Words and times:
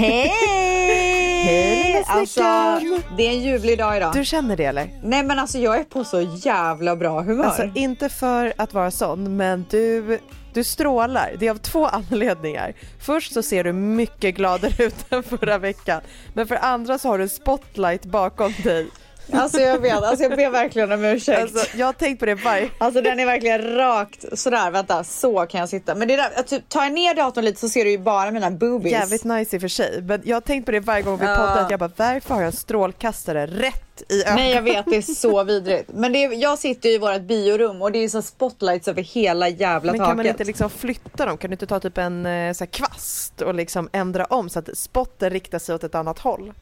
Hej! 0.00 0.32
Hej, 1.44 2.04
Alltså, 2.06 2.40
det 3.16 3.26
är 3.26 3.30
en 3.30 3.40
ljuvlig 3.42 3.78
dag 3.78 3.96
idag. 3.96 4.12
Du 4.12 4.24
känner 4.24 4.56
det 4.56 4.64
eller? 4.64 4.90
Nej 5.02 5.22
men 5.22 5.38
alltså 5.38 5.58
jag 5.58 5.78
är 5.78 5.84
på 5.84 6.04
så 6.04 6.20
jävla 6.20 6.96
bra 6.96 7.20
humör. 7.22 7.44
Alltså 7.44 7.68
inte 7.74 8.08
för 8.08 8.52
att 8.56 8.74
vara 8.74 8.90
sån, 8.90 9.36
men 9.36 9.66
du, 9.70 10.18
du 10.52 10.64
strålar. 10.64 11.32
Det 11.38 11.46
är 11.46 11.50
av 11.50 11.56
två 11.58 11.86
anledningar. 11.86 12.72
Först 13.00 13.32
så 13.32 13.42
ser 13.42 13.64
du 13.64 13.72
mycket 13.72 14.34
gladare 14.34 14.72
ut 14.84 15.12
än 15.12 15.22
förra 15.22 15.58
veckan, 15.58 16.00
men 16.34 16.46
för 16.46 16.56
andra 16.56 16.98
så 16.98 17.08
har 17.08 17.18
du 17.18 17.28
spotlight 17.28 18.04
bakom 18.04 18.52
dig. 18.62 18.88
Alltså 19.32 19.60
jag 19.60 19.78
vet, 19.78 19.92
alltså 20.02 20.22
jag 20.24 20.36
ber 20.36 20.50
verkligen 20.50 20.92
om 20.92 21.04
ursäkt. 21.04 21.40
Alltså, 21.42 21.58
Alltså, 21.58 21.76
jag 21.76 21.86
har 21.86 21.92
tänkt 21.92 22.18
på 22.18 22.26
det 22.26 22.34
varje... 22.34 22.70
den 22.78 23.20
är 23.20 23.26
verkligen 23.26 23.74
rakt 23.76 24.38
sådär, 24.38 24.70
vänta 24.70 25.04
så 25.04 25.46
kan 25.46 25.60
jag 25.60 25.68
sitta. 25.68 25.94
Men 25.94 26.08
det 26.08 26.16
där, 26.16 26.30
jag 26.36 26.46
typ, 26.46 26.68
tar 26.68 26.82
jag 26.82 26.92
ner 26.92 27.14
datorn 27.14 27.44
lite 27.44 27.60
så 27.60 27.68
ser 27.68 27.84
du 27.84 27.90
ju 27.90 27.98
bara 27.98 28.30
mina 28.30 28.50
boobies. 28.50 28.92
Jävligt 28.92 29.24
nice 29.24 29.56
i 29.56 29.58
och 29.58 29.60
för 29.60 29.68
sig, 29.68 30.02
men 30.02 30.20
jag 30.24 30.36
har 30.36 30.40
tänkt 30.40 30.66
på 30.66 30.72
det 30.72 30.80
varje 30.80 31.02
gång 31.02 31.18
vi 31.18 31.26
Ja. 31.26 31.36
poddar. 31.36 31.64
att 31.64 31.70
Jag 31.70 31.80
bara, 31.80 31.90
varför 31.96 32.34
har 32.34 32.40
jag 32.40 32.46
en 32.46 32.52
strålkastare 32.52 33.46
rätt 33.46 34.02
i 34.08 34.20
ögonen? 34.22 34.36
Nej 34.36 34.54
jag 34.54 34.62
vet, 34.62 34.84
det 34.86 34.96
är 34.96 35.02
så 35.02 35.44
vidrigt. 35.44 35.90
Men 35.94 36.12
det 36.12 36.24
är, 36.24 36.32
jag 36.32 36.58
sitter 36.58 36.88
ju 36.88 36.94
i 36.94 36.98
vårt 36.98 37.20
biorum 37.22 37.82
och 37.82 37.92
det 37.92 37.98
är 37.98 38.08
så 38.08 38.22
spotlights 38.22 38.88
över 38.88 39.02
hela 39.02 39.48
jävla 39.48 39.92
Men 39.92 39.98
taket. 39.98 40.08
kan 40.10 40.16
man 40.16 40.26
inte 40.26 40.44
liksom 40.44 40.70
flytta 40.70 41.26
dem? 41.26 41.36
Kan 41.38 41.50
du 41.50 41.54
inte 41.54 41.66
ta 41.66 41.80
typ 41.80 41.98
en 41.98 42.26
eh, 42.26 42.52
så 42.52 42.64
här, 42.64 42.70
kvast 42.70 43.42
och 43.42 43.54
liksom 43.54 43.88
ändra 43.92 44.24
om 44.24 44.48
så 44.48 44.58
att 44.58 44.68
spotten 44.78 45.30
riktar 45.30 45.58
sig 45.58 45.74
åt 45.74 45.84
ett 45.84 45.94
annat 45.94 46.18
håll? 46.18 46.52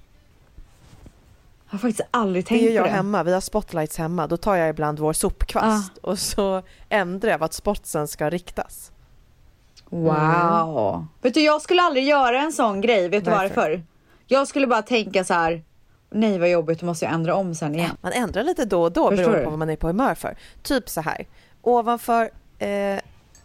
Jag 1.71 1.73
har 1.73 1.79
faktiskt 1.79 2.09
aldrig 2.11 2.45
Det 2.45 2.49
tänkt 2.49 2.63
gör 2.63 2.73
jag 2.73 2.85
på 2.85 2.89
det. 2.91 2.97
hemma, 2.97 3.23
vi 3.23 3.33
har 3.33 3.41
spotlights 3.41 3.97
hemma. 3.99 4.27
Då 4.27 4.37
tar 4.37 4.57
jag 4.57 4.69
ibland 4.69 4.99
vår 4.99 5.13
sopkvast 5.13 5.93
Ah. 6.03 6.09
och 6.09 6.19
så 6.19 6.63
ändrar 6.89 7.31
jag 7.31 7.39
vart 7.39 7.53
spotsen 7.53 8.09
ska 8.09 8.31
riktas. 8.31 8.93
Wow. 9.91 11.07
Vet 11.23 11.35
du, 11.35 11.41
jag 11.41 11.63
skulle 11.63 11.83
aldrig 11.83 12.05
göra 12.05 12.41
en 12.41 12.53
sån 12.53 12.81
grej. 12.81 13.09
Vet 13.09 13.25
du 13.25 13.31
Varför? 13.31 13.57
varför? 13.57 13.83
Jag 14.27 14.49
skulle 14.49 14.67
bara 14.67 14.83
tänka 14.83 15.25
så 15.25 15.35
här. 15.35 15.63
Nej 16.11 16.39
vad 16.39 16.51
jobbigt, 16.51 16.81
då 16.81 16.87
måste 16.87 17.05
jag 17.05 17.15
ändra 17.15 17.35
om 17.35 17.55
sen 17.55 17.75
igen. 17.75 17.97
Man 18.01 18.13
ändrar 18.13 18.43
lite 18.45 18.65
då 18.65 18.83
och 18.83 18.93
då 18.93 19.11
Förstår 19.11 19.25
beroende 19.25 19.39
du? 19.39 19.45
på 19.45 19.51
vad 19.51 19.59
man 19.59 19.71
är 19.71 19.77
på 19.77 19.87
humör 19.87 20.15
för. 20.15 20.37
Typ 20.63 20.89
så 20.89 21.01
här, 21.01 21.27
ovanför 21.63 22.31
eh, 22.59 22.99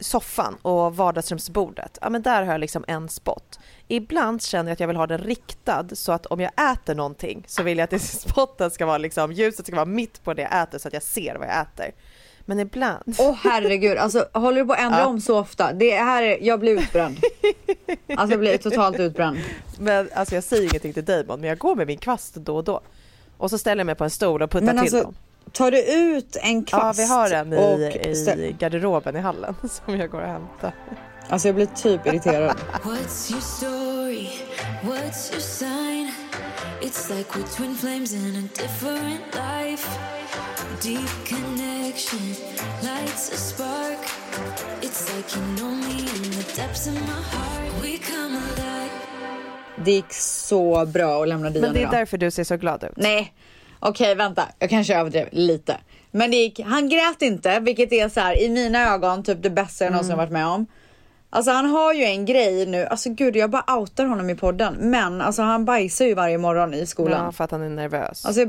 soffan 0.04 0.56
och 0.62 0.96
vardagsrumsbordet, 0.96 1.98
ja 2.02 2.10
men 2.10 2.22
där 2.22 2.44
har 2.44 2.52
jag 2.52 2.60
liksom 2.60 2.86
en 2.88 3.10
spot. 3.10 3.60
Ibland 3.88 4.42
känner 4.42 4.70
jag 4.70 4.74
att 4.74 4.80
jag 4.80 4.88
vill 4.88 4.98
ha 4.98 5.08
den 5.08 5.18
riktad 5.18 5.86
så 5.94 6.12
att 6.12 6.26
om 6.26 6.40
jag 6.40 6.52
äter 6.72 6.96
någonting 6.96 7.44
så 7.48 7.64
vill 7.64 7.78
jag 7.78 7.84
att 7.84 7.90
det 7.90 8.00
spotten 8.30 8.72
ska 8.72 8.86
vara 8.86 8.98
liksom, 8.98 9.32
ljuset 9.32 9.68
ska 9.68 9.76
vara 9.76 9.86
mitt 9.86 10.24
på 10.24 10.34
det 10.34 10.42
jag 10.42 10.62
äter 10.64 10.78
så 10.80 10.88
att 10.88 10.94
jag 10.94 11.04
ser 11.04 11.36
vad 11.36 11.48
jag 11.48 11.62
äter. 11.62 11.92
Men 12.46 12.60
ibland, 12.60 13.16
Åh 13.18 13.36
herregud, 13.44 13.98
alltså 13.98 14.26
håller 14.34 14.62
du 14.62 14.68
på 14.68 14.74
att 14.74 14.80
ändra 14.80 15.00
Ja. 15.00 15.06
om 15.06 15.22
så 15.22 15.40
ofta? 15.40 15.74
Det 15.74 15.92
här 15.96 16.24
är, 16.24 16.38
jag 16.42 16.60
blir 16.60 16.72
utbränd. 16.80 17.18
Alltså 18.18 18.34
jag 18.34 18.40
blir 18.40 18.58
totalt 18.58 19.00
utbränd. 19.00 19.38
men 19.80 20.10
alltså 20.14 20.36
jag 20.36 20.44
säger 20.44 20.64
ingenting 20.64 20.94
till 20.94 21.06
Damon 21.06 21.40
men 21.40 21.50
jag 21.50 21.58
går 21.58 21.76
med 21.76 21.88
min 21.88 21.98
kvast 21.98 22.36
då 22.36 22.56
och 22.56 22.64
då. 22.64 22.82
Och 23.38 23.50
så 23.50 23.58
ställer 23.58 23.80
jag 23.80 23.86
mig 23.86 23.96
på 23.96 24.04
en 24.04 24.10
stol 24.10 24.42
och 24.42 24.52
puttar 24.52 24.66
Men 24.66 24.76
till 24.76 24.82
alltså, 24.96 25.02
dem. 25.04 25.16
Tar 25.54 25.72
du 25.72 25.82
ut 25.84 26.38
en 26.42 26.60
Ja 26.60 26.66
kvast? 26.66 27.00
vi 27.00 27.06
har 27.06 27.32
en 27.32 27.54
och 27.54 27.80
i, 27.80 28.10
i 28.38 28.56
garderoben 28.60 29.16
i 29.16 29.20
hallen 29.20 29.56
som 29.70 29.98
jag 29.98 30.10
går 30.10 30.22
och 30.22 30.28
hämtar. 30.28 30.74
Alltså 31.30 31.48
jag 31.48 31.56
blir 31.56 31.66
typ 31.66 32.08
irriterad. 32.08 32.56
What's 32.84 33.32
your 33.32 33.42
story? 33.42 34.28
What's 34.84 35.32
your 35.32 35.42
sign? 35.42 36.12
It's 36.82 37.10
like 37.18 37.30
we're 37.40 37.56
twin 37.58 37.76
flames 37.76 38.14
in 38.14 38.36
a 38.36 38.62
different 38.62 39.22
life. 39.36 40.00
Deep 40.82 41.10
connection 41.28 42.20
lights 42.82 43.32
a 43.34 43.38
spark. 43.38 44.00
It's 44.82 45.16
like 45.16 45.38
you 45.40 45.46
know 45.58 45.72
me 45.72 46.00
in 46.00 46.32
the 46.32 46.56
depths 46.62 46.88
of 46.88 46.94
my 46.94 47.22
heart. 47.32 47.84
We 47.84 47.98
come 47.98 48.36
alive. 48.38 48.92
Det 49.86 49.92
gick 49.92 50.14
så 50.14 50.86
bra 50.86 51.22
att 51.24 51.28
lämna 51.28 51.50
Dion 51.50 51.62
Men 51.62 51.74
det 51.74 51.80
är 51.80 51.82
idag. 51.82 51.92
därför 51.94 52.18
du 52.18 52.32
ser 52.32 52.44
så 52.44 52.58
glad 52.58 52.84
ut. 52.84 52.92
Nej, 52.96 53.34
okej 53.90 54.16
vänta. 54.16 54.44
Jag 54.60 54.70
kanske 54.70 54.96
överdrev 54.96 55.28
lite. 55.32 55.78
Men 56.12 56.32
det 56.32 56.38
gick, 56.38 56.60
han 56.60 56.90
grät 56.90 57.22
inte, 57.22 57.60
vilket 57.60 57.92
är 57.94 58.10
så 58.10 58.20
här 58.20 58.42
i 58.42 58.50
mina 58.50 58.94
ögon 58.94 59.24
typ 59.24 59.44
det 59.44 59.50
bästa 59.50 59.84
jag 59.84 59.92
någonsin 59.92 60.14
Mm. 60.14 60.18
varit 60.26 60.32
med 60.34 60.48
om. 60.48 60.66
Alltså 61.30 61.52
han 61.52 61.66
har 61.66 61.94
ju 61.94 62.04
en 62.04 62.26
grej 62.26 62.66
nu, 62.66 62.86
alltså 62.86 63.10
gud 63.10 63.36
jag 63.36 63.50
bara 63.50 63.78
outar 63.80 64.06
honom 64.06 64.30
i 64.30 64.36
podden. 64.36 64.76
Men 64.80 65.22
alltså 65.22 65.42
han 65.42 65.66
bajsar 65.66 66.06
ju 66.06 66.14
varje 66.14 66.38
morgon 66.38 66.74
i 66.74 66.86
skolan. 66.86 67.26
Ja, 67.26 67.32
för 67.32 67.44
att 67.44 67.52
han 67.52 67.62
är 67.62 67.70
nervös. 67.70 68.26
Alltså 68.26 68.46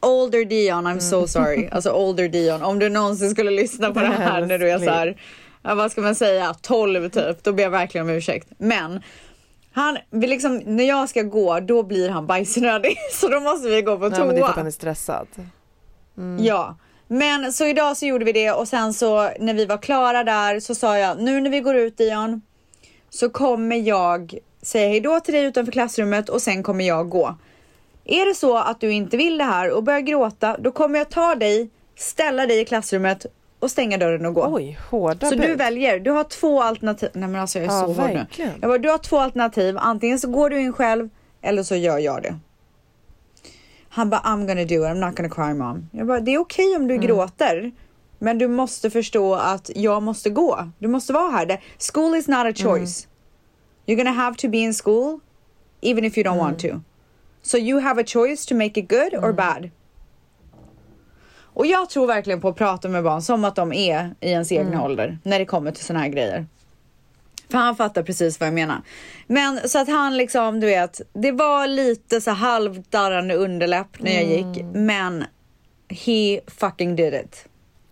Older 0.00 0.44
Dion, 0.44 0.86
I'm 0.86 0.90
Mm. 0.90 1.00
so 1.00 1.26
sorry. 1.26 1.68
Alltså 1.72 1.90
older 1.90 2.28
Dion, 2.28 2.62
om 2.62 2.78
du 2.78 2.88
någonsin 2.88 3.30
skulle 3.30 3.50
lyssna 3.50 3.90
på 3.94 4.00
det 4.00 4.06
här 4.06 4.40
när 4.46 4.58
du 4.58 4.70
är 4.70 4.78
så 4.78 4.90
här, 4.90 5.16
vad 5.62 5.92
ska 5.92 6.00
man 6.00 6.14
säga, 6.14 6.54
12 6.62 7.08
typ, 7.08 7.42
då 7.44 7.52
ber 7.52 7.62
jag 7.62 7.70
verkligen 7.70 8.06
om 8.08 8.14
ursäkt. 8.14 8.48
Men 8.58 9.00
han, 9.74 9.98
liksom, 10.10 10.56
när 10.56 10.84
jag 10.84 11.08
ska 11.08 11.22
gå, 11.22 11.60
då 11.60 11.82
blir 11.82 12.08
han 12.08 12.26
bajsnödig. 12.26 12.96
Så 13.12 13.28
då 13.28 13.40
måste 13.40 13.68
vi 13.68 13.82
gå 13.82 13.98
på 13.98 14.08
Nej, 14.08 14.20
men 14.20 14.28
det 14.28 14.34
är 14.34 14.40
för 14.40 14.48
att 14.48 14.54
han 14.54 14.64
toa. 14.64 14.66
är 14.66 14.70
stressad. 14.70 15.28
Ja. 16.40 16.76
Men 17.08 17.52
så 17.52 17.66
idag 17.66 17.96
så 17.96 18.06
gjorde 18.06 18.24
vi 18.24 18.32
det 18.32 18.50
och 18.50 18.68
sen 18.68 18.94
så 18.94 19.30
när 19.40 19.54
vi 19.54 19.66
var 19.66 19.78
klara 19.78 20.24
där 20.24 20.60
så 20.60 20.74
sa 20.74 20.98
jag, 20.98 21.22
nu 21.22 21.40
när 21.40 21.50
vi 21.50 21.60
går 21.60 21.76
ut 21.76 21.98
Dion, 21.98 22.42
så 23.10 23.30
kommer 23.30 23.76
jag 23.76 24.38
säga 24.62 24.88
hejdå 24.88 25.20
till 25.20 25.34
dig 25.34 25.44
utanför 25.44 25.72
klassrummet 25.72 26.28
och 26.28 26.42
sen 26.42 26.62
kommer 26.62 26.84
jag 26.84 27.08
gå. 27.08 27.34
Är 28.04 28.26
det 28.26 28.34
så 28.34 28.58
att 28.58 28.80
du 28.80 28.92
inte 28.92 29.16
vill 29.16 29.38
det 29.38 29.44
här 29.44 29.70
och 29.70 29.82
börjar 29.82 30.00
gråta, 30.00 30.56
då 30.58 30.72
kommer 30.72 30.98
jag 30.98 31.10
ta 31.10 31.34
dig, 31.34 31.70
ställa 31.96 32.46
dig 32.46 32.60
i 32.60 32.64
klassrummet 32.64 33.26
och 33.64 33.70
stänga 33.70 33.98
dörren 33.98 34.26
och 34.26 34.34
gå. 34.34 34.48
Oj, 34.52 34.78
hårda 34.90 35.26
Så 35.30 35.36
bud. 35.36 35.46
du 35.46 35.54
väljer, 35.54 36.00
du 36.00 36.10
har 36.10 36.24
två 36.24 36.62
alternativ. 36.62 37.10
Nej 37.14 37.28
men 37.28 37.40
alltså 37.40 37.58
jag 37.58 37.66
är 37.68 37.72
Ja, 37.72 37.80
så 37.80 37.92
hård 38.02 38.10
nu. 38.10 38.26
Jag 38.60 38.68
bara, 38.70 38.78
du 38.78 38.88
har 38.90 38.98
två 38.98 39.18
alternativ, 39.18 39.76
antingen 39.78 40.18
så 40.18 40.28
går 40.30 40.50
du 40.50 40.60
in 40.60 40.72
själv 40.72 41.08
eller 41.42 41.62
så 41.62 41.76
gör 41.76 41.98
jag 41.98 42.22
det. 42.22 42.38
Han 43.88 44.10
bara, 44.10 44.20
I'm 44.20 44.46
gonna 44.46 44.64
do 44.64 44.74
it, 44.74 44.80
I'm 44.90 45.06
not 45.06 45.16
gonna 45.16 45.28
cry 45.28 45.54
mom. 45.54 45.88
Jag 45.92 46.06
bara, 46.06 46.20
det 46.20 46.34
är 46.34 46.38
okej 46.38 46.76
om 46.76 46.88
du 46.88 46.94
Mm. 46.94 47.06
gråter. 47.06 47.72
Men 48.18 48.38
du 48.38 48.48
måste 48.48 48.90
förstå 48.90 49.34
att 49.34 49.70
jag 49.74 50.02
måste 50.02 50.30
gå. 50.30 50.68
Du 50.78 50.88
måste 50.88 51.12
vara 51.12 51.30
här. 51.30 51.60
School 51.92 52.14
is 52.16 52.28
not 52.28 52.36
a 52.38 52.40
Mm. 52.42 52.54
choice. 52.54 53.08
You're 53.86 53.96
gonna 53.96 54.10
have 54.12 54.36
to 54.36 54.48
be 54.48 54.58
in 54.58 54.74
school 54.74 55.20
even 55.80 56.04
if 56.04 56.18
you 56.18 56.26
don't 56.26 56.38
want 56.38 56.64
Mm. 56.64 56.72
to. 56.76 56.80
So 57.42 57.58
you 57.58 57.80
have 57.80 58.00
a 58.00 58.04
choice 58.06 58.46
to 58.46 58.54
make 58.54 58.80
it 58.80 58.88
good 58.90 59.24
or 59.24 59.32
bad. 59.32 59.70
Och 61.54 61.66
jag 61.66 61.90
tror 61.90 62.06
verkligen 62.06 62.40
på 62.40 62.48
att 62.48 62.56
prata 62.56 62.88
med 62.88 63.04
barn 63.04 63.22
som 63.22 63.44
att 63.44 63.56
de 63.56 63.72
är 63.72 64.14
i 64.20 64.30
ens 64.30 64.52
egna 64.52 64.82
ålder 64.84 65.18
när 65.22 65.38
det 65.38 65.44
kommer 65.44 65.70
till 65.70 65.84
såna 65.84 65.98
här 65.98 66.08
grejer. 66.08 66.46
För 67.50 67.58
han 67.58 67.76
fattar 67.76 68.02
precis 68.02 68.40
vad 68.40 68.46
jag 68.46 68.54
menar. 68.54 68.82
Men 69.26 69.68
så 69.68 69.78
att 69.78 69.88
han 69.88 70.16
liksom, 70.16 70.60
du 70.60 70.66
vet, 70.66 71.00
det 71.12 71.32
var 71.32 71.66
lite 71.66 72.20
så 72.20 72.30
halvdarrande 72.30 73.34
underläpp 73.34 73.86
när 73.98 74.12
jag 74.12 74.24
gick, 74.24 74.64
men 74.74 75.24
he 75.88 76.40
fucking 76.46 76.96
did 76.96 77.14
it. 77.14 77.44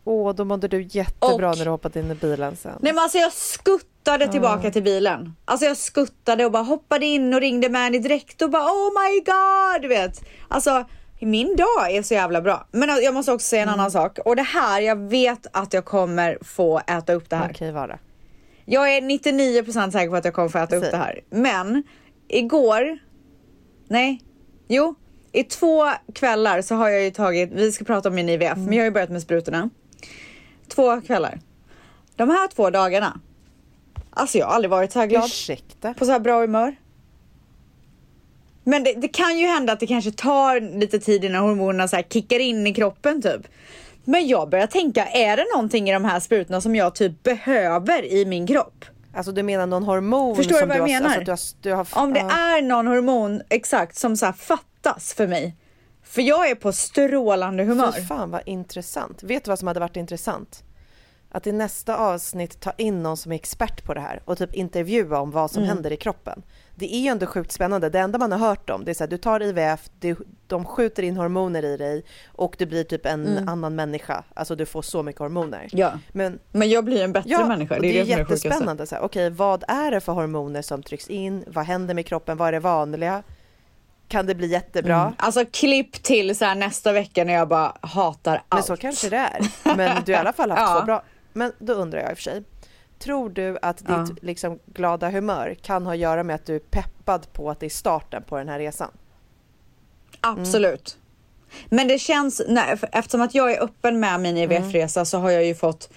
Åh, 0.05 0.35
då 0.35 0.45
mådde 0.45 0.69
du 0.69 0.83
jättebra 0.83 1.51
Och- 1.51 1.59
när 1.59 1.65
du 1.65 1.71
hoppade 1.71 2.01
in 2.01 2.11
i 2.11 2.15
bilen 2.15 2.57
sen. 2.57 2.73
Nej 2.81 2.93
men 2.93 3.03
alltså 3.03 3.19
jag 3.19 3.33
skuttade 3.33 4.29
tillbaka 4.29 4.71
till 4.71 4.83
bilen. 4.83 5.37
Alltså 5.45 5.67
jag 5.67 5.77
skuttade 5.77 6.45
och 6.45 6.53
bara 6.53 6.63
hoppade 6.63 7.07
in 7.07 7.35
och 7.35 7.41
ringde 7.41 7.69
Mani 7.69 7.99
direkt 7.99 8.43
och 8.43 8.51
bara 8.51 8.63
oh 8.63 8.91
my 9.03 9.21
god, 9.21 9.83
du 9.83 9.89
vet. 9.89 10.25
Alltså 10.49 10.85
min 11.27 11.57
dag 11.57 11.91
är 11.91 12.03
så 12.03 12.15
jävla 12.15 12.41
bra. 12.41 12.67
Men 12.73 12.89
jag 13.03 13.15
måste 13.15 13.33
också 13.33 13.47
säga 13.47 13.63
en 13.63 13.69
annan 13.69 13.91
sak. 13.91 14.19
Och 14.19 14.37
det 14.37 14.43
här, 14.43 14.81
jag 14.81 14.97
vet 14.97 15.47
att 15.53 15.73
jag 15.73 15.85
kommer 15.85 16.39
få 16.43 16.79
äta 16.79 17.13
upp 17.13 17.31
det 17.31 17.37
här. 17.37 17.51
Okej, 17.51 17.73
vara. 17.73 17.99
Jag 18.65 18.97
är 18.97 19.01
99% 19.01 19.91
säker 19.91 20.11
på 20.11 20.17
att 20.17 20.25
jag 20.25 20.35
kommer 20.35 20.49
få 20.49 20.59
äta 20.59 20.77
upp 20.77 20.83
Säg. 20.83 20.91
det 20.91 20.97
här. 20.97 21.21
Men 21.31 21.83
igår, 22.29 22.99
nej, 23.89 24.23
jo, 24.69 24.95
i 25.33 25.45
två 25.45 25.91
kvällar 26.15 26.63
så 26.63 26.75
har 26.75 26.89
jag 26.89 27.03
ju 27.03 27.11
tagit, 27.11 27.51
vi 27.53 27.73
ska 27.73 27.85
prata 27.85 28.09
om 28.09 28.15
min 28.15 28.29
IVF, 28.29 28.59
men 28.59 28.73
jag 28.73 28.81
har 28.81 28.85
ju 28.85 28.91
börjat 28.91 29.11
med 29.11 29.23
sprutorna. 29.23 29.71
Två 30.69 31.01
kvällar. 31.01 31.41
De 32.17 32.31
här 32.31 32.49
två 32.49 32.71
dagarna, 32.71 33.21
alltså 34.11 34.39
jag 34.39 34.47
har 34.47 34.55
aldrig 34.55 34.71
varit 34.71 34.93
så 34.93 34.99
här 34.99 35.07
glad 35.07 35.25
Ursäkta? 35.25 35.95
på 35.95 36.05
så 36.05 36.13
här 36.13 36.21
bra 36.21 36.41
humör. 36.41 36.77
Men 38.65 38.85
det, 38.85 38.95
det 38.95 39.09
kan 39.09 39.39
ju 39.39 39.47
hända 39.47 39.73
att 39.73 39.81
det 39.81 39.87
kanske 39.87 40.11
tar 40.11 40.79
lite 40.79 40.99
tid 40.99 41.25
innan 41.25 41.43
hormonerna 41.43 41.89
så 41.89 41.97
här 41.97 42.03
kickar 42.03 42.39
in 42.39 42.67
i 42.67 42.75
kroppen 42.75 43.23
typ. 43.23 43.49
Men 44.05 44.27
jag 44.29 44.49
börjar 44.49 44.67
tänka, 44.67 45.07
är 45.07 45.37
det 45.37 45.45
någonting 45.55 45.91
i 45.91 45.93
de 45.93 46.05
här 46.05 46.21
sprutorna 46.21 46.61
som 46.61 46.77
jag 46.77 46.95
typ 46.95 47.23
behöver 47.23 48.05
i 48.05 48.25
min 48.25 48.47
kropp? 48.47 48.85
Alltså 49.15 49.33
du 49.33 49.43
menar 49.43 49.67
någon 49.67 49.83
hormon 49.83 50.37
Förstår 50.37 50.55
du 50.55 50.61
som 50.61 50.69
vad 50.69 50.79
jag 50.79 50.89
du 50.89 50.93
har, 50.93 51.01
menar? 51.01 51.31
Alltså, 51.31 51.57
du 51.61 51.71
har, 51.71 51.77
du 51.77 51.95
har, 51.95 52.03
Om 52.03 52.13
det 52.13 52.21
ja. 52.21 52.57
är 52.57 52.63
någon 52.63 52.87
hormon 52.87 53.43
exakt 53.49 53.97
som 53.97 54.17
så 54.17 54.33
fattas 54.33 55.15
för 55.15 55.27
mig. 55.27 55.57
För 56.05 56.23
jag 56.23 56.51
är 56.51 56.55
på 56.55 56.73
strålande 56.73 57.65
humör. 57.65 57.93
Fy 57.93 58.03
fan 58.03 58.31
vad 58.31 58.43
intressant. 58.47 59.23
Vet 59.23 59.45
du 59.45 59.49
vad 59.49 59.59
som 59.59 59.69
hade 59.69 59.81
varit 59.81 59.97
intressant? 59.97 60.63
Att 61.35 61.47
i 61.47 61.53
nästa 61.53 61.97
avsnitt 61.97 62.61
ta 62.61 62.73
in 62.79 63.03
någon 63.03 63.17
som 63.17 63.33
är 63.33 63.37
expert 63.37 63.85
på 63.85 63.95
det 63.95 64.01
här 64.01 64.23
och 64.25 64.39
typ 64.39 64.55
intervjua 64.55 65.19
om 65.19 65.31
vad 65.31 65.51
som 65.51 65.63
Mm. 65.63 65.75
händer 65.77 65.93
i 65.93 65.97
kroppen. 65.97 66.43
Det 66.75 66.95
är 66.95 66.99
ju 67.01 67.09
ändå 67.09 67.27
sjukt 67.27 67.53
spännande. 67.53 67.89
Det 67.91 67.99
enda 67.99 68.19
man 68.19 68.33
har 68.33 68.39
hört 68.39 68.71
om 68.71 68.85
det 68.85 68.91
är 68.91 68.95
så 68.95 69.05
här, 69.05 69.09
du 69.11 69.17
tar 69.19 69.43
IVF, 69.43 69.91
du, 70.01 70.17
de 70.47 70.65
skjuter 70.65 71.03
in 71.03 71.17
hormoner 71.17 71.65
i 71.65 71.77
dig 71.77 72.05
och 72.33 72.55
du 72.59 72.67
blir 72.67 72.85
typ 72.85 73.07
en 73.07 73.49
annan 73.49 73.75
människa. 73.75 74.25
Alltså 74.35 74.57
du 74.57 74.67
får 74.67 74.83
så 74.83 75.03
mycket 75.03 75.19
hormoner. 75.21 75.59
Mm. 75.59 75.69
Ja. 75.73 75.93
Men 76.13 76.39
Men 76.53 76.71
jag 76.71 76.85
blir 76.85 77.05
en 77.05 77.13
bättre 77.13 77.31
Ja, 77.31 77.47
människa. 77.47 77.79
Det 77.79 77.87
är 78.01 78.05
det 78.05 78.13
är 78.13 78.19
jättespännande. 78.19 78.87
Så 78.87 78.97
Okej, 78.99 79.31
vad 79.31 79.65
är 79.69 79.91
det 79.91 80.01
för 80.01 80.13
hormoner 80.13 80.63
som 80.63 80.83
trycks 80.83 81.09
in? 81.09 81.45
Vad 81.47 81.65
händer 81.65 81.95
med 81.95 82.07
kroppen? 82.07 82.37
Vad 82.37 82.49
är 82.49 82.53
det 82.53 82.61
vanliga? 82.61 83.23
Kan 84.09 84.27
det 84.27 84.35
bli 84.35 84.47
jättebra? 84.47 85.13
Alltså 85.17 85.45
klipp 85.53 85.93
till 86.03 86.37
så 86.37 86.45
här 86.45 86.55
nästa 86.55 86.93
vecka 86.93 87.25
när 87.25 87.33
jag 87.33 87.49
bara 87.49 87.77
hatar 87.81 88.35
allt. 88.35 88.45
Men 88.51 88.63
så 88.63 88.77
kanske 88.77 89.09
det 89.09 89.17
är. 89.17 89.41
Men 89.77 90.03
du 90.05 90.13
har 90.13 90.19
i 90.19 90.21
alla 90.21 90.33
fall 90.33 90.51
haft 90.51 90.61
Ja. 90.73 90.79
två 90.81 90.87
bra. 90.87 91.03
Men 91.33 91.53
då 91.59 91.73
undrar 91.73 92.01
jag 92.01 92.11
i 92.11 92.13
och 92.13 92.19
för 92.19 92.23
sig. 92.23 92.43
Tror 92.99 93.31
du 93.31 93.59
att 93.63 93.79
ditt 93.79 93.89
Ja. 93.89 94.07
liksom, 94.21 94.59
glada 94.67 95.11
humör 95.11 95.57
kan 95.63 95.87
ha 95.87 95.93
att 95.93 95.99
göra 95.99 96.23
med 96.23 96.35
att 96.35 96.47
du 96.47 96.55
är 96.55 96.61
peppad 96.61 97.33
på 97.33 97.51
att 97.51 97.61
det 97.61 97.67
är 97.67 97.71
starten 97.71 98.23
på 98.23 98.39
den 98.39 98.49
här 98.49 98.59
resan? 98.59 98.91
Absolut. 100.21 100.99
Men 101.69 101.89
det 101.89 101.99
känns, 101.99 102.43
nej, 102.49 102.79
eftersom 102.93 103.21
att 103.21 103.35
jag 103.35 103.53
är 103.53 103.63
öppen 103.63 104.01
med 104.01 104.21
min 104.21 104.37
IVF-resa 104.37 105.05
så 105.05 105.19
har 105.19 105.31
jag 105.31 105.45
ju 105.45 105.55
fått 105.55 105.91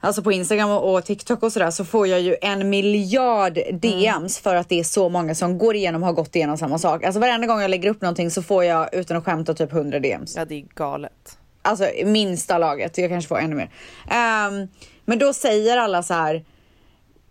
Alltså 0.00 0.22
på 0.22 0.32
Instagram 0.32 0.70
och 0.70 1.04
TikTok 1.04 1.42
och 1.42 1.52
sådär 1.52 1.70
så 1.70 1.84
får 1.84 2.06
jag 2.06 2.20
ju 2.20 2.36
en 2.42 2.70
miljard 2.70 3.58
DMs 3.72 4.38
för 4.38 4.54
att 4.54 4.68
det 4.68 4.80
är 4.80 4.84
så 4.84 5.08
många 5.08 5.34
som 5.34 5.58
går 5.58 5.76
igenom 5.76 6.02
har 6.02 6.12
gått 6.12 6.36
igenom 6.36 6.58
samma 6.58 6.78
sak. 6.78 7.04
Alltså 7.04 7.20
varenda 7.20 7.46
gång 7.46 7.60
jag 7.60 7.70
lägger 7.70 7.90
upp 7.90 8.00
någonting 8.00 8.30
så 8.30 8.42
får 8.42 8.64
jag 8.64 8.94
utan 8.94 9.16
att 9.16 9.24
skämta 9.24 9.54
typ 9.54 9.72
100 9.72 9.98
DMs. 9.98 10.36
Ja, 10.36 10.44
det 10.44 10.54
är 10.54 10.64
galet. 10.74 11.38
Alltså 11.68 11.90
minsta 12.04 12.58
laget, 12.58 12.98
jag 12.98 13.10
kanske 13.10 13.28
får 13.28 13.38
ännu 13.38 13.56
mer. 13.56 13.70
Um, 14.04 14.68
men 15.04 15.18
då 15.18 15.32
säger 15.32 15.76
alla 15.76 16.02
så 16.02 16.14
här. 16.14 16.44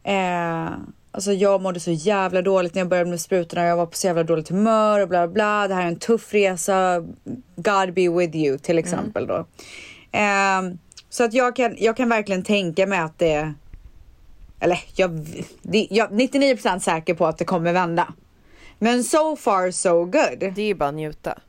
Eh, 0.04 0.72
alltså 1.12 1.34
jag 1.34 1.62
mådde 1.62 1.80
så 1.80 1.92
jävla 1.92 2.42
dåligt 2.42 2.76
när 2.76 2.82
jag 2.82 2.90
började 2.90 3.10
med 3.10 3.22
sprutorna. 3.22 3.66
Jag 3.66 3.78
var 3.78 3.86
på 3.86 3.96
så 3.96 4.08
jävla 4.08 4.24
dåligt 4.24 4.50
humör 4.50 5.00
och 5.00 5.10
bla 5.10 5.28
bla 5.28 5.34
bla. 5.34 5.68
Det 5.68 5.74
här 5.74 5.84
är 5.84 5.88
en 5.88 6.00
tuff 6.00 6.34
resa. 6.34 7.06
God 7.56 7.94
be 7.94 8.10
with 8.10 8.36
you 8.36 8.58
till 8.58 8.78
exempel 8.78 9.28
då. 9.28 9.36
Um, 9.38 10.80
så 11.10 11.24
att 11.24 11.34
jag 11.34 11.56
kan, 11.56 11.76
jag 11.78 11.98
kan 11.98 12.10
verkligen 12.10 12.44
tänka 12.44 12.88
mig 12.88 13.00
att 13.00 13.20
det 13.20 13.54
eller 14.60 14.80
jag, 14.96 15.26
det, 15.62 15.88
jag 15.90 16.12
är 16.12 16.16
99% 16.16 16.80
säker 16.80 17.14
på 17.14 17.26
att 17.26 17.38
det 17.38 17.46
kommer 17.46 17.74
vända. 17.74 18.14
Men 18.80 19.04
so 19.04 19.36
far 19.36 19.72
so 19.72 20.06
good. 20.06 20.40
Det 20.40 20.58
är 20.58 20.60
ju 20.60 20.76
bara 20.76 20.90
att 20.90 20.96
njuta. 20.96 21.40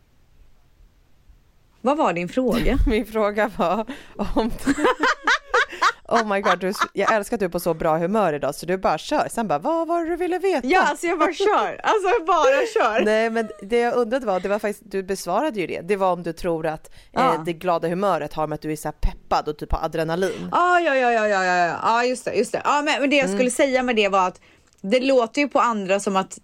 Vad 1.81 1.97
var 1.97 2.13
din 2.13 2.29
fråga? 2.29 2.79
Min 2.87 3.07
fråga 3.07 3.51
var 3.57 3.85
om... 4.17 4.51
oh 6.09 6.29
my 6.29 6.41
god, 6.41 6.59
du, 6.61 6.73
jag 6.93 7.13
älskar 7.15 7.37
att 7.37 7.41
du 7.41 7.47
är 7.47 7.51
på 7.51 7.61
så 7.61 7.75
bra 7.75 7.99
humör 7.99 8.33
idag 8.33 8.55
så 8.55 8.67
du 8.67 8.77
bara 8.79 8.99
kör. 8.99 9.29
Sen 9.31 9.49
bara, 9.49 9.59
vad 9.59 9.89
var 9.89 10.05
det 10.05 10.11
du 10.11 10.17
ville 10.17 10.39
veta? 10.39 10.67
Ja, 10.67 10.83
alltså 10.83 11.07
jag 11.07 11.19
bara 11.19 11.33
kör. 11.33 11.81
Alltså 11.83 12.09
jag 12.09 12.27
bara 12.27 12.67
kör. 12.75 13.05
Nej, 13.05 13.31
men 13.31 13.49
det 13.63 13.79
jag 13.79 13.95
undrade 13.95 14.27
var, 14.27 14.41
det 14.41 14.49
var 14.49 14.59
faktiskt, 14.59 14.91
du 14.91 15.03
besvarade 15.03 15.61
ju 15.61 15.67
det. 15.67 15.81
Det 15.81 15.97
var 15.97 16.13
om 16.13 16.23
du 16.23 16.33
tror 16.33 16.67
att 16.67 16.91
Ja. 17.13 17.35
eh, 17.35 17.45
det 17.45 17.53
glada 17.53 17.89
humöret 17.89 18.35
har 18.35 18.47
med 18.47 18.55
att 18.55 18.63
du 18.63 18.73
är 18.73 18.77
så 18.77 18.93
peppad 18.93 19.49
och 19.49 19.59
typ 19.59 19.73
har 19.73 19.85
adrenalin. 19.85 20.49
Ah, 20.53 20.79
ja, 20.79 20.97
ja, 20.97 21.13
ja, 21.13 21.29
ja, 21.29 21.45
ja, 21.45 21.57
ja, 21.67 21.77
ja, 21.83 22.05
just 22.05 22.25
det, 22.25 22.35
just 22.35 22.53
det. 22.53 22.61
Ja, 22.65 22.83
men, 22.83 23.01
men 23.01 23.11
det 23.11 23.17
jag 23.17 23.31
skulle 23.31 23.51
säga 23.51 23.83
med 23.83 23.97
det 23.97 24.09
var 24.09 24.29
att 24.29 24.41
det 24.81 25.01
låter 25.01 25.41
ju 25.41 25.49
på 25.49 25.61
andra 25.61 26.01
som 26.01 26.17
att 26.17 26.39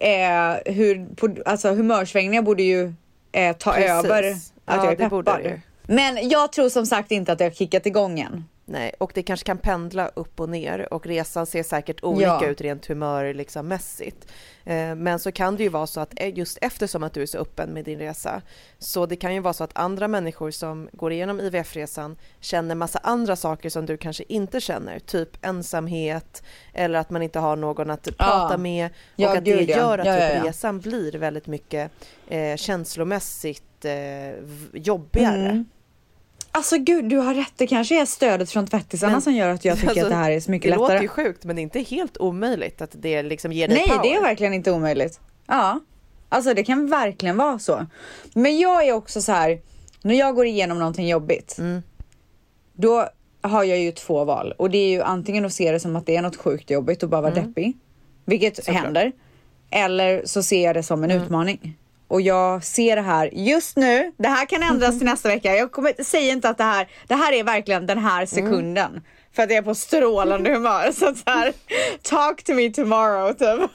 eh, 0.00 0.72
hur, 0.74 1.14
på, 1.14 1.36
alltså 1.46 1.68
humörsvängningar 1.68 2.42
borde 2.42 2.62
ju 2.62 2.92
eh, 3.32 3.56
ta 3.56 3.72
Precis. 3.72 3.90
över 3.90 4.34
att 4.70 4.76
Ja, 4.76 4.84
jag 4.84 5.00
är 5.00 5.08
peppad. 5.08 5.60
Men 5.82 6.28
jag 6.28 6.52
tror 6.52 6.68
som 6.68 6.86
sagt 6.86 7.10
inte 7.10 7.32
att 7.32 7.38
det 7.38 7.44
har 7.44 7.50
kickat 7.50 7.86
igång 7.86 8.20
än. 8.20 8.44
Nej, 8.72 8.94
och 8.98 9.12
det 9.14 9.22
kanske 9.22 9.46
kan 9.46 9.58
pendla 9.58 10.08
upp 10.08 10.40
och 10.40 10.48
ner 10.48 10.92
och 10.94 11.06
resan 11.06 11.46
ser 11.46 11.62
säkert 11.62 12.02
olika 12.02 12.26
Ja. 12.26 12.46
ut 12.46 12.60
rent 12.60 12.86
humör 12.86 13.34
liksom 13.34 13.68
mässigt. 13.68 14.26
Eh, 14.64 14.94
Men 14.94 15.18
så 15.18 15.32
kan 15.32 15.56
det 15.56 15.62
ju 15.62 15.68
vara 15.68 15.86
så 15.86 16.00
att 16.00 16.12
eh, 16.20 16.38
just 16.38 16.58
eftersom 16.60 17.02
att 17.02 17.12
du 17.14 17.22
är 17.22 17.26
så 17.26 17.38
öppen 17.38 17.70
med 17.70 17.84
din 17.84 17.98
resa 17.98 18.42
så 18.78 19.06
det 19.06 19.16
kan 19.16 19.34
ju 19.34 19.40
vara 19.40 19.52
så 19.54 19.64
att 19.64 19.70
andra 19.78 20.08
människor 20.08 20.50
som 20.50 20.88
går 20.92 21.12
igenom 21.12 21.40
IVF-resan 21.40 22.16
känner 22.40 22.74
massa 22.74 22.98
andra 22.98 23.36
saker 23.36 23.70
som 23.70 23.86
du 23.86 23.96
kanske 23.96 24.24
inte 24.28 24.60
känner, 24.60 24.98
typ 24.98 25.46
ensamhet 25.46 26.42
eller 26.74 26.98
att 26.98 27.10
man 27.10 27.22
inte 27.22 27.38
har 27.38 27.56
någon 27.56 27.90
att 27.90 28.16
prata 28.18 28.58
med 28.58 28.86
och 28.86 28.92
Ja, 29.16 29.38
att 29.38 29.44
det 29.44 29.50
ja. 29.50 29.76
gör 29.76 29.98
att 29.98 30.06
Ja, 30.06 30.12
typ 30.14 30.22
ja, 30.22 30.34
ja. 30.34 30.44
resan 30.48 30.80
blir 30.80 31.12
väldigt 31.12 31.46
mycket 31.46 31.90
eh, 32.28 32.56
känslomässigt 32.56 33.84
eh, 33.84 34.34
jobbigare. 34.72 35.48
Mm. 35.50 35.64
Alltså 36.52 36.78
gud, 36.78 37.04
du 37.04 37.16
har 37.16 37.34
rätt. 37.34 37.52
Det 37.56 37.66
kanske 37.66 38.00
är 38.00 38.04
stödet 38.06 38.50
från 38.50 38.66
tvättisarna 38.66 39.12
Men- 39.12 39.22
som 39.22 39.32
gör 39.34 39.48
att 39.48 39.64
jag 39.64 39.76
tycker 39.76 39.88
Alltså, 39.88 40.04
att 40.04 40.10
det 40.10 40.16
här 40.16 40.30
är 40.30 40.40
så 40.40 40.50
mycket 40.50 40.64
det 40.70 40.70
lättare. 40.76 40.92
låter 40.94 41.02
ju 41.02 41.08
sjukt 41.08 41.44
men 41.44 41.56
det 41.56 41.60
är 41.60 41.62
inte 41.62 41.80
helt 41.80 42.16
omöjligt 42.16 42.80
att 42.82 42.90
det 42.92 43.22
liksom 43.22 43.52
ger 43.52 43.68
dig 43.68 43.76
Nej, 43.76 43.88
power. 43.88 44.02
det 44.02 44.14
är 44.14 44.22
verkligen 44.22 44.54
inte 44.54 44.72
omöjligt. 44.72 45.20
Ja, 45.46 45.80
alltså 46.28 46.54
det 46.54 46.64
kan 46.64 46.90
verkligen 46.90 47.36
vara 47.36 47.58
så. 47.58 47.86
Men 48.34 48.58
jag 48.58 48.88
är 48.88 48.92
också 48.92 49.22
så 49.22 49.32
här, 49.32 49.60
när 50.02 50.14
jag 50.14 50.34
går 50.34 50.46
igenom 50.46 50.78
någonting 50.78 51.08
jobbigt, 51.08 51.56
Mm. 51.58 51.82
då 52.72 53.08
har 53.42 53.64
jag 53.64 53.78
ju 53.78 53.92
två 53.92 54.24
val 54.24 54.52
och 54.58 54.70
det 54.70 54.78
är 54.78 54.88
ju 54.90 55.02
antingen 55.02 55.44
att 55.44 55.52
se 55.52 55.72
det 55.72 55.80
som 55.80 55.96
att 55.96 56.06
det 56.06 56.16
är 56.16 56.22
något 56.22 56.36
sjukt 56.36 56.70
jobbigt 56.70 57.02
och 57.02 57.08
bara 57.08 57.20
vara 57.20 57.34
deppig, 57.34 57.76
vilket 58.24 58.52
Mm. 58.58 58.64
Såklart. 58.64 58.84
händer, 58.84 59.12
eller 59.70 60.22
så 60.24 60.42
ser 60.42 60.64
jag 60.64 60.74
det 60.76 60.82
som 60.82 61.04
en 61.04 61.10
utmaning. 61.10 61.76
Och 62.10 62.20
jag 62.20 62.64
ser 62.64 62.96
det 62.96 63.02
här 63.02 63.30
just 63.32 63.76
nu, 63.76 64.12
det 64.16 64.28
här 64.28 64.46
kan 64.46 64.62
ändras 64.62 64.98
till 64.98 65.06
nästa 65.06 65.28
vecka. 65.28 65.56
Jag 65.56 65.72
kommer, 65.72 66.02
säger 66.02 66.32
inte 66.32 66.48
att 66.48 66.58
det 66.58 66.64
här, 66.64 66.88
det 67.06 67.14
här 67.14 67.32
är 67.32 67.44
verkligen 67.44 67.86
den 67.86 67.98
här 67.98 68.26
sekunden. 68.26 69.02
För 69.32 69.42
att 69.42 69.50
jag 69.50 69.58
är 69.58 69.62
på 69.62 69.74
strålande 69.74 70.50
humör. 70.50 70.92
Så 70.92 71.08
att 71.08 71.18
så 71.18 71.30
här, 71.30 71.52
talk 72.02 72.42
to 72.42 72.54
me 72.54 72.70
tomorrow 72.70 73.32
typ. 73.32 73.70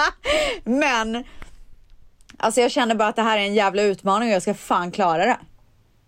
Men, 0.64 1.24
alltså 2.36 2.60
jag 2.60 2.70
känner 2.70 2.94
bara 2.94 3.08
att 3.08 3.16
det 3.16 3.22
här 3.22 3.38
är 3.38 3.42
en 3.42 3.54
jävla 3.54 3.82
utmaning 3.82 4.28
och 4.28 4.34
jag 4.34 4.42
ska 4.42 4.54
fan 4.54 4.90
klara 4.90 5.26
det. 5.26 5.38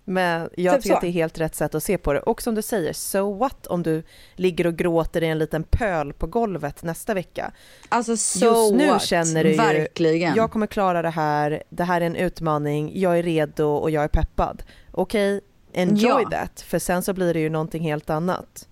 Men 0.05 0.51
jag 0.57 0.75
Typ 0.75 0.83
tycker 0.83 0.93
så. 0.93 0.97
att 0.97 1.01
det 1.01 1.07
är 1.09 1.13
helt 1.13 1.39
rätt 1.39 1.55
sätt 1.55 1.75
att 1.75 1.83
se 1.83 1.99
på 1.99 2.13
det. 2.13 2.21
Och 2.21 2.43
som 2.43 2.55
du 2.55 2.63
säger, 2.63 2.93
so 2.93 3.33
what 3.35 3.67
om 3.67 3.83
du 3.83 4.03
ligger 4.35 4.67
och 4.67 4.77
gråter 4.77 5.23
i 5.23 5.27
en 5.27 5.39
liten 5.39 5.63
pöl 5.63 6.13
på 6.13 6.27
golvet 6.27 6.83
nästa 6.83 7.15
vecka. 7.15 7.53
Alltså 7.89 8.17
so 8.17 8.45
Just 8.47 8.75
nu 8.75 8.89
what? 8.89 9.03
känner 9.03 9.45
du 9.45 9.51
ju, 9.51 9.57
Verkligen. 9.57 10.35
jag 10.35 10.51
kommer 10.51 10.67
klara 10.67 11.03
det 11.03 11.11
här, 11.11 11.63
det 11.71 11.85
här 11.85 12.01
är 12.01 12.07
en 12.07 12.17
utmaning, 12.17 12.93
jag 12.95 13.19
är 13.19 13.23
redo 13.23 13.65
och 13.67 13.91
jag 13.91 14.05
är 14.05 14.09
peppad. 14.09 14.63
Okej, 14.93 15.41
enjoy 15.73 16.23
Ja. 16.23 16.31
that, 16.31 16.61
för 16.61 16.79
sen 16.79 17.03
så 17.03 17.13
blir 17.13 17.35
det 17.35 17.41
ju 17.41 17.49
någonting 17.51 17.83
helt 17.83 18.11
annat. 18.11 18.67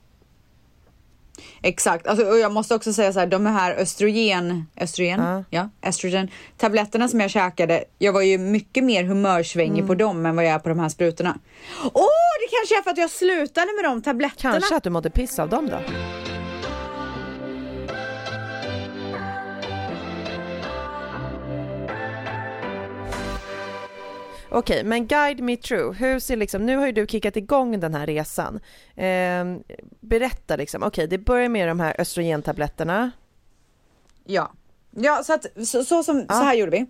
Exakt, 1.63 2.07
alltså, 2.07 2.27
och 2.27 2.39
jag 2.39 2.53
måste 2.53 2.75
också 2.75 2.93
säga 2.93 3.13
så 3.13 3.19
här, 3.19 3.27
de 3.27 3.47
här 3.47 3.75
östrogen, 3.75 4.67
östrogen, 4.81 5.21
Ja. 5.21 5.45
ja, 5.51 5.71
estrogen, 5.89 6.31
tabletterna 6.57 7.09
som 7.09 7.21
jag 7.21 7.31
käkade, 7.31 7.85
jag 7.99 8.13
var 8.13 8.23
ju 8.23 8.39
mycket 8.39 8.85
mer 8.85 9.05
humörsvängig 9.05 9.73
Mm. 9.79 9.87
på 9.87 9.95
dem 9.95 10.27
än 10.27 10.37
vad 10.37 10.45
jag 10.45 10.53
är 10.53 10.59
på 10.59 10.69
de 10.69 10.79
här 10.79 10.89
sprutorna. 10.89 11.39
Åh, 11.95 12.05
det 12.41 12.57
kanske 12.57 12.79
är 12.79 12.83
för 12.83 12.91
att 12.91 12.99
jag 12.99 13.11
slutade 13.11 13.67
med 13.83 13.85
de 13.91 14.03
tabletterna. 14.03 14.53
Kanske 14.53 14.77
att 14.77 14.83
du 14.85 14.91
mådde 14.91 15.11
piss 15.11 15.39
av 15.39 15.49
dem 15.49 15.69
då? 15.71 15.79
Okej, 24.51 24.85
men 24.85 25.07
guide 25.07 25.41
me 25.41 25.57
through. 25.57 25.93
Hur 25.99 26.19
ser 26.19 26.37
liksom, 26.37 26.67
nu 26.67 26.77
har 26.77 26.87
ju 26.87 26.93
du 26.93 27.07
kickat 27.07 27.37
igång 27.37 27.81
den 27.81 27.95
här 27.95 28.07
resan. 28.07 28.61
Ehm, 28.97 29.63
berätta 30.01 30.57
liksom, 30.57 30.83
okej 30.83 31.07
det 31.07 31.19
börjar 31.19 31.49
med 31.49 31.69
de 31.69 31.81
här 31.81 32.01
östrogentabletterna. 32.01 33.11
Ja, 34.25 34.53
ja 34.97 35.23
så, 35.25 35.33
att, 35.33 35.47
så, 35.67 35.85
så, 35.85 36.03
som, 36.03 36.19
Ja. 36.29 36.35
så 36.35 36.43
här 36.43 36.55
gjorde 36.55 36.71
vi. 36.71 36.87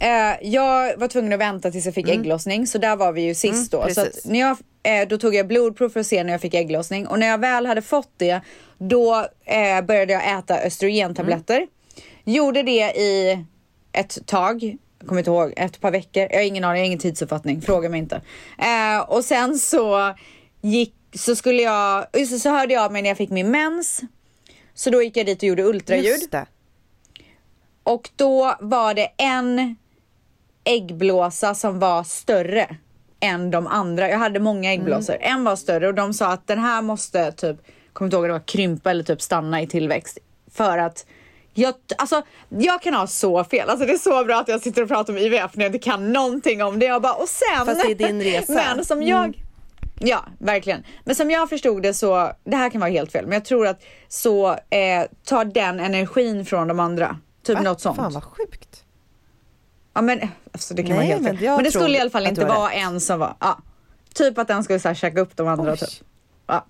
Eh, 0.00 0.36
jag 0.52 0.96
var 0.96 1.08
tvungen 1.08 1.32
att 1.32 1.38
vänta 1.40 1.70
tills 1.70 1.84
jag 1.84 1.94
fick 1.94 2.08
ägglossning, 2.08 2.66
så 2.66 2.78
där 2.78 2.96
var 2.96 3.12
vi 3.12 3.22
ju 3.22 3.34
sist 3.34 3.72
Mm, 3.74 3.86
då. 3.88 3.94
Så 3.94 4.04
precis. 4.04 4.24
när 4.26 4.40
jag, 4.40 4.56
eh, 4.82 5.08
då 5.08 5.18
tog 5.18 5.34
jag 5.34 5.46
blodprov 5.48 5.88
för 5.88 6.00
att 6.00 6.06
se 6.06 6.24
när 6.24 6.32
jag 6.32 6.40
fick 6.40 6.54
ägglossning 6.54 7.06
och 7.06 7.18
när 7.18 7.26
jag 7.26 7.38
väl 7.38 7.66
hade 7.66 7.82
fått 7.82 8.12
det, 8.16 8.40
då 8.78 9.26
eh, 9.44 9.80
började 9.82 10.12
jag 10.12 10.38
äta 10.38 10.58
östrogentabletter. 10.60 11.56
Mm. 11.56 11.68
Gjorde 12.24 12.62
det 12.62 12.92
i 12.96 13.44
ett 13.92 14.26
tag, 14.26 14.76
jag 14.98 15.08
kommer 15.08 15.18
inte 15.18 15.30
ihåg, 15.30 15.52
ett 15.56 15.80
par 15.80 15.90
veckor. 15.90 16.26
Jag 16.30 16.38
har 16.38 16.44
ingen 16.44 16.64
aning, 16.64 16.76
jag 16.76 16.82
har 16.82 16.86
ingen 16.86 16.98
tidsuppfattning, 16.98 17.62
fråga 17.62 17.88
mig 17.88 17.98
inte. 17.98 18.20
Eh, 18.58 19.00
och 19.08 19.24
sen 19.24 19.58
så 19.58 20.14
gick, 20.60 20.94
så 21.14 21.36
skulle 21.36 21.62
jag, 21.62 22.06
det, 22.12 22.26
så 22.26 22.50
hörde 22.50 22.74
jag 22.74 22.84
av 22.84 22.92
mig 22.92 23.02
när 23.02 23.10
jag 23.10 23.16
fick 23.16 23.30
min 23.30 23.50
mens. 23.50 24.00
Så 24.74 24.90
då 24.90 25.02
gick 25.02 25.16
jag 25.16 25.26
dit 25.26 25.38
och 25.38 25.44
gjorde 25.44 25.62
ultraljud. 25.62 26.20
Och 27.82 28.10
då 28.16 28.56
var 28.60 28.94
det 28.94 29.08
en 29.16 29.76
äggblåsa 30.64 31.54
som 31.54 31.78
var 31.78 32.04
större 32.04 32.76
än 33.20 33.50
de 33.50 33.66
andra. 33.66 34.08
Jag 34.08 34.18
hade 34.18 34.40
många 34.40 34.72
äggblåsor. 34.72 35.16
En 35.20 35.44
var 35.44 35.56
större 35.56 35.88
och 35.88 35.94
de 35.94 36.14
sa 36.14 36.32
att 36.32 36.46
den 36.46 36.58
här 36.58 36.82
måste 36.82 37.32
typ, 37.32 37.56
kommer 37.92 38.06
inte 38.06 38.16
ihåg 38.16 38.26
det 38.26 38.32
var 38.32 38.46
krympa 38.46 38.90
eller 38.90 39.04
typ 39.04 39.22
stanna 39.22 39.62
i 39.62 39.66
tillväxt. 39.66 40.18
För 40.50 40.78
att 40.78 41.06
jag, 41.58 41.74
alltså, 41.98 42.22
jag 42.48 42.82
kan 42.82 42.94
ha 42.94 43.06
så 43.06 43.44
fel. 43.44 43.70
Alltså, 43.70 43.86
det 43.86 43.92
är 43.92 43.98
så 43.98 44.24
bra 44.24 44.40
att 44.40 44.48
jag 44.48 44.60
sitter 44.60 44.82
och 44.82 44.88
pratar 44.88 45.12
om 45.12 45.18
IVF 45.18 45.56
när 45.56 45.64
jag 45.64 45.74
inte 45.74 45.90
kan 45.90 46.12
någonting 46.12 46.62
om 46.62 46.78
det. 46.78 46.86
Jag 46.86 47.02
bara, 47.02 47.12
och 47.14 47.28
sen. 47.28 47.66
Fast 47.66 47.82
det 47.82 47.90
är 47.90 47.94
din 47.94 48.22
resa. 48.22 48.52
Men 48.76 48.84
som 48.84 49.02
jag. 49.02 49.44
Ja, 50.00 50.24
verkligen. 50.38 50.84
Men 51.04 51.14
som 51.14 51.30
jag 51.30 51.48
förstod 51.48 51.82
det 51.82 51.94
så, 51.94 52.32
det 52.44 52.56
här 52.56 52.70
kan 52.70 52.80
vara 52.80 52.90
helt 52.90 53.12
fel, 53.12 53.24
men 53.24 53.32
jag 53.32 53.44
tror 53.44 53.66
att 53.66 53.82
så 54.08 54.50
eh, 54.50 55.04
tar 55.24 55.44
den 55.44 55.80
energin 55.80 56.46
från 56.46 56.68
de 56.68 56.80
andra. 56.80 57.16
Typ 57.42 57.56
Va? 57.56 57.62
något 57.62 57.80
sånt. 57.80 57.96
Fan 57.96 58.12
vad 58.12 58.24
sjukt. 58.24 58.84
Ja 59.94 60.02
men 60.02 60.20
alltså 60.52 60.74
det 60.74 60.82
kan 60.82 60.88
Nej, 60.88 60.96
vara 60.96 61.06
helt 61.06 61.22
men 61.22 61.36
fel. 61.36 61.44
jag 61.44 61.54
Men 61.56 61.64
det 61.64 61.70
skulle 61.70 61.98
i 61.98 62.00
alla 62.00 62.10
fall 62.10 62.26
inte 62.26 62.44
vara 62.44 62.72
en 62.72 63.00
som 63.00 63.18
var, 63.18 63.34
ja. 63.40 63.58
Typ 64.14 64.38
att 64.38 64.48
den 64.48 64.64
skulle 64.64 64.80
så 64.80 64.88
här 64.88 64.94
käka 64.94 65.20
upp 65.20 65.36
de 65.36 65.48
andra 65.48 65.72
Oj. 65.72 65.78
typ. 65.78 65.88
Ja. 66.46 66.64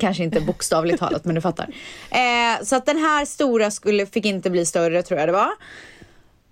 Kanske 0.00 0.24
inte 0.24 0.40
bokstavligt 0.40 0.98
talat 0.98 1.24
men 1.24 1.34
du 1.34 1.40
fattar. 1.40 1.68
Eh, 2.10 2.64
så 2.64 2.76
att 2.76 2.86
den 2.86 2.98
här 2.98 3.24
stora 3.24 3.70
skulle, 3.70 4.06
fick 4.06 4.24
inte 4.24 4.50
bli 4.50 4.66
större 4.66 5.02
tror 5.02 5.20
jag 5.20 5.28
det 5.28 5.32
var. 5.32 5.50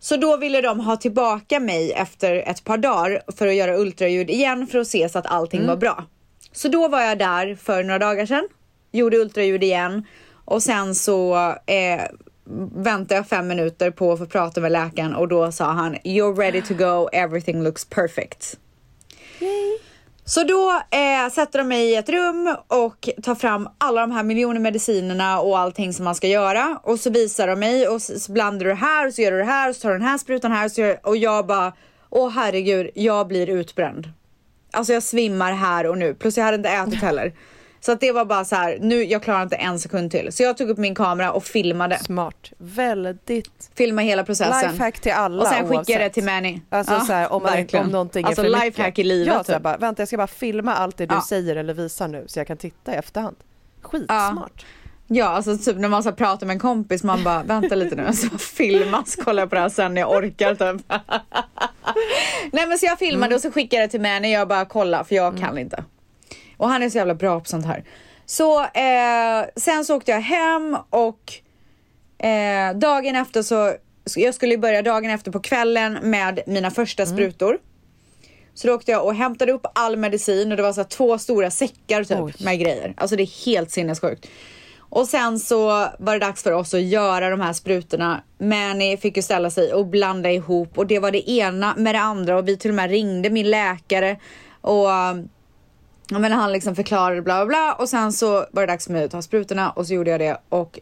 Så 0.00 0.16
då 0.16 0.36
ville 0.36 0.60
de 0.60 0.80
ha 0.80 0.96
tillbaka 0.96 1.60
mig 1.60 1.92
efter 1.92 2.34
ett 2.36 2.64
par 2.64 2.78
dagar 2.78 3.22
för 3.36 3.46
att 3.46 3.54
göra 3.54 3.76
ultraljud 3.78 4.30
igen 4.30 4.66
för 4.66 4.78
att 4.78 4.88
se 4.88 5.08
så 5.08 5.18
att 5.18 5.26
allting 5.26 5.60
Mm. 5.60 5.68
var 5.68 5.76
bra. 5.76 6.04
Så 6.52 6.68
då 6.68 6.88
var 6.88 7.00
jag 7.00 7.18
där 7.18 7.54
för 7.54 7.84
några 7.84 7.98
dagar 7.98 8.26
sedan, 8.26 8.48
gjorde 8.92 9.16
ultraljud 9.16 9.62
igen 9.62 10.06
och 10.44 10.62
sen 10.62 10.94
så 10.94 11.36
eh, 11.66 12.00
väntade 12.74 13.14
jag 13.14 13.26
fem 13.28 13.48
minuter 13.48 13.90
på 13.90 14.12
att 14.12 14.18
få 14.18 14.26
prata 14.26 14.60
med 14.60 14.72
läkaren 14.72 15.14
och 15.14 15.28
då 15.28 15.52
sa 15.52 15.64
han 15.64 15.96
You're 15.96 16.36
ready 16.36 16.62
to 16.62 16.74
go, 16.74 17.08
everything 17.12 17.62
looks 17.62 17.84
perfect. 17.84 18.58
Så 20.24 20.44
då 20.44 20.70
eh, 20.90 21.32
sätter 21.32 21.58
de 21.58 21.68
mig 21.68 21.90
i 21.90 21.96
ett 21.96 22.08
rum 22.08 22.56
och 22.68 23.08
tar 23.22 23.34
fram 23.34 23.68
alla 23.78 24.00
de 24.00 24.10
här 24.10 24.22
miljoner 24.22 24.60
medicinerna 24.60 25.40
och 25.40 25.58
allting 25.58 25.92
som 25.92 26.04
man 26.04 26.14
ska 26.14 26.26
göra. 26.28 26.80
Och 26.82 27.00
så 27.00 27.10
visar 27.10 27.46
de 27.46 27.58
mig 27.58 27.88
och 27.88 28.02
så 28.02 28.32
blandar 28.32 28.64
du 28.64 28.70
det 28.70 28.76
här 28.76 29.06
och 29.06 29.14
så 29.14 29.22
gör 29.22 29.32
du 29.32 29.38
det 29.38 29.44
här 29.44 29.68
och 29.68 29.76
så 29.76 29.82
tar 29.82 29.90
du 29.90 29.98
den 29.98 30.08
här 30.08 30.18
sprutan 30.18 30.52
här 30.52 30.64
och, 30.64 30.72
så 30.72 30.80
gör, 30.80 31.06
och 31.06 31.16
jag 31.16 31.46
bara, 31.46 31.72
åh 32.10 32.30
herregud, 32.30 32.90
jag 32.94 33.28
blir 33.28 33.50
utbränd. 33.50 34.08
Alltså 34.70 34.92
jag 34.92 35.02
svimmar 35.02 35.52
här 35.52 35.86
och 35.86 35.98
nu, 35.98 36.14
plus 36.14 36.36
jag 36.36 36.44
hade 36.44 36.56
inte 36.56 36.68
ätit 36.68 37.02
heller. 37.02 37.32
Så 37.84 37.92
att 37.92 38.00
det 38.00 38.12
var 38.12 38.24
bara 38.24 38.44
så 38.44 38.56
här, 38.56 38.78
nu, 38.80 39.04
jag 39.04 39.22
klarar 39.22 39.42
inte 39.42 39.56
en 39.56 39.78
sekund 39.78 40.10
till. 40.10 40.32
Så 40.32 40.42
jag 40.42 40.56
tog 40.56 40.70
upp 40.70 40.78
min 40.78 40.94
kamera 40.94 41.32
och 41.32 41.44
filmade. 41.44 41.98
Smart. 41.98 42.52
Väldigt. 42.58 43.70
Filmade 43.74 44.06
hela 44.06 44.24
processen. 44.24 44.72
Lifehack 44.72 45.00
till 45.00 45.12
alla 45.12 45.42
Och 45.42 45.48
sen 45.48 45.68
skickade 45.68 45.92
jag 45.92 46.00
det 46.00 46.10
till 46.10 46.24
Manny. 46.24 46.60
Alltså 46.70 46.92
Ja, 46.94 47.00
så 47.00 47.12
här, 47.12 47.32
om, 47.32 47.42
man, 47.42 47.66
om 47.84 47.88
någonting 47.88 48.24
alltså 48.24 48.42
är 48.42 48.44
för 48.44 48.64
lifehack 48.64 48.86
mycket. 48.88 48.98
i 48.98 49.04
livet. 49.04 49.34
Ja, 49.34 49.44
så 49.44 49.52
här, 49.52 49.60
bara, 49.60 49.76
vänta 49.76 50.00
jag 50.02 50.08
ska 50.08 50.16
bara 50.16 50.26
filma 50.26 50.74
allt 50.74 50.96
det 50.96 51.06
du 51.06 51.14
Ja. 51.14 51.24
säger 51.28 51.56
eller 51.56 51.74
visar 51.74 52.08
nu 52.08 52.24
så 52.26 52.38
jag 52.40 52.46
kan 52.46 52.56
titta 52.56 52.92
i 52.94 52.96
efterhand. 52.96 53.36
Skitsmart. 53.82 54.66
Ja, 55.06 55.26
alltså 55.26 55.58
typ 55.58 55.76
när 55.76 55.88
man 55.88 56.02
så 56.02 56.12
pratar 56.12 56.46
med 56.46 56.54
en 56.54 56.60
kompis, 56.60 57.02
man 57.04 57.24
bara 57.24 57.42
vänta 57.42 57.74
lite 57.74 57.96
nu, 57.96 58.12
så 58.12 58.38
filmas, 58.38 59.16
kollar 59.16 59.46
på 59.46 59.54
det 59.54 59.60
här 59.60 59.68
sen 59.68 59.94
när 59.94 60.00
jag 60.00 60.10
orkar 60.10 60.54
typ. 60.54 60.86
Nej 62.52 62.66
men 62.66 62.78
så 62.78 62.86
jag 62.86 62.98
filmade 62.98 63.34
och 63.34 63.40
så 63.40 63.50
skickade 63.52 63.82
jag 63.82 63.88
det 63.88 63.90
till 63.90 64.00
Manny, 64.00 64.32
jag 64.32 64.48
bara 64.48 64.64
kolla 64.64 65.04
för 65.04 65.14
jag 65.14 65.38
kan 65.38 65.58
inte. 65.58 65.84
Och 66.62 66.68
han 66.68 66.82
är 66.82 66.90
så 66.90 66.98
jävla 66.98 67.14
bra 67.14 67.40
på 67.40 67.46
sånt 67.46 67.66
här. 67.66 67.84
Så 68.26 68.60
eh, 68.60 69.46
sen 69.56 69.84
så 69.84 69.96
åkte 69.96 70.10
jag 70.10 70.20
hem 70.20 70.76
och 70.90 71.32
eh, 72.26 72.76
dagen 72.76 73.16
efter 73.16 73.42
så, 73.42 73.74
jag 74.16 74.34
skulle 74.34 74.58
börja 74.58 74.82
dagen 74.82 75.10
efter 75.10 75.30
på 75.30 75.40
kvällen 75.40 75.98
med 76.02 76.40
mina 76.46 76.70
första 76.70 77.06
sprutor. 77.06 77.58
Så 78.54 78.66
då 78.66 78.74
åkte 78.74 78.90
jag 78.90 79.04
och 79.04 79.14
hämtade 79.14 79.52
upp 79.52 79.66
all 79.74 79.96
medicin 79.96 80.50
och 80.50 80.56
det 80.56 80.62
var 80.62 80.72
så 80.72 80.80
här 80.80 80.88
två 80.88 81.18
stora 81.18 81.50
säckar 81.50 82.04
typ 82.04 82.20
Oj. 82.20 82.34
med 82.44 82.60
grejer. 82.60 82.94
Alltså 82.96 83.16
det 83.16 83.22
är 83.22 83.46
helt 83.46 83.70
sinnessjukt. 83.70 84.26
Och 84.78 85.08
sen 85.08 85.38
så 85.38 85.66
var 85.98 86.12
det 86.12 86.18
dags 86.18 86.42
för 86.42 86.52
oss 86.52 86.74
att 86.74 86.82
göra 86.82 87.30
de 87.30 87.40
här 87.40 87.52
sprutorna. 87.52 88.22
Manny 88.38 88.96
fick 88.96 89.16
ju 89.16 89.22
ställa 89.22 89.50
sig 89.50 89.72
och 89.72 89.86
blanda 89.86 90.30
ihop 90.30 90.78
och 90.78 90.86
det 90.86 90.98
var 90.98 91.10
det 91.10 91.30
ena 91.30 91.74
med 91.76 91.94
det 91.94 92.00
andra 92.00 92.38
och 92.38 92.48
vi 92.48 92.56
till 92.56 92.70
och 92.70 92.74
med 92.74 92.90
ringde 92.90 93.30
min 93.30 93.50
läkare 93.50 94.16
och 94.60 94.88
men 96.18 96.32
han 96.32 96.52
liksom 96.52 96.74
förklarade 96.74 97.22
bla 97.22 97.36
bla 97.36 97.46
bla 97.46 97.76
och 97.78 97.88
sen 97.88 98.12
så 98.12 98.46
var 98.50 98.60
det 98.62 98.66
dags 98.66 98.86
för 98.86 98.92
mig 98.92 99.04
att 99.04 99.10
ta 99.10 99.22
sprutorna 99.22 99.70
och 99.70 99.86
så 99.86 99.94
gjorde 99.94 100.10
jag 100.10 100.20
det 100.20 100.40
och 100.48 100.80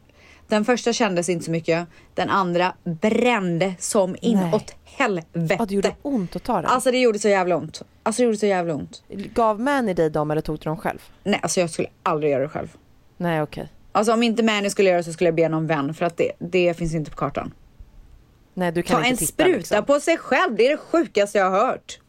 den 0.49 0.65
första 0.65 0.93
kändes 0.93 1.29
inte 1.29 1.45
så 1.45 1.51
mycket. 1.51 1.89
Den 2.15 2.31
andra 2.31 2.75
brände 2.85 3.75
som 3.79 4.17
inåt 4.21 4.75
helvete. 4.85 5.57
Ja, 5.59 5.67
det 5.67 5.75
gjorde 5.75 5.95
ont 6.03 6.37
att 6.37 6.43
ta 6.43 6.55
den. 6.57 6.65
Alltså 6.67 6.91
det 6.91 6.99
gjorde 6.99 7.19
så 7.19 7.29
jävla 7.29 7.57
ont. 7.57 7.83
Alltså 8.03 8.23
det 8.23 8.25
gjorde 8.27 8.37
så 8.39 8.47
jävla 8.47 8.75
ont. 8.75 9.03
Gav 9.09 9.61
Manny 9.61 9.95
dig 9.95 10.11
dem 10.11 10.31
eller 10.31 10.41
tog 10.41 10.59
du 10.59 10.65
dem 10.65 10.77
själv? 10.77 10.99
Nej, 11.25 11.41
alltså 11.43 11.61
jag 11.61 11.71
skulle 11.71 11.89
aldrig 12.03 12.33
göra 12.33 12.43
det 12.43 12.49
själv. 12.49 12.77
Nej 13.17 13.43
okej. 13.43 13.69
Alltså 13.93 14.13
om 14.13 14.23
inte 14.23 14.43
Manny 14.43 14.71
skulle 14.71 14.89
göra 14.89 14.99
det 14.99 15.05
så 15.05 15.13
skulle 15.13 15.29
jag 15.29 15.35
be 15.35 15.49
någon 15.49 15.67
vän 15.67 15.95
för 15.95 16.07
att 16.07 16.17
det, 16.17 16.33
det 16.39 16.75
finns 16.75 16.95
inte 16.95 17.11
på 17.11 17.17
kartan. 17.17 17.55
Nej 18.55 18.73
du 18.73 18.83
kan 18.83 19.03
Ta 19.03 19.09
inte 19.09 19.11
en 19.11 19.17
titta 19.17 19.33
spruta 19.43 19.59
liksom. 19.59 19.85
på 19.85 20.01
sig 20.01 20.19
själv, 20.19 20.57
det 20.57 20.67
är 20.67 20.71
det 20.71 20.77
sjukaste 20.77 21.39
jag 21.39 21.51
har 21.51 21.67
hört. 21.67 22.01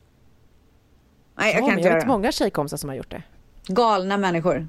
Nej, 1.41 1.53
jag 1.53 1.61
Ja, 1.61 1.65
kan 1.65 1.69
men 1.69 1.77
inte 1.79 1.87
jag 1.89 1.95
vet 1.95 2.03
det. 2.03 2.07
många 2.07 2.31
tjejkompisar 2.31 2.77
som 2.77 2.89
har 2.89 2.95
gjort 2.95 3.11
det. 3.11 3.23
Galna 3.67 4.17
människor. 4.17 4.67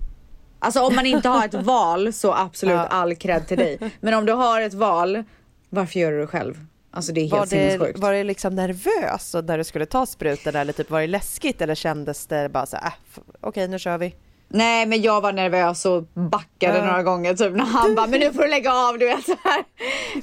Alltså 0.58 0.80
om 0.80 0.94
man 0.94 1.06
inte 1.06 1.28
har 1.28 1.44
ett 1.44 1.54
val 1.64 2.12
så 2.12 2.34
absolut 2.34 2.74
Ja. 2.74 2.86
all 2.86 3.14
cred 3.14 3.46
till 3.46 3.58
dig. 3.58 3.78
Men 4.00 4.14
om 4.14 4.26
du 4.26 4.32
har 4.32 4.60
ett 4.60 4.74
val, 4.74 5.24
varför 5.68 6.00
gör 6.00 6.12
du 6.12 6.20
det 6.20 6.26
själv? 6.26 6.66
Alltså 6.90 7.12
det 7.12 7.20
är 7.20 7.30
Var 7.30 7.38
helt 7.38 7.50
det, 7.50 7.70
sinnessjukt. 7.70 7.98
var 7.98 8.12
det 8.12 8.24
liksom 8.24 8.54
nervös 8.54 9.34
när 9.44 9.58
du 9.58 9.64
skulle 9.64 9.86
ta 9.86 10.06
sprutan 10.06 10.56
eller 10.56 10.72
typ 10.72 10.90
var 10.90 11.00
det 11.00 11.06
läskigt 11.06 11.60
eller 11.62 11.74
kändes 11.74 12.26
det 12.26 12.48
bara 12.48 12.66
så 12.66 12.76
här, 12.76 12.86
äh, 12.86 13.22
okej 13.40 13.68
nu 13.68 13.78
kör 13.78 13.98
vi? 13.98 14.14
Nej 14.54 14.86
men 14.86 15.02
jag 15.02 15.20
var 15.20 15.32
nervös 15.32 15.86
och 15.86 16.02
backade 16.14 16.78
Ja. 16.78 16.84
några 16.86 17.02
gånger 17.02 17.34
typ 17.34 17.52
när 17.52 17.64
han 17.64 17.94
bara 17.94 18.06
men 18.06 18.20
nu 18.20 18.32
får 18.32 18.42
du 18.42 18.48
lägga 18.48 18.72
av 18.74 18.98
du 18.98 19.06
vet 19.06 19.24
så 19.24 19.36
här. 19.44 19.64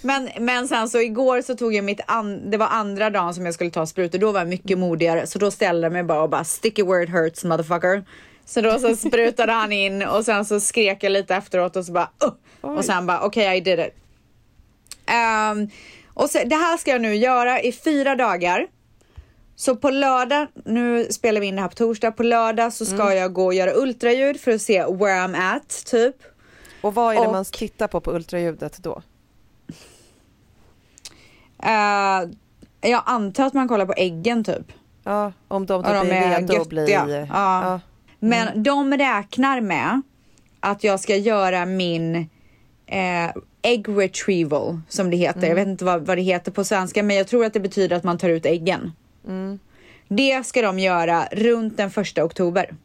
Men, 0.01 0.29
men 0.39 0.67
sen 0.67 0.89
så 0.89 0.99
igår 0.99 1.41
så 1.41 1.55
tog 1.55 1.73
jag 1.73 1.83
mitt 1.85 1.99
an- 2.07 2.51
det 2.51 2.57
var 2.57 2.67
andra 2.67 3.09
dagen 3.09 3.33
som 3.33 3.45
jag 3.45 3.53
skulle 3.53 3.71
ta 3.71 3.85
sprutor 3.85 4.19
då 4.19 4.31
var 4.31 4.39
jag 4.39 4.47
mycket 4.49 4.77
modigare 4.77 5.27
så 5.27 5.39
då 5.39 5.51
ställde 5.51 5.85
jag 5.85 5.93
mig 5.93 6.03
bara 6.03 6.21
och 6.21 6.29
bara 6.29 6.43
sticky 6.43 6.83
where 6.83 7.03
it 7.03 7.09
hurts 7.09 7.43
motherfucker. 7.43 8.03
Så 8.45 8.61
då 8.61 8.79
så 8.79 8.95
sprutade 8.95 9.51
han 9.51 9.71
in 9.71 10.03
och 10.03 10.25
sen 10.25 10.45
så 10.45 10.59
skrek 10.59 11.03
jag 11.03 11.11
lite 11.11 11.35
efteråt 11.35 11.75
och 11.75 11.85
så 11.85 11.91
bara 11.91 12.09
uh, 12.63 12.71
och 12.77 12.85
sen 12.85 13.05
bara 13.05 13.21
okej 13.21 13.57
I 13.57 13.61
did 13.61 13.79
it. 13.79 13.93
Ehm, 15.05 15.67
och 16.13 16.29
så, 16.29 16.39
det 16.45 16.55
här 16.55 16.77
ska 16.77 16.91
jag 16.91 17.01
nu 17.01 17.15
göra 17.15 17.61
i 17.61 17.71
fyra 17.71 18.15
dagar. 18.15 18.67
Så 19.59 19.75
på 19.75 19.89
lördag, 19.89 20.47
nu 20.65 21.07
spelar 21.11 21.41
vi 21.41 21.47
in 21.47 21.55
det 21.55 21.61
här 21.61 21.69
på 21.69 21.75
torsdag, 21.75 22.11
på 22.11 22.23
lördag 22.23 22.73
så 22.73 22.85
ska 22.85 23.13
jag 23.13 23.33
gå 23.33 23.45
och 23.45 23.53
göra 23.53 23.73
ultraljud 23.75 24.39
för 24.39 24.51
att 24.51 24.61
se 24.61 24.83
where 24.83 25.19
I'm 25.27 25.55
at 25.55 25.85
typ. 25.85 26.15
Och 26.81 26.93
vad 26.93 27.15
är 27.15 27.19
det 27.19 27.27
Och- 27.27 27.33
man 27.33 27.45
tittar 27.45 27.87
på 27.87 28.01
på 28.01 28.11
ultraljudet 28.11 28.77
då? 28.83 29.01
Eh, 31.63 32.29
jag 32.91 33.03
antar 33.05 33.45
att 33.45 33.53
man 33.53 33.67
kollar 33.67 33.85
på 33.85 33.93
äggen 33.97 34.43
typ. 34.43 34.71
Ja, 35.03 35.33
om 35.47 35.65
de 35.65 35.83
typ 35.83 35.91
de 35.91 36.11
är 36.11 36.39
redo 36.39 36.61
att 36.61 36.69
bli... 36.69 36.91
Ja. 36.91 37.25
Ja. 37.33 37.79
Men 38.19 38.63
de 38.63 38.93
räknar 38.93 39.61
med 39.61 40.01
att 40.59 40.83
jag 40.83 40.99
ska 40.99 41.15
göra 41.15 41.65
min 41.65 42.15
eh, 42.85 43.31
egg 43.61 43.85
retrieval 43.89 44.79
som 44.89 45.09
det 45.09 45.17
heter. 45.17 45.47
Jag 45.47 45.55
vet 45.55 45.67
inte 45.67 45.85
vad, 45.85 46.05
vad 46.05 46.17
det 46.17 46.21
heter 46.21 46.51
på 46.51 46.63
svenska 46.63 47.03
men 47.03 47.15
jag 47.15 47.27
tror 47.27 47.45
att 47.45 47.53
det 47.53 47.59
betyder 47.59 47.95
att 47.95 48.03
man 48.03 48.17
tar 48.17 48.29
ut 48.29 48.45
äggen. 48.45 48.91
Det 50.07 50.45
ska 50.45 50.61
de 50.61 50.79
göra 50.79 51.27
runt 51.31 51.77
den 51.77 51.91
första 51.91 52.23
oktober. 52.23 52.75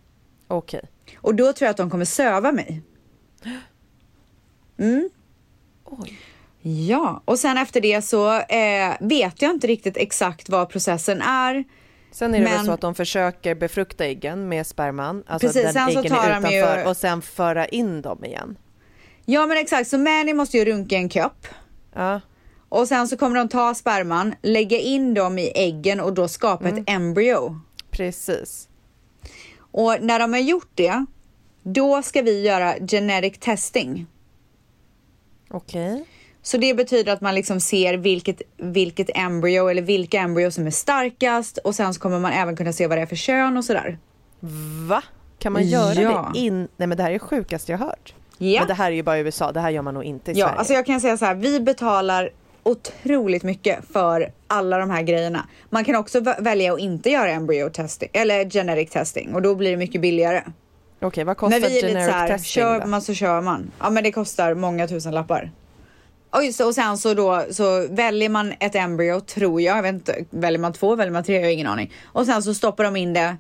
Okej. 0.49 0.81
Och 1.17 1.35
då 1.35 1.53
tror 1.53 1.67
jag 1.67 1.71
att 1.71 1.77
de 1.77 1.91
kommer 1.91 2.05
söva 2.05 2.53
mig. 2.53 2.83
Mm. 4.79 5.11
Oj. 5.85 6.19
Ja, 6.89 7.23
och 7.25 7.39
sen 7.39 7.59
efter 7.59 7.81
det 7.81 8.03
så 8.03 8.33
eh, 8.41 8.95
vet 9.01 9.43
jag 9.43 9.51
inte 9.51 9.67
riktigt 9.67 9.97
exakt 9.97 10.49
vad 10.49 10.69
processen 10.69 11.23
är. 11.23 11.65
Sen 12.11 12.35
är 12.35 12.39
det 12.39 12.45
väl 12.45 12.57
Men- 12.57 12.67
så 12.67 12.73
att 12.73 12.81
de 12.81 12.95
försöker 12.95 13.55
befrukta 13.55 14.05
äggen 14.05 14.49
med 14.49 14.67
sperman, 14.67 15.25
alltså 15.27 15.49
Precis, 15.49 15.75
den 15.75 15.89
äggen 15.89 16.05
tar 16.05 16.29
är 16.31 16.41
de 16.41 16.51
ju- 16.53 16.59
utanför 16.59 16.89
och 16.91 16.97
sen 16.97 17.23
föra 17.23 17.67
in 17.67 18.03
dem 18.03 18.25
igen. 18.25 18.57
Ja 19.25 19.47
men 19.47 19.57
exakt, 19.59 19.91
så 19.91 19.99
Manny 19.99 20.35
måste 20.35 20.59
ju 20.59 20.65
runka 20.65 20.97
en 20.97 21.09
kopp. 21.09 21.47
Ja, 21.95 22.21
Och 22.75 22.89
sen 22.89 23.09
så 23.09 23.17
kommer 23.17 23.37
de 23.37 23.49
ta 23.49 23.75
sperman, 23.75 24.35
lägga 24.43 24.79
in 24.79 25.15
dem 25.15 25.39
i 25.39 25.53
äggen 25.55 26.01
och 26.01 26.13
då 26.15 26.29
skapa 26.29 26.69
ett 26.69 26.83
embryo. 26.87 27.61
precis. 27.91 28.69
Och 29.59 29.97
när 30.01 30.19
de 30.19 30.33
har 30.33 30.41
gjort 30.41 30.71
det, 30.75 31.05
då 31.63 32.03
ska 32.03 32.23
vi 32.23 32.43
göra 32.47 32.75
genetic 32.89 33.39
testing. 33.41 34.07
Okej. 35.51 36.05
Så 36.43 36.57
det 36.57 36.75
betyder 36.75 37.13
att 37.13 37.21
man 37.21 37.35
liksom 37.35 37.61
ser 37.61 37.97
vilket, 37.97 38.43
vilket 38.57 39.11
embryo 39.17 39.69
eller 39.69 39.83
vilka 39.83 40.19
embryo 40.21 40.51
som 40.51 40.67
är 40.67 40.71
starkast 40.71 41.59
och 41.59 41.75
sen 41.75 41.95
så 41.95 42.01
kommer 42.01 42.19
man 42.21 42.33
även 42.33 42.57
kunna 42.57 42.73
se 42.73 42.87
vad 42.87 42.99
det 42.99 43.03
är 43.03 43.07
för 43.07 43.17
kön 43.17 43.57
och 43.57 43.65
sådär. 43.65 43.99
Va? 44.89 45.03
Kan 45.39 45.53
man 45.53 45.63
göra 45.69 46.03
Ja. 46.03 46.31
det 46.35 46.39
in... 46.41 46.69
Nej 46.77 46.89
men 46.89 46.97
det 46.97 47.03
här 47.03 47.11
är 47.11 47.15
det 47.15 47.19
sjukaste 47.19 47.73
jag 47.73 47.79
hört. 47.79 48.15
Ja. 48.39 48.61
Men 48.61 48.69
det 48.69 48.75
här 48.75 48.91
är 48.91 48.95
ju 48.97 49.03
bara 49.03 49.19
i 49.19 49.21
USA, 49.21 49.53
det 49.53 49.61
här 49.61 49.71
gör 49.71 49.83
man 49.83 49.95
nog 49.95 50.05
inte 50.05 50.31
i 50.31 50.35
Ja, 50.35 50.47
Sverige. 50.47 50.59
alltså 50.59 50.73
jag 50.75 50.87
kan 50.87 51.01
säga 51.01 51.17
så 51.17 51.25
här, 51.25 51.35
vi 51.35 51.61
betalar 51.61 52.31
otroligt 52.65 53.43
mycket 53.43 53.79
för 53.93 54.33
alla 54.47 54.79
de 54.79 54.91
här 54.91 55.03
grejerna. 55.03 55.49
Man 55.71 55.85
kan 55.85 55.97
också 55.97 56.21
vä- 56.21 56.43
välja 56.43 56.73
att 56.73 56.81
inte 56.81 57.11
göra 57.11 57.31
embryo 57.31 57.71
testing 57.71 58.09
eller 58.13 58.51
genetic 58.51 58.91
testing 58.91 59.35
och 59.35 59.43
då 59.43 59.55
blir 59.55 59.71
det 59.71 59.77
mycket 59.77 60.01
billigare. 60.01 60.43
Okej, 61.01 61.25
vad 61.25 61.37
kostar 61.37 61.61
Men 61.61 61.71
vi 61.71 61.79
är 61.79 61.83
lite 61.83 61.89
generic 61.89 62.13
så 62.13 62.17
här, 62.19 62.29
testing 62.29 62.63
kör 62.63 62.87
man 62.87 63.03
så 63.03 63.15
kör 63.15 63.41
man. 63.41 63.71
Ja 63.81 63.91
men 63.91 64.05
det 64.05 64.13
kostar 64.13 64.55
många 64.55 64.89
tusen 64.89 65.15
lappar. 65.15 65.51
Och, 66.31 66.45
just, 66.45 66.61
och 66.61 66.75
sen 66.75 66.99
så 66.99 67.15
då 67.15 67.45
så 67.51 67.87
väljer 67.91 68.29
man 68.29 68.55
ett 68.61 68.75
embryo 68.75 69.21
tror 69.21 69.61
jag, 69.61 69.79
jag 69.79 69.83
vet 69.83 69.95
inte, 69.95 70.25
väljer 70.31 70.59
man 70.61 70.73
två, 70.73 70.97
väljer 70.97 71.13
man 71.13 71.25
tre, 71.25 71.35
jag 71.35 71.43
har 71.43 71.51
ingen 71.51 71.67
aning. 71.67 71.93
Och 72.05 72.27
sen 72.27 72.43
så 72.43 72.55
stoppar 72.55 72.85
de 72.85 72.97
in 72.97 73.13
det. 73.13 73.37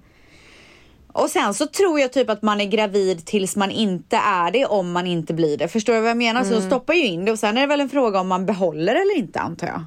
Och 1.14 1.30
sen 1.30 1.54
så 1.54 1.66
tror 1.66 2.00
jag 2.00 2.12
typ 2.12 2.30
att 2.30 2.42
man 2.42 2.60
är 2.60 2.64
gravid 2.64 3.26
tills 3.26 3.56
man 3.56 3.70
inte 3.70 4.16
är 4.16 4.50
det 4.50 4.66
om 4.66 4.92
man 4.92 5.06
inte 5.06 5.34
blir 5.34 5.56
det. 5.58 5.68
Förstår 5.68 5.92
du 5.94 6.00
vad 6.00 6.10
jag 6.10 6.16
menar? 6.16 6.40
Så 6.42 6.48
Mm. 6.48 6.60
de 6.60 6.66
stoppar 6.66 6.94
ju 6.94 7.06
in 7.06 7.24
det 7.24 7.32
och 7.32 7.38
sen 7.38 7.56
är 7.56 7.60
det 7.60 7.66
väl 7.66 7.80
en 7.80 7.88
fråga 7.88 8.20
om 8.20 8.28
man 8.28 8.46
behåller 8.46 8.94
eller 8.94 9.16
inte 9.18 9.40
antar 9.40 9.66
jag. 9.66 9.84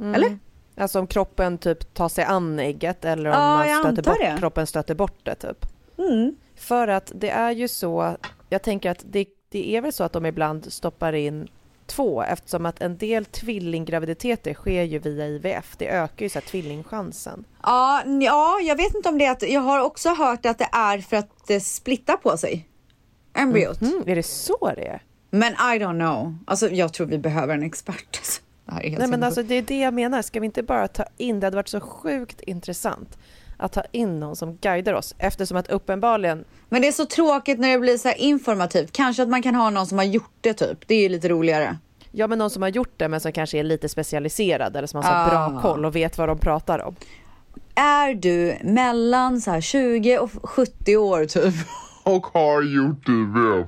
Mm. 0.00 0.14
Eller? 0.14 0.38
Alltså 0.76 0.98
om 0.98 1.06
kroppen 1.06 1.58
typ 1.58 1.94
tar 1.94 2.08
sig 2.08 2.24
an 2.24 2.58
ägget 2.58 3.04
eller 3.04 3.30
om 3.30 3.36
Ja, 3.36 3.56
man 3.82 3.94
stöter 3.94 4.10
bort, 4.10 4.18
det. 4.20 4.36
kroppen 4.38 4.66
stöter 4.66 4.94
bort 4.94 5.18
det 5.22 5.34
typ. 5.34 5.66
Mm. 5.98 6.36
För 6.56 6.88
att 6.88 7.12
det 7.14 7.30
är 7.30 7.50
ju 7.50 7.68
så, 7.68 8.16
jag 8.48 8.62
tänker 8.62 8.90
att 8.90 9.04
det, 9.04 9.26
det 9.48 9.76
är 9.76 9.80
väl 9.80 9.92
så 9.92 10.04
att 10.04 10.12
de 10.12 10.26
ibland 10.26 10.72
stoppar 10.72 11.12
in 11.12 11.48
två 11.88 12.22
eftersom 12.22 12.66
att 12.66 12.80
en 12.80 12.98
del 12.98 13.24
tvillinggraviditeter 13.24 14.54
sker 14.54 14.82
ju 14.82 14.98
via 14.98 15.26
IVF. 15.26 15.76
Det 15.78 15.88
ökar 15.88 16.24
ju 16.24 16.28
så 16.28 16.40
tvillingchansen. 16.40 17.44
Ja, 17.62 18.02
ja, 18.20 18.60
jag 18.62 18.76
vet 18.76 18.94
inte 18.94 19.08
om 19.08 19.18
det 19.18 19.24
är 19.24 19.30
att, 19.30 19.42
jag 19.42 19.60
har 19.60 19.80
också 19.80 20.08
hört 20.08 20.46
att 20.46 20.58
det 20.58 20.68
är 20.72 20.98
för 20.98 21.16
att 21.16 21.46
det 21.46 21.60
splittar 21.60 22.16
på 22.16 22.36
sig. 22.36 22.68
Embryot. 23.34 23.80
Mm, 23.80 24.02
är 24.06 24.16
det 24.16 24.22
så 24.22 24.72
det 24.76 24.86
är? 24.86 25.02
Men 25.30 25.52
I 25.52 25.78
don't 25.78 25.98
know. 25.98 26.38
Alltså 26.46 26.70
jag 26.70 26.92
tror 26.92 27.06
vi 27.06 27.18
behöver 27.18 27.54
en 27.54 27.62
expert. 27.62 28.12
Det 28.12 28.74
helt 28.74 28.98
Nej 28.98 29.08
men 29.08 29.22
alltså 29.22 29.42
det 29.42 29.54
är 29.54 29.62
det 29.62 29.78
jag 29.78 29.94
menar, 29.94 30.22
ska 30.22 30.40
vi 30.40 30.46
inte 30.46 30.62
bara 30.62 30.88
ta 30.88 31.04
in, 31.16 31.40
det 31.40 31.46
hade 31.46 31.56
varit 31.56 31.68
så 31.68 31.80
sjukt 31.80 32.40
intressant 32.40 33.18
att 33.58 33.72
ta 33.72 33.82
in 33.92 34.20
någon 34.20 34.36
som 34.36 34.56
guidar 34.56 34.94
oss 34.94 35.14
eftersom 35.18 35.56
att 35.56 35.70
uppenbarligen 35.70 36.44
Men 36.68 36.82
det 36.82 36.88
är 36.88 36.92
så 36.92 37.06
tråkigt 37.06 37.58
när 37.58 37.72
det 37.72 37.78
blir 37.78 37.96
så 37.98 38.08
här 38.08 38.20
informativt. 38.20 38.92
Kanske 38.92 39.22
att 39.22 39.28
man 39.28 39.42
kan 39.42 39.54
ha 39.54 39.70
någon 39.70 39.86
som 39.86 39.98
har 39.98 40.04
gjort 40.04 40.36
det 40.40 40.54
typ. 40.54 40.78
Det 40.86 40.94
är 40.94 41.02
ju 41.02 41.08
lite 41.08 41.28
roligare. 41.28 41.78
Ja 42.12 42.26
men 42.26 42.38
någon 42.38 42.50
som 42.50 42.62
har 42.62 42.68
gjort 42.68 42.92
det 42.96 43.08
men 43.08 43.20
som 43.20 43.32
kanske 43.32 43.58
är 43.58 43.62
lite 43.62 43.88
specialiserad 43.88 44.76
eller 44.76 44.86
som 44.86 44.96
har 44.96 45.02
så 45.02 45.08
här 45.08 45.30
bra 45.30 45.58
Ah. 45.58 45.62
koll 45.62 45.84
och 45.84 45.96
vet 45.96 46.18
vad 46.18 46.28
de 46.28 46.38
pratar 46.38 46.78
om. 46.78 46.94
Är 47.74 48.14
du 48.14 48.56
mellan 48.62 49.40
så 49.40 49.50
här 49.50 49.60
20 49.60 50.18
och 50.18 50.30
70 50.42 50.96
år 50.96 51.24
typ? 51.24 51.54
och 52.02 52.26
har 52.26 52.62
gjort 52.62 53.08
IVF 53.08 53.66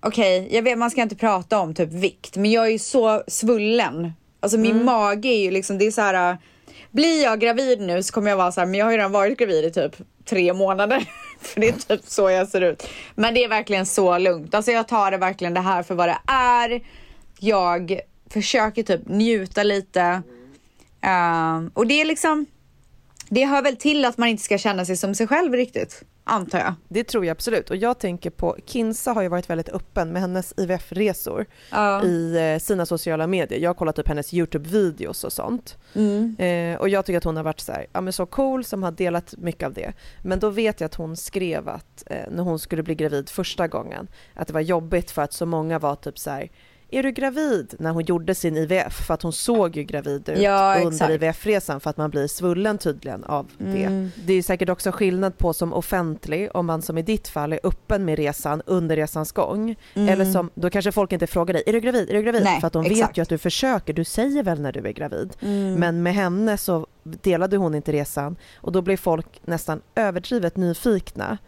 Okej, 0.00 0.48
jag 0.50 0.62
vet 0.62 0.78
man 0.78 0.90
ska 0.90 1.02
inte 1.02 1.16
prata 1.16 1.60
om 1.60 1.74
typ 1.74 1.92
vikt, 1.92 2.36
men 2.36 2.50
jag 2.50 2.66
är 2.66 2.70
ju 2.70 2.78
så 2.78 3.22
svullen. 3.28 4.12
Alltså 4.44 4.58
min 4.58 4.84
mage 4.84 5.28
är 5.28 5.42
ju 5.42 5.50
liksom, 5.50 5.78
det 5.78 5.86
är 5.86 5.90
så 5.90 6.00
här. 6.00 6.30
äh, 6.30 6.36
Blir 6.90 7.22
jag 7.22 7.40
gravid 7.40 7.80
nu 7.80 8.02
så 8.02 8.12
kommer 8.12 8.30
jag 8.30 8.36
vara 8.36 8.52
så 8.52 8.60
här, 8.60 8.66
men 8.66 8.78
jag 8.78 8.86
har 8.86 8.92
ju 8.92 8.98
redan 8.98 9.12
varit 9.12 9.38
gravid 9.38 9.64
i 9.64 9.70
typ 9.70 9.96
tre 10.24 10.52
månader. 10.52 11.08
för 11.40 11.60
det 11.60 11.68
är 11.68 11.72
typ 11.72 12.00
så 12.04 12.30
jag 12.30 12.48
ser 12.48 12.60
ut. 12.60 12.88
Men 13.14 13.34
det 13.34 13.44
är 13.44 13.48
verkligen 13.48 13.86
så 13.86 14.18
lugnt. 14.18 14.54
Alltså 14.54 14.72
jag 14.72 14.88
tar 14.88 15.10
det 15.10 15.16
verkligen 15.16 15.54
det 15.54 15.60
här 15.60 15.82
för 15.82 15.94
vad 15.94 16.08
det 16.08 16.18
är. 16.32 16.80
Jag 17.40 18.00
försöker 18.30 18.82
typ 18.82 19.00
njuta 19.06 19.62
lite. 19.62 20.22
Ehm, 21.00 21.70
och 21.74 21.86
det 21.86 22.00
är 22.00 22.04
liksom, 22.04 22.46
det 23.28 23.44
hör 23.44 23.62
väl 23.62 23.76
till 23.76 24.04
att 24.04 24.18
man 24.18 24.28
inte 24.28 24.42
ska 24.42 24.58
känna 24.58 24.84
sig 24.84 24.96
som 24.96 25.14
sig 25.14 25.26
själv 25.26 25.52
riktigt, 25.52 26.02
antar 26.24 26.58
jag. 26.58 26.74
Det 26.88 27.04
tror 27.04 27.24
jag 27.26 27.32
absolut. 27.32 27.70
Och 27.70 27.76
jag 27.76 27.98
tänker 27.98 28.30
på, 28.30 28.56
Kinsa 28.66 29.12
har 29.12 29.22
ju 29.22 29.28
varit 29.28 29.50
väldigt 29.50 29.68
öppen 29.68 30.12
med 30.12 30.22
hennes 30.22 30.54
IVF-resor 30.56 31.46
Ja. 31.70 32.02
i 32.02 32.36
eh, 32.54 32.58
sina 32.58 32.86
sociala 32.86 33.26
medier. 33.26 33.60
Jag 33.60 33.70
har 33.70 33.74
kollat 33.74 33.98
upp 33.98 34.08
hennes 34.08 34.32
YouTube-videos 34.32 35.24
och 35.24 35.32
sånt. 35.32 35.78
Mm. 35.94 36.36
Eh, 36.38 36.80
och 36.80 36.88
jag 36.88 37.04
tycker 37.06 37.18
att 37.18 37.24
hon 37.24 37.36
har 37.36 37.44
varit 37.44 37.60
så, 37.60 37.72
här, 37.72 37.86
ja, 37.92 38.12
så 38.12 38.26
cool 38.26 38.64
som 38.64 38.82
har 38.82 38.90
delat 38.90 39.34
mycket 39.38 39.66
av 39.66 39.72
det. 39.72 39.92
Men 40.22 40.38
då 40.38 40.50
vet 40.50 40.80
jag 40.80 40.86
att 40.86 40.94
hon 40.94 41.16
skrev 41.16 41.68
att 41.68 42.04
eh, 42.06 42.30
när 42.30 42.42
hon 42.42 42.58
skulle 42.58 42.82
bli 42.82 42.94
gravid 42.94 43.28
första 43.28 43.68
gången, 43.68 44.08
att 44.34 44.46
det 44.46 44.54
var 44.54 44.60
jobbigt 44.60 45.10
för 45.10 45.22
att 45.22 45.32
så 45.32 45.46
många 45.46 45.78
var 45.78 45.94
typ 45.96 46.18
så 46.18 46.30
här, 46.30 46.50
är 46.98 47.02
du 47.02 47.10
gravid? 47.10 47.74
När 47.78 47.90
hon 47.90 48.04
gjorde 48.04 48.34
sin 48.34 48.56
IVF, 48.56 49.06
för 49.06 49.14
att 49.14 49.22
hon 49.22 49.32
såg 49.32 49.76
ju 49.76 49.82
gravid 49.82 50.28
ut 50.28 50.38
Ja, 50.38 50.80
under. 50.84 51.10
IVF-resan 51.10 51.80
för 51.80 51.90
att 51.90 51.96
man 51.96 52.10
blir 52.10 52.26
svullen 52.26 52.78
tydligen 52.78 53.24
av 53.24 53.46
det. 53.58 53.84
Mm. 53.84 54.10
Det 54.24 54.32
är 54.32 54.42
säkert 54.42 54.68
också 54.68 54.92
skillnad 54.92 55.38
på 55.38 55.52
som 55.52 55.72
offentlig, 55.72 56.50
om 56.54 56.66
man 56.66 56.82
som 56.82 56.98
i 56.98 57.02
ditt 57.02 57.28
fall 57.28 57.52
är 57.52 57.60
öppen 57.62 58.04
med 58.04 58.16
resan 58.18 58.62
under 58.66 58.96
resans 58.96 59.32
gång. 59.32 59.76
Eller 59.94 60.24
som, 60.24 60.50
då 60.54 60.70
kanske 60.70 60.92
folk 60.92 61.12
inte 61.12 61.26
frågar 61.26 61.54
dig, 61.54 61.62
är 61.66 61.72
du 61.72 61.80
gravid? 61.80 62.10
Är 62.10 62.14
du 62.14 62.22
gravid? 62.22 62.40
Mm. 62.40 62.52
Nej, 62.52 62.60
för 62.60 62.66
att 62.66 62.72
de 62.72 62.82
exakt. 62.82 62.96
Mm. 62.98 63.06
vet 63.08 63.18
ju 63.18 63.22
att 63.22 63.28
du 63.28 63.38
försöker, 63.38 63.92
du 63.92 64.04
säger 64.04 64.42
väl 64.42 64.60
när 64.60 64.72
du 64.72 64.80
är 64.86 64.92
gravid. 64.92 65.36
Men 65.78 66.02
med 66.02 66.14
henne 66.14 66.56
så 66.56 66.86
delade 67.02 67.56
hon 67.56 67.74
inte 67.74 67.92
resan 67.92 68.36
och 68.56 68.72
då 68.72 68.82
blev 68.82 68.96
folk 68.96 69.40
nästan 69.44 69.80
överdrivet 69.94 70.56
nyfikna 70.56 71.38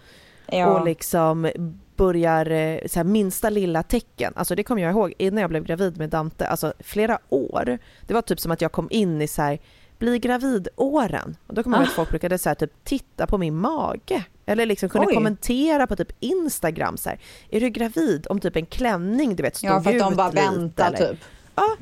Ja. 0.49 0.67
och 0.67 0.85
liksom 0.85 1.49
börjar 1.97 2.51
eh, 2.51 2.79
så 2.87 2.99
här, 2.99 3.05
minsta 3.05 3.51
lilla 3.51 3.83
tecken, 3.83 4.33
alltså 4.37 4.55
det 4.55 4.63
kommer 4.63 4.83
jag 4.83 4.91
ihåg 4.91 5.15
innan 5.19 5.41
jag 5.41 5.51
blev 5.51 5.65
gravid 5.65 5.99
med 5.99 6.11
Dante, 6.11 6.47
alltså 6.47 6.73
flera 6.81 7.19
år. 7.29 7.79
Det 8.07 8.15
var 8.15 8.23
typ 8.23 8.41
som 8.41 8.53
att 8.53 8.61
jag 8.61 8.73
kom 8.73 8.89
in 8.91 9.23
i 9.23 9.29
så 9.29 9.43
här, 9.43 9.59
bli 9.99 10.19
gravid-åren. 10.19 11.37
Och 11.47 11.55
då 11.55 11.63
kommer 11.63 11.77
jag 11.77 11.83
ihåg 11.83 11.89
att 11.89 11.95
folk 11.97 12.11
brukade 12.11 12.39
så 12.39 12.49
här, 12.49 12.55
typ 12.55 12.73
titta 12.85 13.27
på 13.27 13.39
min 13.39 13.57
mage. 13.57 14.25
Eller 14.47 14.67
liksom 14.67 14.89
kunde 14.89 15.07
Oj. 15.07 15.15
kommentera 15.15 15.87
på 15.87 15.97
typ 15.97 16.13
Instagram 16.21 16.97
så 16.97 17.09
här, 17.09 17.19
är 17.51 17.61
du 17.61 17.69
gravid? 17.71 18.27
Om 18.31 18.41
typ 18.41 18.57
en 18.57 18.67
klänning 18.67 19.37
du 19.37 19.43
vet 19.43 19.57
stod 19.57 19.71
Ja, 19.71 19.81
för 19.81 19.91
att 19.91 19.99
de 19.99 20.17
bara 20.17 20.31
lite, 20.31 20.43
väntar 20.51 20.87
eller- 20.93 21.09
typ. 21.13 21.19
Ja, 21.55 21.77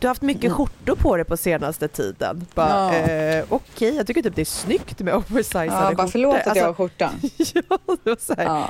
du 0.00 0.06
har 0.06 0.10
haft 0.10 0.22
mycket 0.22 0.52
skjortor 0.52 0.94
på 0.96 1.16
dig 1.16 1.24
på 1.24 1.36
senaste 1.36 1.88
tiden. 1.88 2.46
Bara, 2.54 2.68
Ja. 2.96 3.12
eh, 3.12 3.44
Okej, 3.48 3.96
jag 3.96 4.06
tycker 4.06 4.22
typ 4.22 4.34
det 4.36 4.40
är 4.42 4.44
snyggt 4.44 5.00
med 5.00 5.14
oversizade 5.14 5.64
Ja, 5.66 5.72
bara 5.72 5.88
skjortor. 5.90 6.06
förlåt 6.06 6.36
att 6.46 6.56
jag 6.56 6.62
har 6.64 6.68
Alltså, 6.68 6.82
skjortan. 6.82 7.10
ja, 7.68 7.78
det 8.04 8.10
var 8.10 8.16
så 8.20 8.34
här, 8.34 8.44
Ja. 8.44 8.68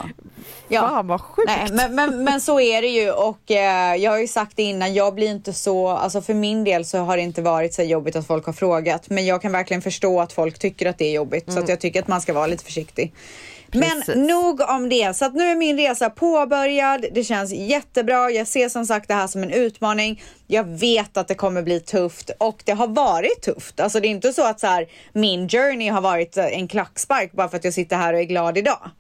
Ja. 0.69 0.81
Fan 0.81 1.07
vad 1.07 1.21
sjukt. 1.21 1.47
Nej, 1.57 1.69
men, 1.73 1.95
men, 1.95 2.25
men 2.25 2.41
så 2.41 2.61
är 2.61 2.83
det 2.83 2.89
ju 2.89 3.11
och 3.11 3.51
eh, 3.51 3.95
jag 3.97 4.11
har 4.11 4.19
ju 4.19 4.29
sagt 4.29 4.57
det 4.57 4.63
innan, 4.63 4.95
jag 4.95 5.15
blir 5.15 5.29
inte 5.31 5.53
så, 5.53 5.89
alltså 5.89 6.23
för 6.23 6.35
min 6.35 6.65
del 6.65 6.85
så 6.85 6.99
har 6.99 7.17
det 7.17 7.23
inte 7.23 7.43
varit 7.43 7.75
så 7.75 7.83
jobbigt 7.83 8.17
att 8.17 8.27
folk 8.27 8.47
har 8.47 8.53
frågat. 8.53 9.11
Men 9.11 9.27
jag 9.27 9.43
kan 9.43 9.53
verkligen 9.53 9.83
förstå 9.83 10.21
att 10.21 10.33
folk 10.33 10.59
tycker 10.59 10.87
att 10.87 10.99
det 10.99 11.05
är 11.05 11.13
jobbigt 11.13 11.53
så 11.53 11.59
att 11.59 11.69
jag 11.69 11.81
tycker 11.81 12.01
att 12.03 12.09
man 12.09 12.21
ska 12.21 12.33
vara 12.33 12.47
lite 12.47 12.65
försiktig. 12.65 13.13
Precis. 13.71 14.09
Men 14.09 14.27
nog 14.27 14.61
om 14.61 14.89
det. 14.89 15.17
Så 15.17 15.25
att 15.25 15.35
nu 15.35 15.45
är 15.45 15.57
min 15.57 15.77
resa 15.77 16.11
påbörjad. 16.11 17.05
Det 17.13 17.25
känns 17.25 17.53
jättebra. 17.53 18.31
Jag 18.31 18.47
ser 18.47 18.69
som 18.69 18.87
sagt 18.87 19.09
det 19.09 19.15
här 19.15 19.27
som 19.27 19.43
en 19.43 19.51
utmaning. 19.51 20.23
Jag 20.47 20.65
vet 20.65 21.17
att 21.17 21.29
det 21.29 21.35
kommer 21.35 21.63
bli 21.63 21.81
tufft 21.81 22.31
och 22.39 22.63
det 22.65 22.73
har 22.73 22.87
varit 22.87 23.43
tufft. 23.43 23.81
Alltså 23.81 24.01
det 24.01 24.09
är 24.09 24.11
inte 24.11 24.33
så 24.33 24.47
att 24.47 24.61
så 24.61 24.67
här, 24.67 24.87
min 25.13 25.49
journey 25.49 25.89
har 25.89 26.01
varit 26.01 26.37
en 26.37 26.69
klackspark 26.69 27.33
bara 27.33 27.49
för 27.49 27.57
att 27.57 27.65
jag 27.65 27.75
sitter 27.75 27.97
här 27.97 28.15
och 28.15 28.21
är 28.21 28.25
glad 28.25 28.59
idag. 28.59 28.91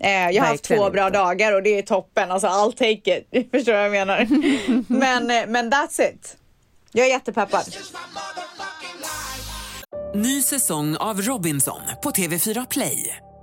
Eh, 0.00 0.10
jag 0.10 0.42
har 0.42 0.48
haft 0.48 0.64
två 0.64 0.90
bra 0.90 1.06
inte. 1.06 1.18
dagar 1.18 1.52
och 1.52 1.62
det 1.62 1.78
är 1.78 1.82
toppen. 1.82 2.30
Alltså 2.30 2.46
I'll 2.46 2.72
take 2.72 3.18
it. 3.18 3.50
Förstår 3.50 3.72
du 3.72 3.78
vad 3.78 3.84
jag 3.84 3.92
menar? 3.92 4.28
men, 4.88 5.30
eh, 5.30 5.46
men 5.48 5.72
that's 5.72 6.02
it. 6.10 6.36
Jag 6.92 7.06
är 7.06 7.10
jättepeppad. 7.10 7.64
Ny 10.14 10.42
säsong 10.42 10.96
av 10.96 11.22
Robinson 11.22 11.80
på 12.02 12.10
TV4 12.10 12.66
Play. 12.70 13.16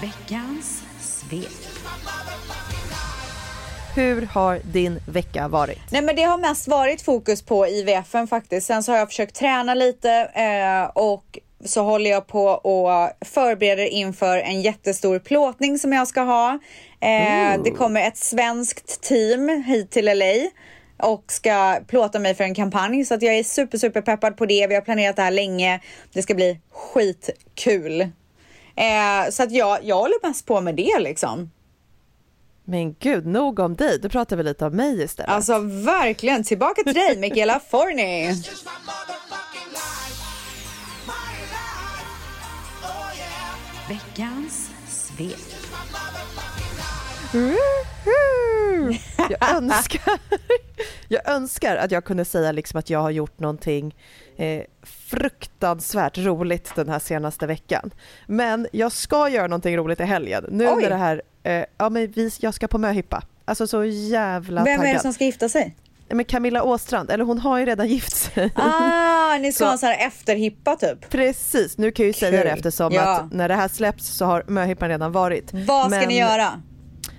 Veckans 0.00 0.82
svep. 1.00 1.52
Hur 3.94 4.22
har 4.22 4.60
din 4.72 5.00
vecka 5.08 5.48
varit? 5.48 5.78
Nej 5.90 6.02
men 6.02 6.16
det 6.16 6.22
har 6.22 6.38
mest 6.38 6.68
varit 6.68 7.02
fokus 7.02 7.42
på 7.42 7.66
IVFen 7.66 8.26
faktiskt. 8.26 8.66
Sen 8.66 8.82
så 8.82 8.92
har 8.92 8.98
jag 8.98 9.08
försökt 9.08 9.36
träna 9.36 9.74
lite 9.74 10.10
eh, 10.34 10.90
och 10.94 11.38
så 11.64 11.82
håller 11.82 12.10
jag 12.10 12.26
på 12.26 12.44
och 12.46 13.10
förbereder 13.20 13.86
inför 13.86 14.38
en 14.38 14.62
jättestor 14.62 15.18
plåtning 15.18 15.78
som 15.78 15.92
jag 15.92 16.08
ska 16.08 16.20
ha. 16.20 16.58
Eh, 17.00 17.62
det 17.64 17.70
kommer 17.70 18.00
ett 18.00 18.16
svenskt 18.16 19.02
team 19.02 19.48
hit 19.48 19.90
till 19.90 20.04
LA 20.04 20.50
och 21.04 21.24
ska 21.32 21.80
plåta 21.86 22.18
mig 22.18 22.34
för 22.34 22.44
en 22.44 22.54
kampanj 22.54 23.04
så 23.04 23.14
att 23.14 23.22
jag 23.22 23.34
är 23.34 23.44
super, 23.44 23.78
super 23.78 24.00
peppad 24.00 24.36
på 24.36 24.46
det. 24.46 24.66
Vi 24.66 24.74
har 24.74 24.82
planerat 24.82 25.16
det 25.16 25.22
här 25.22 25.30
länge. 25.30 25.80
Det 26.12 26.22
ska 26.22 26.34
bli 26.34 26.60
skitkul. 26.70 28.00
Eh, 28.76 29.30
så 29.30 29.42
att 29.42 29.52
jag, 29.52 29.78
jag 29.82 29.96
håller 29.96 30.28
mest 30.28 30.46
på 30.46 30.60
med 30.60 30.74
det 30.74 30.98
liksom. 31.00 31.50
Men 32.64 32.94
gud, 32.94 33.26
nog 33.26 33.58
om 33.58 33.76
dig. 33.76 33.98
Då 33.98 34.08
pratar 34.08 34.36
vi 34.36 34.42
lite 34.42 34.66
om 34.66 34.76
mig 34.76 35.02
istället. 35.02 35.30
Alltså 35.30 35.58
verkligen. 35.58 36.44
Tillbaka 36.44 36.82
till 36.82 36.94
dig, 36.94 37.18
Michaela 37.18 37.60
Forni. 37.60 38.42
Veckans 43.88 44.70
svep. 44.88 45.36
Jag 49.30 49.56
önskar, 49.56 50.02
jag 51.08 51.28
önskar 51.28 51.76
att 51.76 51.90
jag 51.90 52.04
kunde 52.04 52.24
säga 52.24 52.52
liksom 52.52 52.78
att 52.78 52.90
jag 52.90 52.98
har 53.00 53.10
gjort 53.10 53.38
någonting 53.40 53.94
eh, 54.36 54.62
fruktansvärt 54.82 56.18
roligt 56.18 56.72
den 56.76 56.88
här 56.88 56.98
senaste 56.98 57.46
veckan. 57.46 57.90
Men 58.26 58.66
jag 58.72 58.92
ska 58.92 59.28
göra 59.28 59.46
någonting 59.46 59.76
roligt 59.76 60.00
i 60.00 60.04
helgen. 60.04 60.44
Nu 60.50 60.68
Oj. 60.68 60.82
när 60.82 60.90
det 60.90 60.96
här, 60.96 61.22
eh, 61.42 61.64
ja 61.78 61.88
men 61.90 62.10
vi, 62.10 62.30
jag 62.40 62.54
ska 62.54 62.68
på 62.68 62.78
möhippa. 62.78 63.22
Alltså 63.44 63.66
så 63.66 63.84
jävla 63.84 64.64
Vem 64.64 64.76
taggad. 64.76 64.90
är 64.90 64.94
det 64.94 65.00
som 65.00 65.12
ska 65.12 65.24
gifta 65.24 65.48
sig? 65.48 65.76
Men 66.08 66.24
Camilla 66.24 66.62
Åstrand, 66.62 67.10
eller 67.10 67.24
hon 67.24 67.38
har 67.38 67.58
ju 67.58 67.64
redan 67.66 67.88
gift 67.88 68.16
sig. 68.16 68.50
Ah, 68.54 69.38
ni 69.38 69.52
ska 69.52 69.58
Så- 69.64 69.64
ha 69.64 69.72
en 69.72 69.78
sån 69.78 69.88
här 69.88 70.06
efterhippa 70.06 70.76
typ. 70.76 71.08
Precis, 71.10 71.78
nu 71.78 71.90
kan 71.90 72.04
jag 72.04 72.08
ju 72.08 72.12
säga 72.12 72.30
Kul. 72.38 72.46
det 72.46 72.52
eftersom 72.52 72.92
Ja. 72.92 73.16
att 73.20 73.32
när 73.32 73.48
det 73.48 73.54
här 73.54 73.68
släpps 73.68 74.06
så 74.08 74.24
har 74.24 74.44
möhippan 74.46 74.88
redan 74.88 75.12
varit. 75.12 75.50
Vad 75.52 75.90
ska 75.90 75.98
Men- 76.00 76.08
ni 76.08 76.18
göra? 76.18 76.62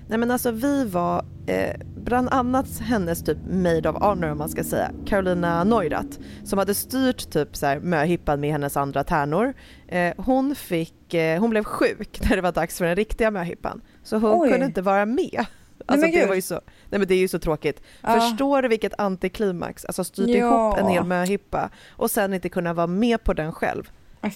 Nej 0.07 0.17
men 0.17 0.31
alltså 0.31 0.51
vi 0.51 0.85
var 0.85 1.25
eh, 1.47 1.75
bland 2.05 2.29
annat 2.29 2.79
hennes 2.79 3.23
typ 3.23 3.37
maid 3.49 3.87
of 3.87 3.95
honor 3.95 4.31
om 4.31 4.37
man 4.37 4.49
ska 4.49 4.63
säga, 4.63 4.91
Carolina 5.05 5.63
Neurath 5.63 6.19
som 6.43 6.59
hade 6.59 6.73
styrt 6.75 7.29
typ 7.31 7.55
så 7.55 7.65
här 7.65 7.79
möhippan 7.79 8.39
med 8.39 8.51
hennes 8.51 8.77
andra 8.77 9.03
tärnor. 9.03 9.53
Eh, 9.87 10.13
hon 10.17 10.55
fick, 10.55 11.13
eh, 11.13 11.39
hon 11.39 11.49
blev 11.49 11.63
sjuk 11.63 12.19
när 12.29 12.35
det 12.35 12.41
var 12.41 12.51
dags 12.51 12.77
för 12.77 12.85
den 12.85 12.95
riktiga 12.95 13.31
möhippan 13.31 13.81
så 14.03 14.17
hon 14.17 14.41
Oj. 14.41 14.49
kunde 14.49 14.65
inte 14.65 14.81
vara 14.81 15.05
med. 15.05 15.45
Alltså 15.85 16.05
men 16.07 16.15
det 16.15 16.25
var 16.25 16.35
ju 16.35 16.41
så, 16.41 16.61
nej 16.89 16.99
men 16.99 17.07
det 17.07 17.13
är 17.13 17.19
ju 17.19 17.27
så 17.27 17.39
tråkigt. 17.39 17.81
Ja. 18.01 18.19
Förstår 18.19 18.61
du 18.61 18.67
vilket 18.67 18.99
antiklimax, 18.99 19.85
alltså 19.85 20.03
styrt 20.03 20.29
Ja. 20.29 20.35
ihop 20.35 20.77
en 20.77 20.87
hel 20.87 21.03
möhippa 21.03 21.69
och 21.89 22.11
sen 22.11 22.33
inte 22.33 22.49
kunna 22.49 22.73
vara 22.73 22.87
med 22.87 23.23
på 23.23 23.33
den 23.33 23.51
själv. 23.51 23.89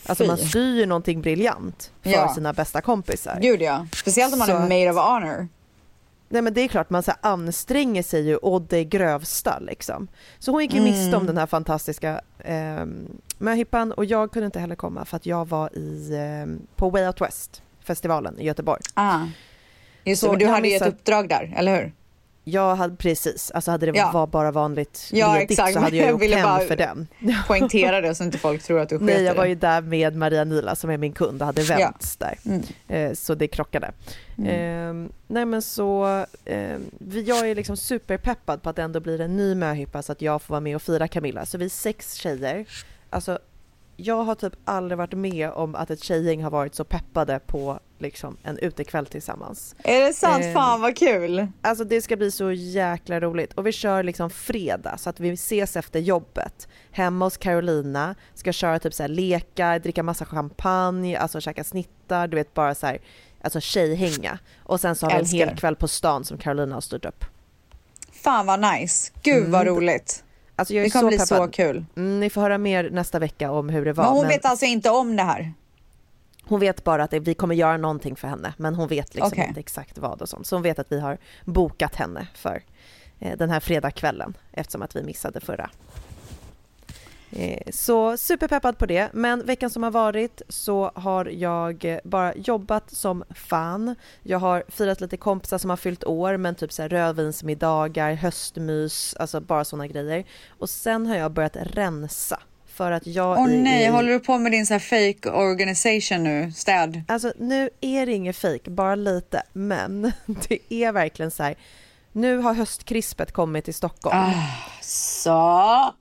Alltså 0.05 0.23
man 0.25 0.37
styr 0.37 0.75
ju 0.75 0.85
någonting 0.85 1.21
briljant 1.21 1.91
för 2.01 2.09
Ja. 2.09 2.33
sina 2.33 2.53
bästa 2.53 2.81
kompisar. 2.81 3.39
Gud 3.41 3.61
ja. 3.61 3.87
Speciellt 3.95 4.33
om 4.33 4.39
man 4.39 4.47
Så 4.47 4.55
är 4.57 4.67
maid 4.69 4.89
of 4.89 4.95
honor. 4.95 5.47
Nej 6.29 6.41
men 6.41 6.53
det 6.53 6.61
är 6.61 6.67
klart 6.67 6.89
man 6.89 7.03
så 7.03 7.11
anstränger 7.21 8.03
sig 8.03 8.27
ju 8.27 8.35
och 8.35 8.61
det 8.61 8.83
grövsta 8.83 9.59
liksom. 9.59 10.07
Så 10.39 10.51
hon 10.51 10.61
gick 10.61 10.73
ju 10.73 10.81
miste 10.81 11.07
Mm. 11.07 11.19
om 11.19 11.25
den 11.25 11.37
här 11.37 11.45
fantastiska 11.45 12.21
eh, 12.39 12.85
möhippan 13.37 13.91
och 13.91 14.05
jag 14.05 14.31
kunde 14.31 14.45
inte 14.45 14.59
heller 14.59 14.75
komma 14.75 15.05
för 15.05 15.15
att 15.17 15.25
jag 15.25 15.47
var 15.47 15.77
i, 15.77 16.13
eh, 16.13 16.59
på 16.75 16.89
Way 16.89 17.07
Out 17.07 17.21
West 17.21 17.61
festivalen 17.83 18.39
i 18.39 18.45
Göteborg. 18.45 18.81
Ah. 18.93 19.19
Just 20.03 20.21
det, 20.21 20.25
Så 20.27 20.31
men 20.31 20.39
du 20.39 20.45
hade 20.47 20.67
ju 20.67 20.75
ett 20.75 20.87
uppdrag 20.87 21.29
där, 21.29 21.53
eller 21.57 21.75
hur? 21.81 21.91
Jag 22.49 22.75
hade 22.75 22.95
precis, 22.95 23.51
alltså 23.51 23.71
hade 23.71 23.85
det 23.91 23.97
Ja. 23.97 24.11
var 24.13 24.27
bara 24.27 24.51
vanligt 24.51 25.09
Ja, 25.11 25.33
ledigt 25.33 25.51
exakt. 25.51 25.73
så 25.73 25.79
hade 25.79 25.95
jag 25.97 26.17
ville 26.19 26.35
hem 26.35 26.43
bara- 26.45 26.59
för 26.59 26.75
den. 26.75 27.07
Poängtera 27.47 28.01
det 28.01 28.15
så 28.15 28.23
inte 28.23 28.37
folk 28.37 28.63
tror 28.63 28.79
att 28.79 28.89
du 28.89 28.99
Nej, 28.99 29.23
jag 29.23 29.35
var 29.35 29.45
ju 29.45 29.55
där 29.55 29.81
med 29.81 30.15
Maria 30.15 30.43
Nila 30.43 30.75
som 30.75 30.89
är 30.89 30.97
min 30.97 31.13
kund 31.13 31.41
och 31.41 31.45
hade 31.45 31.61
Ja. 31.61 31.73
events 31.73 32.15
där. 32.17 32.37
Mm. 32.45 32.61
Eh, 32.87 33.13
så 33.13 33.35
det 33.35 33.47
krockade. 33.47 33.91
Eh, 34.45 34.93
nej 35.27 35.45
men 35.45 35.61
så, 35.61 36.25
eh, 36.45 36.77
jag 37.25 37.49
är 37.49 37.55
liksom 37.55 37.77
superpeppad 37.77 38.61
på 38.63 38.69
att 38.69 38.75
det 38.75 38.81
ändå 38.83 38.99
blir 38.99 39.21
en 39.21 39.37
ny 39.37 39.55
möhippa 39.55 40.01
så 40.01 40.11
att 40.11 40.21
jag 40.21 40.41
får 40.41 40.53
vara 40.53 40.61
med 40.61 40.75
och 40.75 40.81
fira 40.81 41.07
Camilla. 41.07 41.45
Så 41.45 41.57
vi 41.57 41.65
är 41.65 41.69
sex 41.69 42.13
tjejer. 42.15 42.65
Alltså, 43.09 43.39
jag 43.99 44.23
har 44.23 44.35
typ 44.35 44.53
aldrig 44.65 44.97
varit 44.97 45.13
med 45.13 45.51
om 45.51 45.75
att 45.75 45.89
ett 45.89 46.03
tjejgäng 46.03 46.43
har 46.43 46.49
varit 46.51 46.75
så 46.75 46.83
peppade 46.83 47.39
på 47.39 47.79
liksom 47.97 48.37
en 48.43 48.57
utekväll 48.57 49.05
tillsammans. 49.05 49.75
Är 49.83 50.01
det 50.01 50.13
sant? 50.13 50.43
Eh, 50.45 50.53
Fan 50.53 50.81
vad 50.81 50.97
kul. 50.97 51.47
Alltså 51.61 51.83
det 51.83 52.01
ska 52.01 52.15
bli 52.17 52.31
så 52.31 52.51
jäkla 52.51 53.19
roligt 53.19 53.53
och 53.53 53.67
vi 53.67 53.71
kör 53.71 54.03
liksom 54.03 54.29
fredag 54.29 54.97
så 54.97 55.09
att 55.09 55.19
vi 55.19 55.29
ses 55.29 55.75
efter 55.75 55.99
jobbet 55.99 56.67
hemma 56.91 57.25
hos 57.25 57.37
Carolina, 57.37 58.15
ska 58.33 58.51
köra 58.51 58.79
typ 58.79 58.93
så 58.93 59.03
här 59.03 59.07
lekar, 59.07 59.79
dricka 59.79 60.03
massa 60.03 60.25
champagne, 60.25 61.17
alltså 61.17 61.41
käka 61.41 61.63
snittar, 61.63 62.27
du 62.27 62.35
vet 62.37 62.53
bara 62.53 62.75
så 62.75 62.85
här, 62.87 62.99
alltså 63.41 63.59
tjejhänga. 63.59 64.39
Och 64.63 64.79
sen 64.79 64.95
så 64.95 65.05
har 65.05 65.13
vi 65.13 65.19
en 65.19 65.47
hel 65.47 65.57
kväll 65.57 65.75
på 65.75 65.87
stan 65.87 66.25
som 66.25 66.37
Carolina 66.37 66.75
har 66.75 66.81
styrt 66.81 67.05
upp. 67.05 67.25
Fan 68.11 68.45
vad 68.45 68.59
nice. 68.59 69.11
Gud 69.23 69.47
vad 69.49 69.61
Mm. 69.61 69.75
roligt. 69.75 70.23
Alltså 70.59 70.73
jag 70.73 70.81
är 70.81 70.85
Det 70.85 70.91
kommer 70.91 71.03
så 71.03 71.07
bli 71.07 71.17
peppad. 71.17 71.47
så 71.47 71.51
kul. 71.51 71.85
Mm, 71.95 72.19
ni 72.19 72.29
får 72.29 72.41
höra 72.41 72.57
mer 72.57 72.89
nästa 72.89 73.19
vecka 73.19 73.51
om 73.51 73.69
hur 73.69 73.85
det 73.85 73.93
var. 73.93 74.03
Men 74.03 74.13
hon 74.13 74.21
men 74.21 74.29
vet 74.29 74.45
alltså 74.45 74.65
inte 74.65 74.89
om 74.89 75.15
det 75.15 75.23
här? 75.23 75.53
hon 76.43 76.59
vet 76.59 76.83
bara 76.83 77.03
att 77.03 77.13
vi 77.13 77.33
kommer 77.33 77.55
göra 77.55 77.77
någonting 77.77 78.15
för 78.15 78.27
henne, 78.27 78.53
men 78.57 78.75
hon 78.75 78.87
vet 78.87 79.15
liksom 79.15 79.31
Okej. 79.33 79.45
inte 79.47 79.59
exakt 79.59 79.97
vad 79.97 80.21
och 80.21 80.29
sånt. 80.29 80.47
Så 80.47 80.55
hon 80.55 80.63
vet 80.63 80.79
att 80.79 80.91
vi 80.91 80.99
har 80.99 81.17
bokat 81.45 81.95
henne 81.95 82.27
för 82.33 82.63
eh, 83.19 83.37
den 83.37 83.49
här 83.49 83.59
fredagskvällen 83.59 84.37
eftersom 84.51 84.81
att 84.81 84.95
vi 84.95 85.03
missade 85.03 85.39
förra. 85.39 85.69
Eh, 87.31 87.71
Så 87.71 88.17
superpeppad 88.17 88.77
på 88.77 88.85
det, 88.85 89.09
men 89.13 89.45
veckan 89.45 89.69
som 89.69 89.83
har 89.83 89.91
varit 89.91 90.41
så 90.49 90.91
har 90.95 91.25
jag 91.25 91.99
bara 92.03 92.35
jobbat 92.35 92.91
som 92.91 93.23
fan. 93.35 93.95
Jag 94.23 94.39
har 94.39 94.63
firat 94.67 95.01
lite 95.01 95.17
kompisar 95.17 95.57
som 95.57 95.69
har 95.69 95.77
fyllt 95.77 96.03
år, 96.03 96.37
men 96.37 96.55
typ 96.55 96.71
så 96.73 96.81
här 96.81 96.89
rödvinsmiddagar, 96.89 98.13
höstmys, 98.13 99.15
alltså 99.19 99.41
bara 99.41 99.65
sådana 99.65 99.87
grejer. 99.87 100.25
Och 100.59 100.69
sen 100.69 101.07
har 101.07 101.15
jag 101.15 101.31
börjat 101.31 101.55
rensa 101.61 102.39
för 102.67 102.91
att 102.91 103.07
jag 103.07 103.39
Åh 103.39 103.47
nej, 103.47 103.83
i- 103.83 103.87
håller 103.87 104.11
du 104.11 104.19
på 104.19 104.37
med 104.37 104.51
din 104.51 104.65
så 104.67 104.73
här 104.73 104.79
fake 105.13 105.29
organisation 105.31 106.23
nu? 106.23 106.51
Städ? 106.51 107.01
Alltså 107.07 107.33
nu 107.37 107.69
är 107.81 108.05
det 108.05 108.11
inget 108.13 108.35
fejk, 108.37 108.67
bara 108.67 108.95
lite, 108.95 109.43
men 109.53 110.01
det 110.49 110.73
är 110.73 110.91
verkligen 110.91 111.31
så 111.31 111.43
här. 111.43 111.55
Nu 112.11 112.37
har 112.37 112.53
höstkrispet 112.53 113.31
kommit 113.31 113.65
till 113.65 113.73
Stockholm. 113.73 114.17
Ah. 114.17 114.33
Så. 114.81 115.93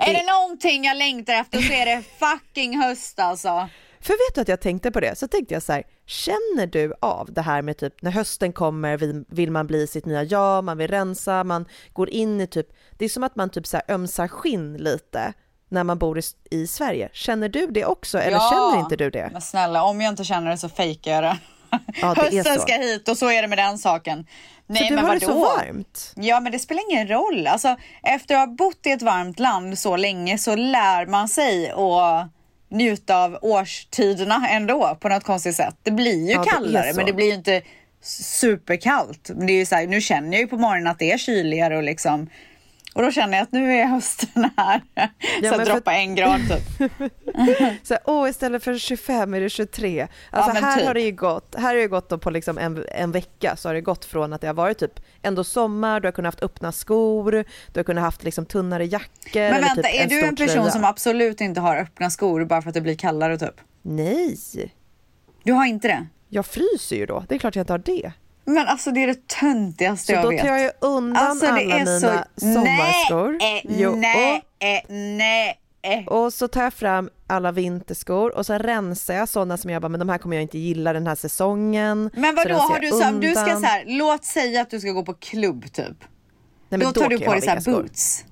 Är 0.00 0.12
det 0.14 0.32
någonting 0.32 0.84
jag 0.84 0.96
längtar 0.96 1.34
efter 1.34 1.58
så 1.60 1.72
är 1.72 1.86
det 1.86 2.02
fucking 2.18 2.78
höst 2.78 3.18
alltså. 3.18 3.68
För 4.00 4.12
vet 4.12 4.34
du 4.34 4.40
att 4.40 4.48
jag 4.48 4.60
tänkte 4.60 4.90
på 4.90 5.00
det? 5.00 5.18
Så 5.18 5.28
tänkte 5.28 5.54
jag 5.54 5.62
så 5.62 5.72
här, 5.72 5.82
känner 6.06 6.66
du 6.66 6.94
av 7.00 7.32
det 7.32 7.42
här 7.42 7.62
med 7.62 7.78
typ 7.78 8.02
när 8.02 8.10
hösten 8.10 8.52
kommer 8.52 8.96
vill, 9.30 9.50
man 9.50 9.66
bli 9.66 9.86
sitt 9.86 10.06
nya 10.06 10.22
jag, 10.22 10.64
man 10.64 10.78
vill 10.78 10.88
rensa, 10.90 11.44
man 11.44 11.66
går 11.92 12.10
in 12.10 12.40
i 12.40 12.46
typ, 12.46 12.66
det 12.98 13.04
är 13.04 13.08
som 13.08 13.22
att 13.24 13.36
man 13.36 13.50
typ 13.50 13.66
så 13.66 13.76
här 13.76 13.94
ömsar 13.94 14.28
skinn 14.28 14.76
lite 14.76 15.32
när 15.68 15.84
man 15.84 15.98
bor 15.98 16.18
i, 16.18 16.22
i 16.50 16.66
Sverige. 16.66 17.08
Känner 17.12 17.48
du 17.48 17.66
det 17.66 17.84
också 17.84 18.18
eller 18.18 18.36
Ja. 18.36 18.50
känner 18.52 18.84
inte 18.84 18.96
du 18.96 19.10
det? 19.10 19.28
Men 19.32 19.40
snälla, 19.40 19.82
om 19.82 20.00
jag 20.00 20.12
inte 20.12 20.24
känner 20.24 20.50
det 20.50 20.58
så 20.58 20.68
fejkar 20.68 21.10
jag 21.12 21.22
det. 21.24 21.38
Ja, 22.00 22.14
det 22.14 22.36
Hösten 22.36 22.60
ska 22.60 22.72
hit 22.72 23.08
och 23.08 23.18
så 23.18 23.30
är 23.30 23.42
det 23.42 23.48
med 23.48 23.58
den 23.58 23.78
saken. 23.78 24.26
Nej, 24.72 24.82
För 24.82 24.88
du 24.88 24.94
men 24.96 25.04
har 25.04 25.14
det 25.14 25.20
så 25.20 25.26
vadå? 25.26 25.40
varmt. 25.40 26.12
Ja, 26.16 26.40
men 26.40 26.52
det 26.52 26.58
spelar 26.58 26.82
ingen 26.90 27.08
roll. 27.08 27.46
Alltså, 27.46 27.76
efter 28.02 28.34
att 28.34 28.48
ha 28.48 28.54
bott 28.54 28.86
i 28.86 28.90
ett 28.90 29.02
varmt 29.02 29.38
land 29.38 29.78
så 29.78 29.96
länge 29.96 30.38
så 30.38 30.56
lär 30.56 31.06
man 31.06 31.28
sig 31.28 31.70
att 31.70 32.28
njuta 32.70 33.16
av 33.16 33.38
årstiderna 33.42 34.48
ändå 34.50 34.96
på 35.00 35.08
något 35.08 35.24
konstigt 35.24 35.56
sätt. 35.56 35.76
Det 35.82 35.90
blir 35.90 36.26
ju 36.26 36.32
Ja, 36.32 36.40
det 36.44 36.50
kallare, 36.50 36.90
så. 36.90 36.96
men 36.96 37.06
det 37.06 37.12
blir 37.12 37.26
ju 37.26 37.34
inte 37.34 37.62
superkallt. 38.02 39.30
Men 39.34 39.46
det 39.46 39.52
är 39.52 39.58
ju 39.58 39.66
så 39.66 39.74
här, 39.74 39.86
nu 39.86 40.00
känner 40.00 40.32
jag 40.32 40.40
ju 40.40 40.46
på 40.46 40.56
morgonen 40.56 40.86
att 40.86 40.98
det 40.98 41.12
är 41.12 41.18
kyligare 41.18 41.76
och 41.76 41.82
liksom 41.82 42.30
och 42.94 43.02
då 43.02 43.10
känner 43.10 43.36
jag 43.38 43.42
att 43.42 43.52
nu 43.52 43.72
är 43.76 43.84
hösten 43.86 44.50
här. 44.56 44.80
så 44.94 45.08
men 45.40 45.50
att 45.60 45.66
för- 45.66 45.74
droppa 45.74 45.92
en 45.94 46.14
grad 46.14 46.40
typ. 46.48 46.90
Så 47.86 47.94
här, 48.06 48.28
istället 48.28 48.64
för 48.64 48.78
25 48.78 49.34
är 49.34 49.40
det 49.40 49.50
23. 49.50 50.08
Alltså 50.30 50.52
men 50.54 50.64
här 50.64 50.76
typ. 50.78 50.86
har 50.86 50.94
det 50.94 51.00
ju 51.00 51.12
gått, 51.12 51.54
här 51.58 51.62
har 51.68 51.74
det 51.74 51.86
gått 51.86 52.20
på 52.20 52.30
liksom 52.30 52.58
en, 52.58 52.84
en 52.94 53.12
vecka 53.12 53.56
så 53.56 53.68
har 53.68 53.74
det 53.74 53.80
gått 53.80 54.04
från 54.04 54.32
att 54.32 54.40
det 54.40 54.46
har 54.46 54.54
varit 54.54 54.78
typ 54.78 55.00
ändå 55.22 55.44
sommar, 55.44 56.00
du 56.00 56.06
har 56.06 56.12
kunnat 56.12 56.34
haft 56.34 56.42
öppna 56.44 56.72
skor, 56.72 57.32
du 57.72 57.78
har 57.80 57.84
kunnat 57.84 58.04
haft 58.04 58.24
liksom 58.24 58.46
tunnare 58.46 58.84
jackor. 58.86 59.40
Men 59.40 59.60
vänta, 59.60 59.74
typ 59.82 60.00
är 60.00 60.06
du 60.06 60.20
en 60.20 60.36
person 60.36 60.54
tröja. 60.56 60.70
som 60.70 60.84
absolut 60.84 61.40
inte 61.40 61.60
har 61.60 61.76
öppna 61.76 62.10
skor 62.10 62.44
bara 62.44 62.62
för 62.62 62.68
att 62.68 62.74
det 62.74 62.80
blir 62.80 62.94
kallare 62.96 63.38
typ? 63.38 63.54
Nej, 63.82 64.36
Du 65.42 65.52
har 65.52 65.66
inte 65.66 65.88
det? 65.88 66.06
jag 66.28 66.46
fryser 66.46 66.96
ju 66.96 67.06
då. 67.06 67.24
Det 67.28 67.34
är 67.34 67.38
klart 67.38 67.56
jag 67.56 67.62
inte 67.62 67.72
har 67.72 67.78
det. 67.78 68.12
Men 68.54 68.66
alltså 68.68 68.90
det 68.90 69.02
är 69.02 69.06
det 69.06 69.26
töntigaste 69.28 70.06
Så 70.06 70.12
jag 70.12 70.24
då 70.24 70.28
vet. 70.30 70.40
tar 70.40 70.56
jag 70.56 70.72
undan 70.80 71.22
Alltså, 71.26 71.46
alla 71.46 71.60
är 71.60 71.66
mina 71.78 72.00
så- 72.00 72.24
sommarskor. 72.36 73.38
Nej, 73.38 73.66
Jo, 73.68 73.94
nej, 73.96 74.42
eh, 74.58 74.94
nej. 74.94 75.58
eh. 75.82 76.06
Och 76.08 76.32
så 76.32 76.48
tar 76.48 76.62
jag 76.62 76.74
fram 76.74 77.10
alla 77.26 77.52
vinterskor 77.52 78.36
och 78.36 78.46
så 78.46 78.54
rensar 78.58 79.14
jag 79.14 79.28
sådana 79.28 79.56
som 79.56 79.70
jag 79.70 79.82
bara, 79.82 79.88
men 79.88 80.00
de 80.00 80.08
här 80.08 80.18
kommer 80.18 80.36
jag 80.36 80.42
inte 80.42 80.58
gilla 80.58 80.92
den 80.92 81.06
här 81.06 81.14
säsongen. 81.14 82.10
Men 82.14 82.36
Så 82.36 82.42
vadå, 82.48 82.54
har 82.54 82.78
du 82.80 82.88
så, 82.90 83.08
om 83.08 83.20
du 83.20 83.30
ska 83.34 83.46
så 83.56 83.66
här, 83.66 83.84
låt 83.86 84.24
säga 84.24 84.60
att 84.60 84.70
du 84.70 84.80
ska 84.80 84.90
gå 84.90 85.02
på 85.04 85.14
klubb 85.14 85.72
typ. 85.72 85.86
Nej, 86.68 86.78
men 86.78 86.80
då 86.80 86.92
tar 86.92 87.08
du 87.08 87.18
på 87.18 87.32
dig 87.32 87.42
så 87.42 87.50
här 87.50 87.60
boots. 87.64 88.24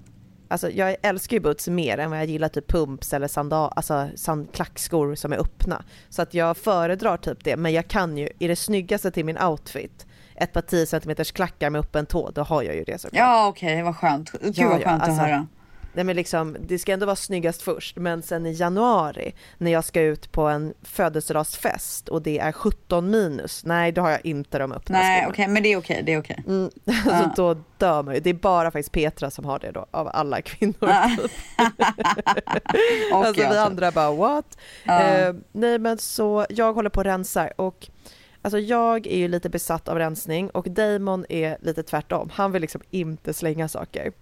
Alltså 0.50 0.70
jag 0.70 0.96
älskar 1.02 1.36
ju 1.36 1.40
boots 1.40 1.68
mer 1.68 1.98
än 1.98 2.10
vad 2.10 2.18
jag 2.18 2.26
gillar 2.26 2.48
typ 2.48 2.68
pumps 2.68 3.12
eller 3.12 3.28
sandal, 3.28 3.72
alltså 3.76 4.08
sand, 4.16 4.52
klackskor 4.52 5.14
som 5.14 5.32
är 5.32 5.36
öppna. 5.36 5.84
Så 6.08 6.22
att 6.22 6.34
jag 6.34 6.56
föredrar 6.56 7.16
typ 7.16 7.44
det, 7.44 7.56
men 7.56 7.72
jag 7.72 7.88
kan 7.88 8.18
ju, 8.18 8.28
i 8.38 8.48
det 8.48 8.56
snyggaste 8.56 9.10
till 9.10 9.24
min 9.24 9.38
outfit, 9.38 10.06
ett 10.40 10.52
par 10.52 10.60
10 10.60 10.86
cm 10.86 11.14
klackar 11.24 11.70
med 11.70 11.78
öppen 11.78 12.06
tå, 12.06 12.30
då 12.30 12.42
har 12.42 12.62
jag 12.62 12.74
ju 12.74 12.84
det 12.84 12.98
såklart. 12.98 13.20
Ja 13.20 13.46
okej, 13.48 13.82
vad 13.82 13.96
skönt. 13.96 14.30
Gud 14.32 14.54
Ja, 14.54 14.68
vad 14.68 14.80
ja, 14.80 14.84
skönt 14.84 15.02
alltså, 15.02 15.20
att 15.20 15.28
höra. 15.28 15.46
Nej 15.92 16.04
men 16.04 16.16
liksom, 16.16 16.56
det 16.60 16.78
ska 16.78 16.92
ändå 16.92 17.06
vara 17.06 17.16
snyggast 17.16 17.62
först, 17.62 17.96
men 17.96 18.22
sen 18.22 18.46
i 18.46 18.52
januari 18.52 19.34
när 19.58 19.70
jag 19.70 19.84
ska 19.84 20.00
ut 20.00 20.32
på 20.32 20.48
en 20.48 20.74
födelsedagsfest 20.82 22.08
och 22.08 22.22
det 22.22 22.38
är 22.38 22.52
17 22.52 23.10
minus, 23.10 23.64
nej 23.64 23.92
då 23.92 24.02
har 24.02 24.10
jag 24.10 24.26
inte 24.26 24.58
de 24.58 24.72
öppna 24.72 24.98
Nej 24.98 25.26
okej, 25.28 25.48
men 25.48 25.62
det 25.62 25.72
är 25.72 25.76
okej, 25.78 26.02
det 26.06 26.12
är 26.12 26.20
okej. 26.20 26.44
Mm, 26.46 26.70
alltså 27.10 27.32
då 27.36 27.60
dör 27.78 28.02
man 28.02 28.14
ju. 28.14 28.20
Det 28.20 28.30
är 28.30 28.34
bara 28.34 28.70
faktiskt 28.70 28.92
Petra 28.92 29.30
som 29.30 29.44
har 29.44 29.58
det 29.58 29.70
då, 29.70 29.86
av 29.90 30.10
alla 30.12 30.42
kvinnor. 30.42 31.16
Typ. 31.16 31.30
Och 33.12 33.26
alltså 33.26 33.42
vi 33.42 33.48
typ. 33.48 33.58
andra 33.58 33.90
bara 33.90 34.12
what? 34.12 34.58
Ja. 34.84 35.02
Eh, 35.02 35.34
nej 35.52 35.78
men 35.78 35.98
så 35.98 36.46
jag 36.48 36.72
håller 36.72 36.90
på 36.90 37.00
och 37.00 37.04
rensar 37.04 37.52
och 37.56 37.88
Alltså 38.48 38.58
jag 38.58 39.06
är 39.06 39.16
ju 39.16 39.28
lite 39.28 39.48
besatt 39.48 39.88
av 39.88 39.98
rensning 39.98 40.50
och 40.50 40.70
Damon 40.70 41.26
är 41.28 41.58
lite 41.60 41.82
tvärtom. 41.82 42.30
Han 42.32 42.52
vill 42.52 42.62
liksom 42.62 42.80
inte 42.90 43.34
slänga 43.34 43.68
saker. 43.68 44.12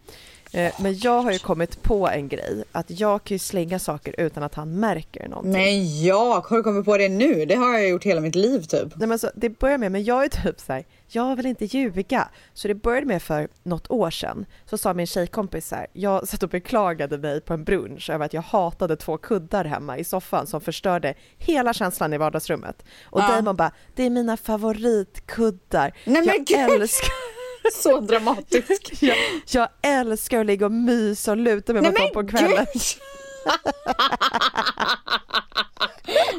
Eh, 0.52 0.72
Men 0.80 0.98
jag 0.98 1.22
har 1.22 1.32
ju 1.32 1.38
kommit 1.38 1.82
på 1.82 2.08
en 2.08 2.28
grej, 2.28 2.64
att 2.72 2.90
jag 3.00 3.24
kan 3.24 3.34
ju 3.34 3.38
slänga 3.38 3.78
saker 3.78 4.14
utan 4.20 4.42
att 4.42 4.54
han 4.54 4.80
märker 4.80 5.28
någonting. 5.28 5.52
Nej 5.52 6.06
jag 6.06 6.40
har 6.40 6.56
du 6.56 6.62
kommit 6.62 6.84
på 6.84 6.96
det 6.96 7.08
nu? 7.08 7.44
Det 7.46 7.54
har 7.54 7.72
jag 7.78 7.88
gjort 7.88 8.04
hela 8.04 8.20
mitt 8.20 8.34
liv 8.34 8.60
typ. 8.62 8.96
Nej, 8.96 9.08
men 9.08 9.18
så, 9.18 9.30
det 9.34 9.48
börjar 9.58 9.78
med, 9.78 9.92
men 9.92 10.04
jag 10.04 10.24
är 10.24 10.28
typ 10.28 10.60
så 10.60 10.72
här, 10.72 10.84
jag 11.08 11.36
vill 11.36 11.46
inte 11.46 11.64
ljuga. 11.64 12.28
Så 12.54 12.68
det 12.68 12.74
började 12.74 13.06
med 13.06 13.22
för 13.22 13.48
något 13.62 13.90
år 13.90 14.10
sedan. 14.10 14.46
Så 14.70 14.78
sa 14.78 14.94
min 14.94 15.06
tjejkompis 15.06 15.68
så 15.68 15.74
här, 15.74 15.86
jag 15.92 16.28
satt 16.28 16.42
och 16.42 16.48
beklagade 16.48 17.18
mig 17.18 17.40
på 17.40 17.54
en 17.54 17.64
brunch 17.64 18.10
över 18.10 18.24
att 18.26 18.32
jag 18.32 18.42
hatade 18.42 18.96
två 18.96 19.16
kuddar 19.18 19.64
hemma 19.64 19.98
i 19.98 20.04
soffan 20.04 20.46
som 20.46 20.60
förstörde 20.60 21.14
hela 21.38 21.72
känslan 21.74 22.12
i 22.12 22.18
vardagsrummet. 22.18 22.84
Och 23.04 23.20
Ja. 23.20 23.28
Damon 23.28 23.56
bara, 23.56 23.70
det 23.94 24.02
är 24.02 24.10
mina 24.10 24.36
favoritkuddar. 24.36 25.92
Nej, 26.04 26.22
men 26.22 26.24
jag 26.26 26.44
gud! 26.44 26.80
älskar 26.82 27.35
Så 27.82 28.00
dramatisk. 28.00 29.02
jag, 29.02 29.16
jag 29.50 29.68
älskar 29.82 30.40
att 30.40 30.46
ligga 30.46 30.66
och 30.66 30.72
mysa 30.72 31.30
och 31.30 31.36
luta 31.36 31.72
mig 31.72 31.82
dem 31.82 31.94
på 32.14 32.28
kvällen. 32.28 32.66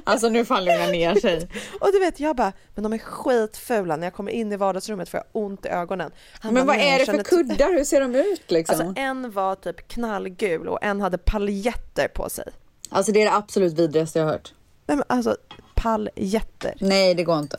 Alltså 0.04 0.30
nu 0.30 0.46
han 0.50 0.66
lugna 0.66 0.88
ner 0.88 1.16
sig. 1.16 1.50
Och 1.82 1.92
du 1.92 2.00
vet, 2.00 2.20
jag 2.20 2.36
bara, 2.36 2.54
men 2.76 2.84
de 2.84 2.94
är 2.94 2.98
skitfula. 2.98 3.96
När 3.96 4.08
jag 4.08 4.14
kommer 4.14 4.32
in 4.32 4.52
i 4.52 4.56
vardagsrummet 4.58 5.10
får 5.10 5.18
jag 5.18 5.26
ont 5.44 5.66
i 5.66 5.70
ögonen. 5.70 6.12
Han 6.40 6.54
Men 6.54 6.66
bara, 6.66 6.68
vad 6.68 6.78
"Nej, 6.78 6.88
är 6.88 6.92
jag 6.92 7.00
det 7.02 7.06
för 7.06 7.12
känner 7.12 7.24
ty- 7.24 7.30
kuddar? 7.30 7.74
Hur 7.74 7.84
ser 7.84 8.02
de 8.02 8.16
ut 8.16 8.42
liksom? 8.52 8.80
Alltså 8.88 9.02
en 9.02 9.32
var 9.32 9.56
typ 9.56 9.88
knallgul 9.88 10.68
och 10.68 10.80
en 10.84 11.02
hade 11.02 11.18
paljetter 11.18 12.08
på 12.08 12.30
sig. 12.30 12.46
Alltså 12.90 13.12
det 13.12 13.22
är 13.22 13.26
det 13.26 13.34
absolut 13.36 13.74
vidrigaste 13.74 14.20
jag 14.20 14.26
har 14.26 14.32
hört. 14.34 14.54
Nej 14.86 14.98
men 14.98 15.06
alltså 15.10 15.38
paljetter. 15.76 16.74
Nej 16.80 17.14
det 17.16 17.24
går 17.24 17.40
inte. 17.40 17.58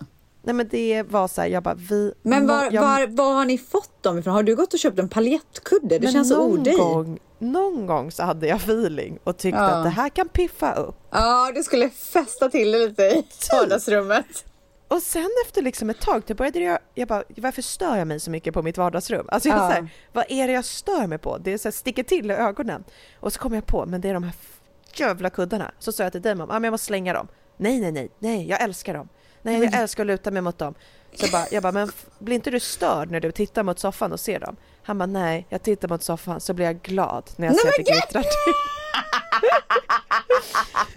Nej 0.48 0.54
men 0.54 0.68
det 0.68 1.02
var 1.02 1.28
så 1.28 1.40
här, 1.40 1.48
jag 1.48 1.62
bara 1.62 1.74
vi... 1.74 2.12
Men 2.22 2.46
var, 2.46 2.68
jag, 2.72 2.82
var, 2.82 3.06
var 3.06 3.34
har 3.34 3.44
ni 3.44 3.58
fått 3.58 4.02
dem 4.02 4.18
ifrån? 4.18 4.34
Har 4.34 4.42
du 4.42 4.56
gått 4.56 4.72
och 4.74 4.78
köpt 4.78 4.98
en 4.98 5.08
paljettkudde? 5.08 5.98
Det 5.98 6.08
känns 6.12 6.28
så 6.28 6.42
odej. 6.42 6.76
gång, 6.76 7.18
någon 7.38 7.86
gång 7.86 8.10
så 8.10 8.22
hade 8.22 8.46
jag 8.46 8.56
feeling 8.56 9.18
och 9.24 9.36
tyckte 9.36 9.60
Ja. 9.60 9.64
att 9.68 9.84
det 9.84 9.90
här 9.90 10.08
kan 10.08 10.28
piffa 10.28 10.74
upp. 10.74 10.96
Ja, 11.10 11.52
du 11.54 11.62
skulle 11.62 11.90
fästa 11.90 12.48
till 12.48 12.72
det 12.72 12.78
lite 12.78 13.02
i 13.02 13.24
vardagsrummet. 13.52 14.44
Och 14.88 15.02
sen 15.02 15.28
efter 15.46 15.62
liksom 15.62 15.90
ett 15.90 16.00
tag, 16.00 16.22
då 16.26 16.34
började 16.34 16.60
jag, 16.60 16.78
jag 16.94 17.08
bara, 17.08 17.22
varför 17.36 17.62
stör 17.62 17.96
jag 17.96 18.06
mig 18.08 18.20
så 18.20 18.30
mycket 18.30 18.54
på 18.54 18.62
mitt 18.62 18.78
vardagsrum? 18.78 19.28
Alltså 19.32 19.48
jag 19.48 19.58
Ja. 19.58 19.66
så 19.68 19.72
här, 19.72 19.88
vad 20.12 20.24
är 20.28 20.46
det 20.46 20.52
jag 20.52 20.64
stör 20.64 21.06
mig 21.06 21.18
på? 21.18 21.38
Det 21.38 21.52
är 21.52 21.58
så 21.58 21.68
här, 21.68 21.72
sticker 21.72 22.02
till 22.02 22.30
i 22.30 22.34
ögonen. 22.34 22.84
Och 23.20 23.32
så 23.32 23.38
kom 23.40 23.54
jag 23.54 23.66
på, 23.66 23.86
men 23.86 24.00
det 24.00 24.08
är 24.08 24.14
de 24.14 24.22
här 24.22 24.34
jävla 24.94 25.30
kuddarna. 25.30 25.70
Så 25.78 25.92
sa 25.92 26.02
jag 26.02 26.12
till 26.12 26.22
Damon, 26.22 26.50
ah, 26.50 26.54
men 26.54 26.64
jag 26.64 26.70
måste 26.70 26.86
slänga 26.86 27.12
dem. 27.12 27.28
Nej, 27.56 27.80
nej, 27.80 27.92
nej, 27.92 28.10
nej, 28.18 28.48
jag 28.48 28.62
älskar 28.62 28.94
dem. 28.94 29.08
Nej, 29.42 29.64
jag 29.64 29.74
älskar 29.74 30.02
att 30.02 30.06
luta 30.06 30.30
mig 30.30 30.42
mot 30.42 30.58
dem. 30.58 30.74
Så 31.14 31.24
jag 31.24 31.32
bara, 31.32 31.46
jag 31.50 31.62
bara, 31.62 31.72
men 31.72 31.90
blir 32.18 32.34
inte 32.34 32.50
du 32.50 32.60
störd 32.60 33.10
när 33.10 33.20
du 33.20 33.32
tittar 33.32 33.62
mot 33.62 33.78
soffan 33.78 34.12
och 34.12 34.20
ser 34.20 34.40
dem? 34.40 34.56
Han 34.82 34.98
bara, 34.98 35.06
nej, 35.06 35.46
jag 35.48 35.62
tittar 35.62 35.88
mot 35.88 36.02
soffan 36.02 36.40
så 36.40 36.54
blir 36.54 36.66
jag 36.66 36.82
glad 36.82 37.30
när 37.36 37.46
jag 37.46 37.52
Nej, 37.52 37.60
ser 37.60 37.68
att 37.68 37.74
det 37.76 37.82
glittrar 37.92 38.22
till. 38.22 38.54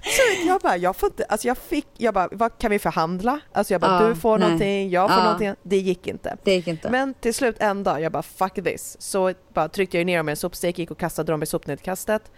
Så 0.04 0.48
jag 0.48 0.62
bara, 0.62 0.78
jag 0.78 0.96
får 0.96 1.08
inte, 1.10 1.24
alltså 1.26 1.48
jag 1.48 1.58
fick, 1.58 1.88
jag 1.98 2.14
bara, 2.14 2.30
vad 2.32 2.58
kan 2.58 2.72
vi 2.72 2.80
förhandla? 2.80 3.40
Alltså 3.52 3.74
jag 3.74 3.82
bara, 3.82 4.04
Ja, 4.04 4.10
du 4.10 4.16
får 4.16 4.38
nej. 4.38 4.48
någonting, 4.48 4.90
jag 4.90 5.10
får 5.10 5.18
Ja. 5.20 5.24
någonting. 5.24 5.54
Det 5.64 5.78
gick 5.78 6.08
inte. 6.08 6.38
Det 6.44 6.54
gick 6.56 6.68
inte. 6.68 6.90
Men 6.90 7.14
till 7.14 7.34
slut 7.34 7.56
en 7.60 7.84
dag, 7.84 8.02
jag 8.02 8.12
bara 8.12 8.24
fuck 8.24 8.54
this. 8.54 9.02
Så 9.02 9.34
bara 9.54 9.70
tryckte 9.70 9.98
jag 9.98 10.06
ner 10.06 10.18
dem 10.18 10.30
i 10.30 10.32
en 10.32 10.38
sopsäck, 10.38 10.80
gick 10.80 10.92
och 10.92 10.98
kastade 11.00 11.32
dem 11.32 11.44
i 11.44 11.46
sopnedkastet. 11.46 12.32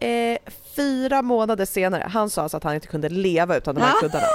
Eh, 0.00 0.38
fyra 0.76 1.22
månader 1.22 1.64
senare, 1.64 2.06
han 2.10 2.30
sa 2.30 2.42
alltså 2.42 2.56
att 2.56 2.64
han 2.64 2.74
inte 2.74 2.86
kunde 2.86 3.08
leva 3.08 3.56
utan 3.56 3.74
de 3.74 3.80
här 3.80 3.90
Ah. 3.96 4.00
kuddarna. 4.00 4.26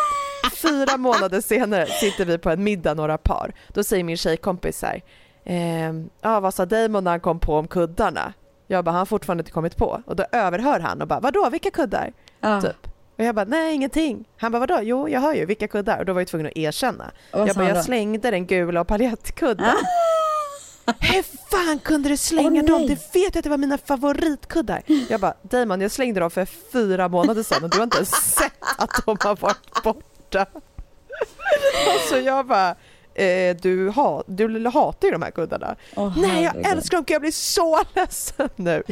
Fyra 0.64 0.98
månader 0.98 1.42
senare 1.42 1.86
sitter 1.86 2.26
vi 2.26 2.38
på 2.38 2.50
en 2.50 2.64
middag 2.64 2.94
några 2.94 3.18
par. 3.18 3.54
Då 3.68 3.84
säger 3.84 4.04
min 4.04 4.18
tjejkompis 4.18 4.80
så 4.80 4.86
här, 4.86 5.04
ehm, 5.46 6.10
ja 6.22 6.40
vad 6.40 6.54
sa 6.54 6.66
Damon 6.66 7.04
när 7.04 7.12
han 7.12 7.20
kom 7.20 7.40
på 7.40 7.56
om 7.56 7.68
kuddarna? 7.68 8.34
Jag 8.68 8.86
bara, 8.86 8.92
han 8.92 9.00
har 9.00 9.06
fortfarande 9.06 9.42
inte 9.42 9.52
kommit 9.52 9.78
på. 9.78 10.02
Och 10.06 10.16
då 10.16 10.26
överhör 10.32 10.80
han 10.80 11.02
och 11.02 11.08
bara, 11.08 11.20
vadå, 11.20 11.50
vilka 11.50 11.72
kuddar? 11.72 12.14
Ja. 12.40 12.62
Typ. 12.62 12.88
Och 13.18 13.24
jag 13.24 13.36
bara, 13.36 13.46
nej 13.46 13.74
ingenting. 13.74 14.26
Han 14.38 14.52
bara, 14.52 14.60
vadå? 14.60 14.80
Jo, 14.82 15.10
jag 15.10 15.22
hör 15.22 15.34
ju, 15.34 15.46
vilka 15.46 15.68
kuddar? 15.68 16.00
Och 16.00 16.06
då 16.06 16.14
var 16.14 16.22
jag 16.22 16.28
tvungen 16.28 16.48
att 16.48 16.58
erkänna. 16.58 17.12
Jag 17.32 17.56
bara, 17.56 17.68
jag 17.68 17.78
då? 17.78 17.84
slängde 17.84 18.32
den 18.32 18.46
gula 18.46 18.82
och 18.82 18.88
paljettkudden. 18.88 19.76
Hur 21.00 21.24
fan 21.24 21.80
kunde 21.80 22.10
du 22.10 22.18
slänga 22.18 22.62
Åh, 22.62 22.68
dem? 22.68 22.82
Du 22.82 22.88
vet 22.96 23.36
ju 23.36 23.40
att 23.40 23.44
det 23.44 23.50
var 23.50 23.58
mina 23.58 23.78
favoritkuddar. 23.78 24.82
Jag 25.10 25.22
bara, 25.22 25.34
Damon 25.42 25.82
jag 25.82 25.92
slängde 25.92 26.20
dem 26.20 26.32
för 26.32 26.46
fyra 26.46 27.08
månader 27.08 27.44
sedan 27.44 27.64
och 27.64 27.70
du 27.70 27.78
har 27.78 27.84
inte 27.84 27.98
ens 27.98 28.36
sett 28.36 28.54
att 28.78 29.06
de 29.06 29.18
har 29.20 29.36
varit 29.36 29.84
borta. 29.84 30.00
Och 30.42 32.10
så 32.10 32.18
jag 32.18 32.48
bara, 32.48 32.76
eh, 33.16 33.56
du, 33.62 33.90
ha, 33.90 34.24
du 34.28 34.68
hatar 34.70 35.08
ju 35.08 35.12
de 35.12 35.22
här 35.22 35.32
kuddarna. 35.32 35.76
Åh, 35.96 36.14
Nej 36.18 36.44
jag 36.44 36.72
älskar 36.72 36.98
dem, 36.98 37.06
jag 37.08 37.22
blir 37.22 37.32
så 37.32 37.82
ledsen 37.96 38.50
nu. 38.56 38.84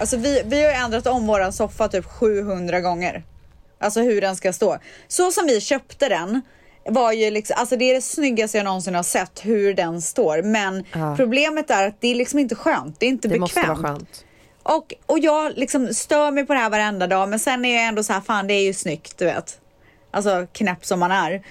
Alltså 0.00 0.16
vi, 0.16 0.42
vi 0.46 0.62
har 0.64 0.70
ju 0.70 0.76
ändrat 0.76 1.06
om 1.06 1.26
våran 1.26 1.52
soffa 1.52 1.88
typ 1.88 2.04
700 2.04 2.80
gånger. 2.80 3.24
Alltså 3.80 4.00
hur 4.00 4.20
den 4.20 4.36
ska 4.36 4.52
stå. 4.52 4.78
Så 5.08 5.30
som 5.32 5.46
vi 5.46 5.60
köpte 5.60 6.08
den 6.08 6.40
var 6.90 7.12
ju 7.12 7.30
liksom, 7.30 7.56
alltså 7.58 7.76
det 7.76 7.84
är 7.90 7.94
det 7.94 8.00
snyggaste 8.00 8.58
jag 8.58 8.64
någonsin 8.64 8.94
har 8.94 9.02
sett 9.02 9.40
hur 9.44 9.74
den 9.74 10.02
står. 10.02 10.42
Men 10.42 10.84
Ja. 10.92 11.14
problemet 11.16 11.70
är 11.70 11.88
att 11.88 12.00
det 12.00 12.08
är 12.08 12.14
liksom 12.14 12.38
inte 12.38 12.54
skönt. 12.54 13.00
Det 13.00 13.06
är 13.06 13.08
inte 13.10 13.28
Det 13.28 13.32
bekvämt. 13.38 13.40
måste 13.40 13.68
vara 13.68 13.76
skönt. 13.98 14.24
Och, 14.68 14.94
och 15.06 15.18
jag 15.18 15.52
liksom 15.56 15.94
stör 15.94 16.30
mig 16.30 16.46
på 16.46 16.54
det 16.54 16.60
här 16.60 16.70
varenda 16.70 17.06
dag 17.06 17.28
men 17.28 17.38
sen 17.38 17.64
är 17.64 17.74
jag 17.74 17.84
ändå 17.84 18.02
så 18.02 18.12
här, 18.12 18.20
fan 18.20 18.46
det 18.46 18.54
är 18.54 18.64
ju 18.64 18.74
snyggt 18.74 19.18
du 19.18 19.24
vet. 19.24 19.60
Alltså 20.10 20.46
knäpp 20.52 20.84
som 20.84 21.00
man 21.00 21.10
är. 21.10 21.42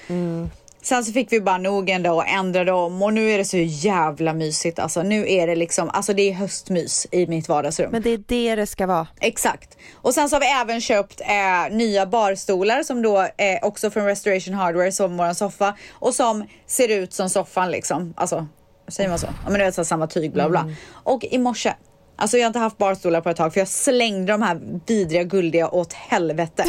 Sen 0.82 1.06
så 1.06 1.12
fick 1.12 1.32
vi 1.32 1.41
bara 1.41 1.58
nog 1.58 1.89
en 1.89 2.03
dag 2.03 2.15
och 2.15 2.27
ändrade 2.27 2.71
om 2.71 3.01
och 3.01 3.13
nu 3.13 3.32
är 3.32 3.38
det 3.38 3.45
så 3.45 3.58
jävla 3.58 4.34
mysigt 4.34 4.80
alltså. 4.80 5.03
Nu 5.03 5.32
är 5.32 5.47
det 5.47 5.56
liksom, 5.56 5.89
alltså 5.89 6.13
det 6.13 6.30
är 6.30 6.34
höstmys 6.34 7.08
i 7.12 7.27
mitt 7.27 7.49
vardagsrum. 7.49 7.91
Men 7.91 8.01
det 8.01 8.10
är 8.10 8.23
det 8.27 8.56
det 8.56 8.67
ska 8.67 8.86
vara. 8.86 9.08
Exakt. 9.19 9.77
Och 9.95 10.13
sen 10.13 10.30
så 10.30 10.36
har 10.36 10.41
vi 10.41 10.47
även 10.47 10.82
köpt 10.82 11.21
eh, 11.21 11.75
nya 11.75 12.06
barstolar 12.06 12.84
som 12.84 13.01
då 13.01 13.27
är 13.38 13.65
också 13.65 13.89
från 13.91 14.06
Restoration 14.06 14.53
Hardware 14.53 14.91
som 14.91 15.17
våran 15.17 15.36
soffa 15.36 15.75
och 15.91 16.13
som 16.15 16.45
ser 16.67 16.88
ut 16.88 17.13
som 17.13 17.30
soffan 17.30 17.71
liksom. 17.71 18.13
Alltså, 18.17 18.47
säger 18.88 19.10
man 19.10 19.19
så? 19.19 19.27
Ja 19.27 19.49
men 19.49 19.60
du 19.60 19.65
vet 19.65 19.75
så 19.75 19.86
samma 19.86 20.08
tyg 20.08 20.34
bla 20.34 20.49
bla. 20.49 20.71
Och 20.91 21.23
i 21.23 21.38
morse, 21.38 21.73
alltså 22.17 22.38
jag 22.38 22.43
har 22.43 22.47
inte 22.47 22.60
haft 22.60 22.77
barstolar 22.77 23.21
på 23.21 23.30
ett 23.30 23.38
tag 23.38 23.53
för 23.53 23.62
jag 23.62 23.67
slängde 23.67 24.32
de 24.32 24.41
här 24.41 24.60
vidriga 24.86 25.23
guldiga 25.23 25.69
åt 25.69 25.93
helvete 25.93 26.65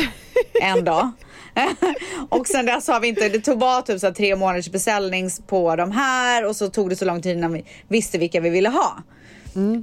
en 0.63 0.85
dag. 0.85 1.11
och 2.29 2.47
sen 2.47 2.67
dess 2.67 2.89
har 2.89 3.01
vi 3.01 3.09
inte, 3.09 3.29
det 3.29 3.41
tog 3.41 3.59
bara 3.59 3.83
typ 3.83 4.01
så 4.01 4.15
tre 4.15 4.37
månaders 4.37 4.69
beställning 4.69 5.31
på 5.47 5.77
de 5.77 5.93
här 5.93 6.45
och 6.45 6.57
så 6.57 6.69
tog 6.69 6.91
det 6.91 6.97
så 6.97 7.05
lång 7.05 7.23
tid 7.23 7.37
innan 7.37 7.53
vi 7.53 7.65
visste 7.89 8.19
vilka 8.19 8.41
vi 8.41 8.51
ville 8.51 8.69
ha. 8.69 9.03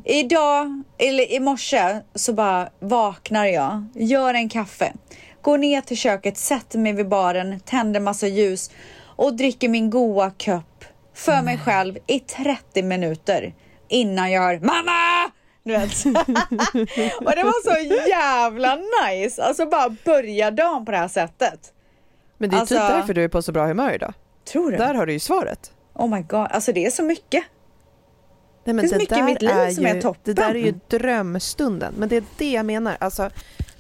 Idag, 0.06 0.84
eller 0.98 1.32
i 1.32 1.40
morse, 1.40 2.00
så 2.16 2.34
bara 2.34 2.70
vaknar 2.80 3.46
jag, 3.46 3.86
gör 3.94 4.34
en 4.34 4.50
kaffe, 4.50 4.94
går 5.42 5.58
ner 5.58 5.82
till 5.82 5.98
köket, 5.98 6.38
sätter 6.38 6.80
mig 6.80 6.94
vid 6.94 7.10
baren, 7.10 7.60
tänder 7.60 8.00
massa 8.00 8.28
ljus 8.28 8.72
och 9.16 9.34
dricker 9.34 9.70
min 9.70 9.90
goa 9.90 10.32
kopp 10.32 10.86
för 11.14 11.42
mig 11.42 11.58
själv 11.58 11.98
i 12.08 12.20
30 12.20 12.84
minuter 12.84 13.54
innan 13.88 14.32
jag 14.32 14.42
hör 14.42 14.60
mamma! 14.60 15.32
Vet. 15.66 16.06
och 17.26 17.32
det 17.36 17.44
var 17.44 17.64
så 17.64 18.10
jävla 18.10 18.76
nice, 18.76 19.44
alltså 19.44 19.66
bara 19.66 19.96
börja 20.06 20.52
dagen 20.52 20.86
på 20.86 20.92
det 20.92 20.98
här 20.98 21.08
sättet. 21.08 21.74
Men 22.38 22.50
det 22.50 22.56
är 22.56 22.60
typ 22.66 22.80
Alltså- 22.80 22.96
därför 22.98 23.14
du 23.14 23.24
är 23.24 23.28
på 23.28 23.42
så 23.42 23.52
bra 23.52 23.66
humör 23.68 23.94
idag. 23.94 24.14
Tror 24.52 24.72
du? 24.72 24.78
Där 24.78 24.94
har 24.94 25.06
du 25.06 25.14
ju 25.14 25.20
svaret. 25.20 25.72
Oh 25.94 26.10
my 26.10 26.22
god, 26.22 26.48
alltså 26.52 26.72
det 26.74 26.86
är 26.86 26.90
så 26.90 27.04
mycket. 27.04 27.44
Nej, 28.64 28.74
men 28.74 28.78
Det 28.78 28.84
är 28.86 28.90
så 28.90 28.96
mycket 28.98 29.18
i 29.18 29.22
mitt 29.22 29.42
liv 29.42 29.70
som 29.72 29.86
är 29.86 29.96
ju, 29.96 30.02
toppen. 30.02 30.22
Det 30.24 30.34
där 30.34 30.50
är 30.56 30.60
ju 30.60 30.74
drömstunden. 30.88 31.94
Men 31.98 32.10
det 32.10 32.16
är 32.16 32.24
det 32.38 32.52
jag 32.52 32.66
menar. 32.66 32.98
Alltså, 33.00 33.30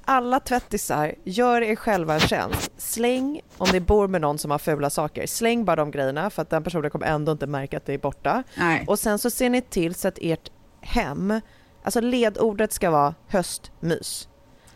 alla 0.05 0.39
tvättisar, 0.39 1.15
gör 1.23 1.61
er 1.61 1.75
själva 1.75 2.13
en 2.13 2.19
tjänst. 2.19 2.71
Släng, 2.77 3.41
om 3.57 3.67
ni 3.73 3.79
bor 3.79 4.07
med 4.07 4.21
någon 4.21 4.37
som 4.37 4.51
har 4.51 4.57
fula 4.57 4.89
saker, 4.89 5.27
släng 5.27 5.65
bara 5.65 5.75
de 5.75 5.91
grejerna 5.91 6.29
för 6.29 6.41
att 6.41 6.49
den 6.49 6.63
personen 6.63 6.91
kommer 6.91 7.05
ändå 7.05 7.31
inte 7.31 7.47
märka 7.47 7.77
att 7.77 7.85
det 7.85 7.93
är 7.93 7.97
borta. 7.97 8.43
Nej. 8.57 8.83
Och 8.87 8.99
sen 8.99 9.19
så 9.19 9.29
ser 9.29 9.49
ni 9.49 9.61
till 9.61 9.95
så 9.95 10.07
att 10.07 10.17
ert 10.21 10.51
hem, 10.81 11.41
alltså 11.85 12.01
ledordet 12.01 12.73
ska 12.73 12.89
vara 12.91 13.13
höstmys. 13.27 14.27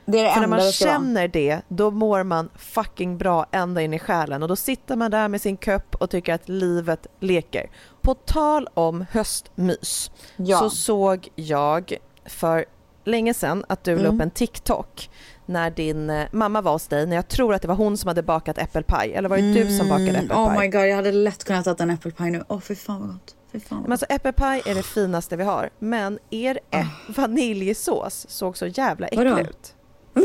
Det 0.06 0.20
är 0.20 0.24
det 0.24 0.32
För 0.34 0.40
när 0.42 0.48
man 0.48 0.62
ska 0.72 0.86
vara. 0.86 0.96
känner 0.98 1.28
det, 1.28 1.62
då 1.68 1.92
mår 1.92 2.24
man 2.24 2.50
fucking 2.56 3.18
bra 3.18 3.46
ända 3.52 3.82
in 3.82 3.94
i 3.94 4.00
själen 4.00 4.44
och 4.44 4.50
då 4.50 4.56
sitter 4.56 4.96
man 4.96 5.12
där 5.12 5.28
med 5.28 5.42
sin 5.42 5.58
kopp 5.58 5.96
och 5.96 6.10
tycker 6.10 6.34
att 6.34 6.50
livet 6.50 7.08
leker. 7.20 7.70
På 8.02 8.14
tal 8.14 8.68
om 8.74 9.06
höstmys 9.12 10.12
Ja. 10.38 10.60
så 10.60 10.70
såg 10.70 11.28
jag 11.36 11.94
för 12.26 12.66
länge 13.04 13.34
sedan 13.34 13.66
att 13.70 13.84
du 13.84 13.96
la 13.96 14.00
Mm. 14.02 14.16
upp 14.16 14.22
en 14.22 14.32
TikTok 14.32 15.10
när 15.46 15.72
din 15.72 16.10
eh, 16.10 16.28
mamma 16.32 16.62
var 16.62 16.72
hos 16.72 16.88
dig, 16.88 17.06
när 17.08 17.16
jag 17.16 17.28
tror 17.28 17.54
att 17.54 17.62
det 17.62 17.68
var 17.68 17.76
hon 17.76 17.98
som 17.98 18.08
hade 18.08 18.24
bakat 18.24 18.58
äppelpaj, 18.58 19.14
eller 19.14 19.30
var 19.30 19.38
det 19.38 19.54
du 19.54 19.78
som 19.78 19.90
bakade 19.90 20.10
äppelpaj? 20.12 20.38
Oh 20.38 20.60
my 20.60 20.68
god, 20.68 20.88
jag 20.88 20.96
hade 20.96 21.12
lätt 21.12 21.44
kunnat 21.44 21.68
äta 21.68 21.84
en 21.84 21.90
äppelpaj 21.90 22.32
nu. 22.32 22.44
Åh 22.48 22.58
oh, 22.58 22.62
fy 22.62 22.76
fan 22.76 23.00
vad 23.02 23.10
gott. 23.10 23.36
Men 23.70 23.92
alltså 23.92 24.06
äppelpaj 24.10 24.62
är 24.66 24.76
det 24.76 24.84
finaste 24.84 25.36
vi 25.36 25.44
har, 25.44 25.70
men 25.80 26.20
er 26.30 26.60
ä- 26.72 26.88
vaniljsås 27.08 28.26
såg 28.30 28.58
så 28.58 28.68
jävla 28.68 29.08
äcklig 29.08 29.26
Vadå? 29.30 29.40
ut. 29.40 29.74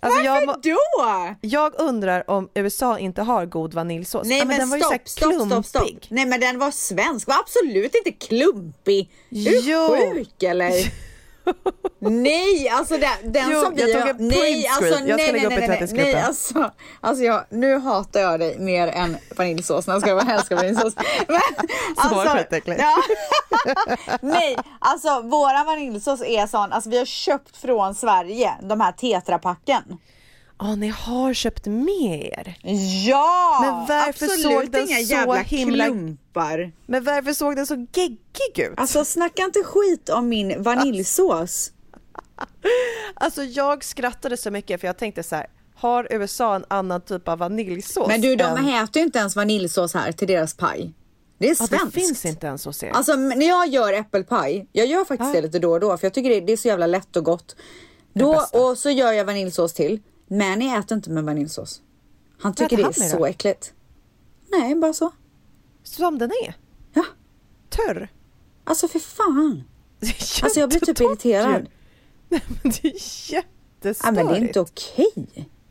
alltså 0.00 0.20
jag, 0.24 0.46
må- 0.46 0.56
Då? 0.62 1.34
jag 1.40 1.80
undrar 1.80 2.30
om 2.30 2.48
USA 2.54 2.98
inte 2.98 3.22
har 3.22 3.46
god 3.46 3.74
vaniljsås. 3.74 4.26
Nej 4.26 4.38
Ja, 4.38 4.44
men, 4.44 4.58
den 4.58 4.70
var 4.70 4.76
ju 4.76 4.82
stopp, 4.82 5.08
så 5.08 5.24
här 5.30 5.32
stopp, 5.38 5.46
stopp, 5.48 5.66
stopp. 5.66 5.82
klumpig. 5.82 6.06
Nej 6.10 6.26
men 6.26 6.40
den 6.40 6.58
var 6.58 6.70
svensk, 6.70 7.28
var 7.28 7.38
absolut 7.38 7.94
inte 7.94 8.12
klumpig. 8.26 9.10
Är 9.30 9.96
du 10.06 10.14
sjuk 10.14 10.42
eller? 10.42 10.72
nej, 11.98 12.68
alltså 12.68 12.96
den, 12.96 13.32
den 13.32 13.50
Jo, 13.50 13.60
som 13.60 13.74
vi 13.74 13.92
jag 13.92 14.00
tog 14.00 14.10
en 14.10 14.28
Nej, 14.28 14.66
alltså 14.66 14.86
Jag 14.88 14.96
ska 14.96 15.16
nej, 15.16 15.32
lägga 15.32 15.32
nej, 15.32 15.44
upp 15.46 15.50
nej, 15.50 15.68
nej, 15.68 15.68
tvättisgruppen. 15.68 16.12
nej, 16.12 16.22
alltså, 16.22 16.70
alltså 17.00 17.24
jag, 17.24 17.44
nu 17.50 17.78
hatar 17.78 18.20
jag 18.20 18.40
dig 18.40 18.58
mer 18.58 18.88
än 18.88 19.16
vaniljsås. 19.36 19.86
Jag 19.86 20.00
ska 20.00 20.10
jag 20.10 20.30
älskar 20.30 20.56
vaniljsås. 20.56 20.94
Men, 21.28 22.28
skitäckligt. 22.28 22.80
ja. 22.80 22.96
Nej, 24.20 24.56
alltså 24.78 25.20
våra 25.20 25.64
vaniljsås 25.64 26.22
är 26.22 26.46
sån, 26.46 26.72
alltså 26.72 26.90
vi 26.90 26.98
har 26.98 27.04
köpt 27.04 27.56
från 27.56 27.94
Sverige, 27.94 28.52
de 28.62 28.80
här 28.80 28.92
tetrapacken. 28.92 29.98
Ja, 30.60 30.74
ni 30.74 30.88
har 30.88 31.34
köpt 31.34 31.66
mer. 31.66 32.58
Ja! 33.08 33.58
Men 33.62 33.74
varför 33.98 34.08
absolut 34.26 34.42
såg 34.42 34.70
den 34.70 34.88
inga 34.88 34.96
så 34.96 35.02
jävla 35.02 35.34
himla- 35.36 35.84
klumpar. 35.84 36.72
Men 36.86 37.04
varför 37.04 37.32
såg 37.32 37.56
den 37.56 37.66
så 37.66 37.74
geggig 37.74 38.18
ut? 38.58 38.72
Alltså 38.76 39.04
snacka 39.04 39.42
inte 39.42 39.62
skit 39.62 40.08
om 40.08 40.28
min 40.28 40.62
vaniljsås. 40.62 41.70
Alltså 43.14 43.42
jag 43.44 43.84
skrattade 43.84 44.36
så 44.36 44.50
mycket 44.50 44.80
för 44.80 44.86
jag 44.86 44.96
tänkte 44.98 45.22
så 45.22 45.36
här, 45.36 45.46
har 45.74 46.06
USA 46.10 46.54
en 46.56 46.64
annan 46.68 47.00
typ 47.00 47.28
av 47.28 47.38
vaniljsås? 47.38 48.08
Men 48.08 48.20
du, 48.20 48.36
de 48.36 48.44
än- 48.44 48.68
äter 48.68 48.96
ju 49.00 49.02
inte 49.06 49.18
ens 49.18 49.36
vaniljsås 49.36 49.94
här 49.94 50.12
till 50.12 50.28
deras 50.28 50.54
paj. 50.54 50.92
Det 51.38 51.46
är 51.46 51.56
Ja, 51.60 51.66
svenskt. 51.66 51.84
det 51.94 52.00
finns 52.00 52.24
inte 52.24 52.46
ens 52.46 52.64
hos 52.64 52.82
er. 52.82 52.90
Alltså 52.90 53.14
när 53.16 53.48
jag 53.48 53.68
gör 53.68 53.92
äppelpaj, 53.92 54.68
jag 54.72 54.86
gör 54.86 55.04
faktiskt 55.04 55.32
det 55.32 55.40
lite 55.42 55.58
då 55.58 55.72
och 55.72 55.80
då 55.80 55.96
för 55.96 56.06
jag 56.06 56.14
tycker 56.14 56.30
det, 56.30 56.40
det 56.40 56.52
är 56.52 56.56
så 56.56 56.68
jävla 56.68 56.86
lätt 56.86 57.16
och 57.16 57.24
gott. 57.24 57.56
Då, 58.12 58.46
och 58.52 58.78
så 58.78 58.90
gör 58.90 59.12
jag 59.12 59.24
vaniljsås 59.24 59.72
till. 59.74 60.00
Jag 60.38 60.78
äter 60.78 60.96
inte 60.96 61.10
med 61.10 61.24
vaniljsås. 61.24 61.82
Han 62.40 62.54
tycker 62.54 62.76
det 62.76 62.82
är 62.82 62.92
så 62.92 63.18
då? 63.18 63.26
äckligt. 63.26 63.72
Nej, 64.50 64.74
bara 64.74 64.92
så. 64.92 65.12
Som 65.82 66.18
den 66.18 66.30
är. 66.44 66.54
Ja. 66.92 67.04
Törr. 67.68 68.08
Alltså 68.64 68.88
för 68.88 68.98
fan. 68.98 69.64
Det 70.00 70.06
Alltså 70.42 70.60
jag 70.60 70.68
blir 70.68 70.80
typ 70.80 71.00
irriterad. 71.00 71.66
Nej, 72.28 72.42
men 72.48 72.72
det 72.82 72.88
är 72.88 73.32
jättestörigt. 73.32 74.00
Ja, 74.04 74.12
men 74.12 74.26
det 74.26 74.36
är 74.36 74.40
inte 74.40 74.60
okej. 74.60 75.12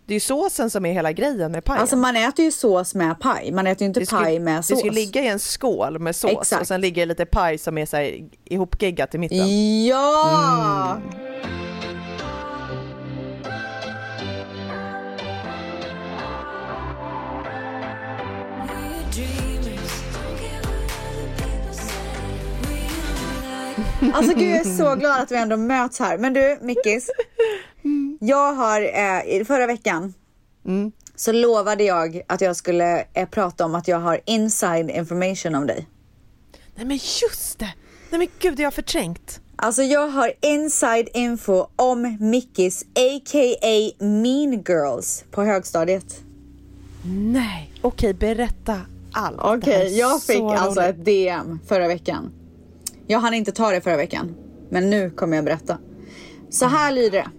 Det 0.05 0.13
är 0.13 0.15
ju 0.15 0.19
såsen 0.19 0.69
som 0.69 0.85
är 0.85 0.93
hela 0.93 1.11
grejen 1.11 1.51
med 1.51 1.63
pajen. 1.63 1.81
Alltså 1.81 1.95
man 1.95 2.15
äter 2.15 2.45
ju 2.45 2.51
sås 2.51 2.95
med 2.95 3.19
paj. 3.19 3.51
Man 3.51 3.67
äter 3.67 3.81
ju 3.81 3.87
inte 3.87 3.99
det 3.99 4.05
ska, 4.05 4.17
paj 4.17 4.39
med 4.39 4.57
det 4.57 4.63
sås. 4.63 4.79
ska 4.79 4.89
ligga 4.89 5.21
i 5.21 5.27
en 5.27 5.39
skål 5.39 5.99
med 5.99 6.15
sås 6.15 6.31
Exakt. 6.31 6.61
och 6.61 6.67
sen 6.67 6.81
ligger 6.81 7.01
det 7.01 7.05
lite 7.05 7.25
paj 7.25 7.57
som 7.57 7.77
är 7.77 7.85
så 7.85 7.97
här 7.97 8.29
ihopgeggat 8.45 9.15
i 9.15 9.17
mitten. 9.17 9.85
Ja! 9.85 10.97
Mm. 10.97 11.68
Alltså 24.13 24.33
gud 24.35 24.49
jag 24.49 24.59
är 24.59 24.77
så 24.77 24.95
glad 24.95 25.21
att 25.21 25.31
vi 25.31 25.35
ändå 25.35 25.57
möts 25.57 25.99
här. 25.99 26.17
Men 26.17 26.33
du 26.33 26.59
Mickis. 26.61 27.09
Jag 28.19 28.53
har, 28.53 28.81
eh, 28.81 29.43
förra 29.45 29.67
veckan 29.67 30.13
så 31.15 31.31
lovade 31.31 31.83
jag 31.83 32.21
att 32.27 32.41
jag 32.41 32.55
skulle 32.55 33.05
eh, 33.13 33.29
prata 33.29 33.65
om 33.65 33.75
att 33.75 33.87
jag 33.87 33.99
har 33.99 34.19
inside 34.25 34.89
information 34.89 35.55
om 35.55 35.67
dig. 35.67 35.87
Nej 36.75 36.85
men 36.85 36.97
just 36.97 37.59
det! 37.59 37.73
Nej 38.09 38.19
men 38.19 38.27
gud, 38.39 38.55
det 38.55 38.63
har 38.63 38.65
jag 38.65 38.73
förträngt. 38.73 39.41
Alltså 39.55 39.81
jag 39.83 40.07
har 40.07 40.33
inside 40.41 41.07
info 41.13 41.67
om 41.75 42.17
Mickis 42.19 42.83
a.k.a. 42.83 43.91
Mean 44.05 44.63
Girls 44.67 45.23
på 45.31 45.43
högstadiet. 45.43 46.23
Nej, 47.05 47.73
okej 47.81 48.13
berätta 48.13 48.81
allt. 49.11 49.39
Okej, 49.39 49.97
jag 49.97 50.23
fick 50.23 50.37
så 50.37 50.49
alltså 50.49 50.81
roligt. 50.81 50.95
ett 50.95 51.05
DM 51.05 51.59
förra 51.67 51.87
veckan. 51.87 52.31
Jag 53.11 53.19
hann 53.19 53.33
inte 53.33 53.51
ta 53.51 53.71
det 53.71 53.81
förra 53.81 53.97
veckan, 53.97 54.35
men 54.69 54.89
nu 54.89 55.09
kommer 55.09 55.35
jag 55.35 55.45
berätta. 55.45 55.77
Så 56.49 56.65
här 56.65 56.91
lyder 56.91 57.11
det. 57.11 57.29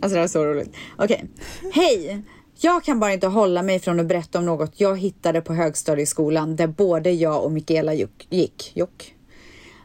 Alltså 0.00 0.14
det 0.14 0.20
här 0.20 0.24
är 0.24 0.28
så 0.28 0.44
roligt. 0.44 0.76
Okej. 0.96 1.24
Hej! 1.72 2.22
Jag 2.56 2.84
kan 2.84 3.00
bara 3.00 3.12
inte 3.12 3.26
hålla 3.26 3.62
mig 3.62 3.80
från 3.80 4.00
att 4.00 4.06
berätta 4.06 4.38
om 4.38 4.44
något 4.44 4.80
jag 4.80 4.98
hittade 4.98 5.40
på 5.40 5.54
högstadieskolan 5.54 6.56
där 6.56 6.66
både 6.66 7.10
jag 7.10 7.44
och 7.44 7.52
Mikaela 7.52 7.94
gick. 8.28 8.72
Jock. 8.74 9.14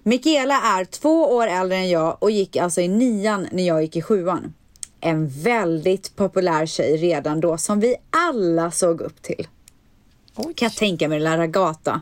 Mikaela 0.03 0.61
är 0.61 0.85
två 0.85 1.23
år 1.23 1.47
äldre 1.47 1.77
än 1.77 1.89
jag 1.89 2.17
och 2.19 2.31
gick 2.31 2.55
alltså 2.55 2.81
i 2.81 2.87
nian 2.87 3.47
när 3.51 3.67
jag 3.67 3.81
gick 3.81 3.95
i 3.95 4.01
sjuan. 4.01 4.53
En 4.99 5.27
väldigt 5.27 6.15
populär 6.15 6.65
tjej 6.65 6.97
redan 6.97 7.41
då 7.41 7.57
som 7.57 7.79
vi 7.79 7.95
alla 8.09 8.71
såg 8.71 9.01
upp 9.01 9.21
till. 9.21 9.47
Oj. 10.35 10.53
Kan 10.53 10.65
jag 10.65 10.75
tänka 10.75 11.07
mig, 11.07 11.19
lilla 11.19 11.37
Ragata. 11.37 12.01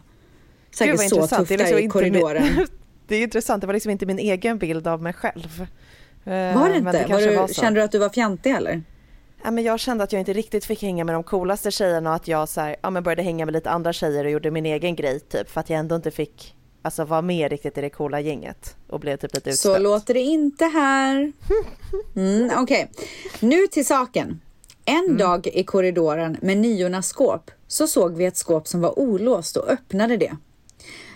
Gud, 0.70 0.76
Säkert 0.76 0.98
så 0.98 1.04
intressant. 1.04 1.40
tuff 1.40 1.48
Det 1.48 1.54
är 1.54 1.58
där 1.58 1.66
liksom 1.66 1.86
i 1.86 1.90
korridoren. 1.90 2.68
Det 3.12 3.16
är 3.18 3.24
intressant, 3.24 3.62
det 3.62 3.68
var 3.68 3.74
liksom 3.74 3.92
inte 3.92 4.06
min 4.06 4.20
egen 4.20 4.58
bild 4.58 4.88
av 4.88 5.02
mig 5.02 5.14
själv. 5.14 5.62
Eh, 6.26 6.32
Var 6.60 6.70
det 6.70 6.78
inte? 6.78 7.06
var 7.10 7.22
du, 7.22 7.36
var 7.36 7.48
så. 7.48 7.54
kände 7.62 7.80
du 7.80 7.84
att 7.84 7.92
du 7.92 7.98
var 7.98 8.10
fjantig 8.10 8.52
eller? 8.52 8.84
Ja, 9.44 9.52
men 9.52 9.64
jag 9.64 9.80
kände 9.80 10.04
att 10.04 10.12
jag 10.14 10.20
inte 10.22 10.34
riktigt 10.34 10.66
fick 10.66 10.82
hänga 10.82 11.04
med 11.04 11.16
de 11.16 11.24
coolaste 11.24 11.72
tjejerna 11.72 12.10
och 12.10 12.16
att 12.16 12.28
jag 12.28 12.50
så 12.50 12.62
här, 12.62 12.76
ja, 12.82 12.90
men 12.90 13.04
började 13.04 13.22
hänga 13.22 13.46
med 13.46 13.54
lite 13.54 13.70
andra 13.70 13.94
tjejer 13.94 14.26
och 14.26 14.32
gjorde 14.32 14.52
min 14.52 14.66
egen 14.66 14.96
grej 14.96 15.20
typ 15.20 15.50
för 15.50 15.60
att 15.60 15.70
jag 15.70 15.80
ändå 15.80 15.96
inte 15.96 16.12
fick 16.12 16.56
alltså, 16.82 17.06
vara 17.06 17.22
med 17.22 17.52
riktigt 17.52 17.78
i 17.78 17.82
det 17.82 17.90
coola 17.90 18.20
gänget 18.20 18.76
och 18.88 19.00
blev 19.00 19.18
typ 19.18 19.34
lite 19.36 19.54
Så 19.54 19.70
utstött. 19.70 19.82
låter 19.82 20.14
det 20.14 20.20
inte 20.20 20.66
här. 20.66 21.32
Mm, 22.16 22.50
Okej, 22.58 22.92
nu 23.40 23.68
till 23.68 23.86
saken. 23.86 24.42
En 24.86 25.04
Mm. 25.06 25.18
dag 25.18 25.48
i 25.48 25.64
korridoren 25.64 26.38
med 26.42 26.58
niornas 26.58 27.08
skåp 27.08 27.52
så 27.68 27.88
såg 27.88 28.16
vi 28.16 28.26
ett 28.26 28.38
skåp 28.38 28.68
som 28.68 28.82
var 28.82 29.00
olåst 29.00 29.58
och 29.58 29.70
öppnade 29.70 30.18
det. 30.18 30.32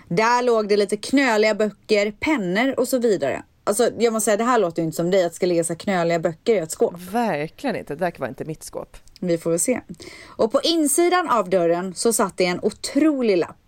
Där 0.08 0.42
låg 0.42 0.68
det 0.68 0.76
lite 0.76 0.96
knöliga 0.96 1.54
böcker, 1.54 2.10
pennor 2.20 2.80
och 2.80 2.88
så 2.88 2.98
vidare. 2.98 3.42
Alltså 3.64 3.90
jag 3.98 4.12
måste 4.12 4.24
säga 4.24 4.36
det 4.36 4.44
här 4.44 4.58
låter 4.58 4.82
ju 4.82 4.86
inte 4.86 4.96
som 4.96 5.10
dig 5.10 5.24
att 5.24 5.32
det 5.32 5.36
ska 5.36 5.46
ligga 5.46 5.64
så 5.64 5.76
knöliga 5.76 6.18
böcker 6.18 6.54
i 6.54 6.58
ett 6.58 6.70
skåp. 6.70 6.94
Verkligen 7.10 7.76
inte, 7.76 7.94
det 7.94 8.04
där 8.04 8.12
var 8.18 8.28
inte 8.28 8.44
mitt 8.44 8.64
skåp. 8.64 8.96
Vi 9.20 9.38
får 9.38 9.50
väl 9.50 9.60
se. 9.60 9.80
Och 10.26 10.52
på 10.52 10.60
insidan 10.62 11.28
av 11.28 11.50
dörren 11.50 11.94
så 11.94 12.12
satt 12.12 12.36
det 12.36 12.44
en 12.44 12.60
otrolig 12.62 13.36
lapp. 13.36 13.65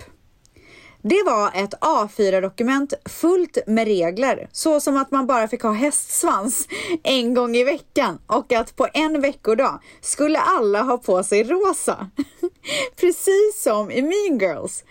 Det 1.08 1.22
var 1.26 1.50
ett 1.54 1.74
A4-dokument 1.74 2.94
fullt 3.04 3.58
med 3.66 3.86
regler, 3.86 4.48
så 4.52 4.80
som 4.80 4.96
att 4.96 5.10
man 5.10 5.26
bara 5.26 5.48
fick 5.48 5.62
ha 5.62 5.72
hästsvans 5.72 6.68
en 7.02 7.34
gång 7.34 7.56
i 7.56 7.64
veckan 7.64 8.18
och 8.26 8.52
att 8.52 8.76
på 8.76 8.88
en 8.94 9.20
veckodag 9.20 9.82
skulle 10.00 10.38
alla 10.38 10.82
ha 10.82 10.98
på 10.98 11.22
sig 11.22 11.44
rosa. 11.44 12.10
Precis 13.00 13.62
som 13.62 13.90
i 13.90 14.02
Mean 14.02 14.38
Girls. 14.38 14.84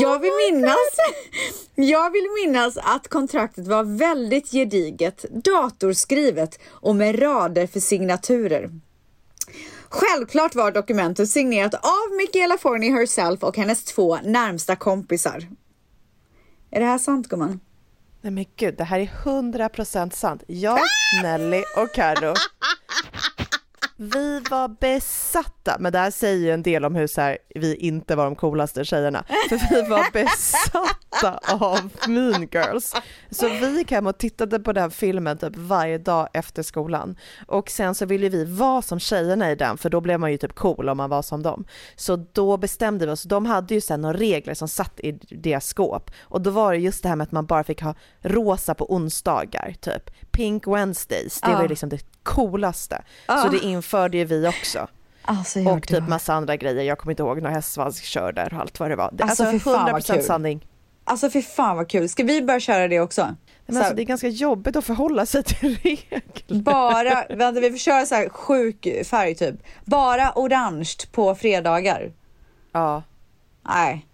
Jag 0.00 0.18
vill 0.18 0.32
minnas, 0.50 0.76
jag 1.74 2.10
vill 2.10 2.28
minnas 2.44 2.76
att 2.76 3.08
kontraktet 3.08 3.66
var 3.66 3.98
väldigt 3.98 4.50
gediget, 4.50 5.24
datorskrivet 5.44 6.58
och 6.70 6.96
med 6.96 7.22
rader 7.22 7.66
för 7.66 7.80
signaturer. 7.80 8.70
Självklart 9.88 10.54
var 10.54 10.70
dokumentet 10.70 11.30
signerat 11.30 11.74
av 11.74 12.16
Michaela 12.16 12.58
Forney 12.58 12.90
herself 12.90 13.42
och 13.42 13.56
hennes 13.56 13.84
två 13.84 14.16
närmsta 14.16 14.76
kompisar. 14.76 15.48
Är 16.74 16.80
det 16.80 16.86
här 16.86 16.98
sant 16.98 17.28
gumman? 17.28 17.60
Nej 18.20 18.32
men 18.32 18.44
gud, 18.56 18.74
det 18.76 18.84
här 18.84 19.00
är 19.00 19.06
100% 19.06 20.10
sant. 20.10 20.42
Jag, 20.46 20.78
Nelly 21.22 21.62
och 21.76 21.94
Karo 21.94 22.34
Vi 23.96 24.40
var 24.50 24.68
besatta, 24.68 25.76
men 25.80 25.92
det 25.92 25.98
här 25.98 26.10
säger 26.10 26.38
ju 26.38 26.50
en 26.50 26.62
del 26.62 26.84
om 26.84 26.94
hur 26.94 27.06
så 27.06 27.20
här, 27.20 27.38
vi 27.54 27.74
inte 27.74 28.16
var 28.16 28.24
de 28.24 28.36
coolaste 28.36 28.84
tjejerna. 28.84 29.24
För 29.48 29.74
vi 29.74 29.88
var 29.88 30.12
besatta 30.12 31.54
av 31.54 31.90
Mean 32.08 32.48
Girls. 32.52 32.94
Så 33.30 33.48
vi 33.48 33.78
gick 33.78 33.90
hem 33.90 34.06
och 34.06 34.18
tittade 34.18 34.60
på 34.60 34.72
den 34.72 34.90
filmen 34.90 35.38
typ 35.38 35.56
varje 35.56 35.98
dag 35.98 36.28
efter 36.32 36.62
skolan. 36.62 37.16
Och 37.46 37.70
sen 37.70 37.94
så 37.94 38.06
ville 38.06 38.28
vi 38.28 38.44
vara 38.44 38.82
som 38.82 39.00
tjejerna 39.00 39.50
i 39.50 39.54
den, 39.54 39.78
för 39.78 39.90
då 39.90 40.00
blev 40.00 40.20
man 40.20 40.30
ju 40.30 40.36
typ 40.36 40.54
cool 40.54 40.88
om 40.88 40.96
man 40.96 41.10
var 41.10 41.22
som 41.22 41.42
dem. 41.42 41.64
Så 41.96 42.16
då 42.16 42.56
bestämde 42.56 43.06
vi 43.06 43.12
oss, 43.12 43.22
de 43.22 43.46
hade 43.46 43.74
ju 43.74 43.80
sen 43.80 44.00
några 44.00 44.18
regler 44.18 44.54
som 44.54 44.68
satt 44.68 45.00
i 45.00 45.12
deras 45.30 45.66
skåp. 45.66 46.10
Och 46.20 46.40
då 46.40 46.50
var 46.50 46.72
det 46.72 46.78
just 46.78 47.02
det 47.02 47.08
här 47.08 47.16
med 47.16 47.24
att 47.24 47.32
man 47.32 47.46
bara 47.46 47.64
fick 47.64 47.82
ha 47.82 47.94
rosa 48.22 48.74
på 48.74 48.94
onsdagar, 48.94 49.74
typ. 49.80 50.10
Pink 50.30 50.66
Wednesdays, 50.66 51.40
det 51.40 51.52
var 51.52 51.62
ju 51.62 51.68
liksom 51.68 51.88
det 51.88 52.13
coolaste. 52.24 53.02
Ja. 53.26 53.36
Så 53.38 53.48
det 53.48 53.58
införde 53.58 54.16
ju 54.16 54.24
vi 54.24 54.48
också. 54.48 54.88
Alltså, 55.26 55.60
och 55.60 55.86
typ 55.88 56.08
massa 56.08 56.34
andra 56.34 56.56
grejer, 56.56 56.82
jag 56.84 56.98
kommer 56.98 57.12
inte 57.12 57.22
ihåg 57.22 57.36
några 57.42 57.54
hästsvanskörder 57.54 58.54
och 58.54 58.60
allt 58.60 58.80
vad 58.80 58.90
det 58.90 58.96
var. 58.96 59.04
Alltså, 59.04 59.24
Alltså, 59.26 59.50
fy 59.50 59.58
fan 59.60 59.92
vad 59.92 60.02
100% 60.02 60.14
kul. 60.14 60.22
sanning. 60.22 60.66
Alltså 61.04 61.30
fy 61.30 61.42
fan 61.42 61.76
vad 61.76 61.88
kul. 61.90 62.08
Ska 62.08 62.22
vi 62.22 62.42
börja 62.42 62.60
köra 62.60 62.88
det 62.88 63.00
också? 63.00 63.34
Men 63.66 63.74
Så 63.76 63.80
alltså, 63.80 63.94
det 63.96 64.02
är 64.02 64.04
ganska 64.04 64.28
jobbigt 64.28 64.76
att 64.76 64.84
förhålla 64.84 65.26
sig 65.26 65.42
till 65.42 65.76
regler. 65.82 66.22
bara, 66.62 67.24
vänta 67.30 67.60
vi 67.60 67.70
får 67.70 67.78
köra 67.78 68.06
så 68.06 68.14
här 68.14 68.28
sjuk 68.28 68.86
färg 69.06 69.34
typ. 69.34 69.54
Bara 69.84 70.32
orange 70.34 70.94
på 71.12 71.34
fredagar. 71.34 72.12
Ja, 72.72 73.02
Nej. 73.68 74.06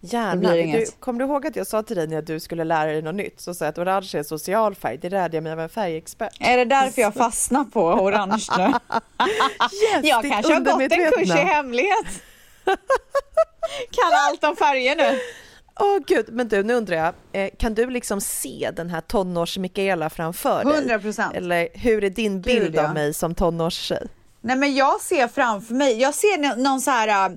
Gärna. 0.00 0.52
Du, 0.52 0.86
kommer 1.00 1.18
du 1.18 1.24
ihåg 1.24 1.46
att 1.46 1.56
jag 1.56 1.66
sa 1.66 1.82
till 1.82 1.96
dig 1.96 2.06
när 2.06 2.22
du 2.22 2.40
skulle 2.40 2.64
lära 2.64 2.92
dig 2.92 3.02
något 3.02 3.14
nytt, 3.14 3.40
så 3.40 3.54
sa 3.54 3.64
jag 3.64 3.70
att 3.72 3.78
orange 3.78 4.10
är 4.14 4.22
social 4.22 4.74
färg, 4.74 4.98
det 4.98 5.10
lärde 5.10 5.36
jag 5.36 5.44
mig 5.44 5.52
av 5.52 5.60
en 5.60 5.68
färgexpert. 5.68 6.36
Är 6.40 6.56
det 6.56 6.64
därför 6.64 7.02
jag 7.02 7.14
fastnar 7.14 7.64
på 7.64 7.84
orange 7.84 8.46
nu? 8.58 8.64
Yes, 9.94 10.04
jag 10.04 10.22
kanske 10.22 10.52
har 10.52 10.60
gått 10.60 10.92
en 10.92 11.10
kurs 11.10 11.28
i 11.28 11.32
hemlighet. 11.32 12.06
kan 13.90 14.12
allt 14.28 14.44
om 14.44 14.56
färger 14.56 14.96
nu. 14.96 15.20
Åh 15.80 15.98
gud, 16.06 16.26
men 16.28 16.48
du 16.48 16.62
nu 16.62 16.74
undrar 16.74 16.96
jag, 16.96 17.14
eh, 17.32 17.50
kan 17.58 17.74
du 17.74 17.90
liksom 17.90 18.20
se 18.20 18.70
den 18.76 18.90
här 18.90 19.00
tonårs-Mikaela 19.00 20.10
framför 20.10 20.64
dig? 20.64 20.74
100 20.74 20.98
procent. 20.98 21.34
Eller 21.34 21.68
hur 21.74 22.04
är 22.04 22.10
din 22.10 22.40
bild 22.40 22.64
Gud, 22.64 22.74
ja. 22.74 22.88
av 22.88 22.94
mig 22.94 23.14
som 23.14 23.34
tonårstjej? 23.34 24.06
Nej 24.40 24.56
men 24.56 24.74
jag 24.74 25.00
ser 25.00 25.28
framför 25.28 25.74
mig, 25.74 26.00
jag 26.00 26.14
ser 26.14 26.38
nå- 26.38 26.62
någon 26.70 26.80
så 26.80 26.90
här 26.90 27.30
äh, 27.30 27.36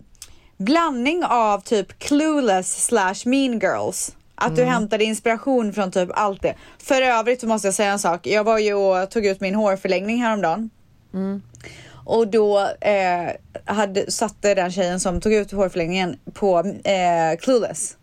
blandning 0.61 1.23
av 1.25 1.59
typ 1.59 1.99
clueless 1.99 2.85
slash 2.85 3.15
mean 3.25 3.59
girls. 3.59 4.15
Att 4.35 4.55
du 4.55 4.63
hämtade 4.63 5.03
inspiration 5.03 5.73
från 5.73 5.91
typ 5.91 6.09
allt 6.13 6.41
det. 6.41 6.55
För 6.77 7.01
övrigt 7.01 7.41
så 7.41 7.47
måste 7.47 7.67
jag 7.67 7.75
säga 7.75 7.91
en 7.91 7.99
sak. 7.99 8.27
Jag 8.27 8.43
var 8.43 8.57
ju 8.57 8.73
och 8.73 9.09
tog 9.09 9.25
ut 9.25 9.41
min 9.41 9.55
hårförlängning 9.55 10.21
häromdagen. 10.21 10.69
Och 12.05 12.27
då 12.27 12.59
eh, 12.81 13.29
hade, 13.65 14.11
satte 14.11 14.55
den 14.55 14.71
tjejen 14.71 14.99
som 14.99 15.21
tog 15.21 15.33
ut 15.33 15.51
hårförlängningen 15.51 16.19
på 16.33 16.59
eh, 16.83 17.37
Clueless. 17.39 17.97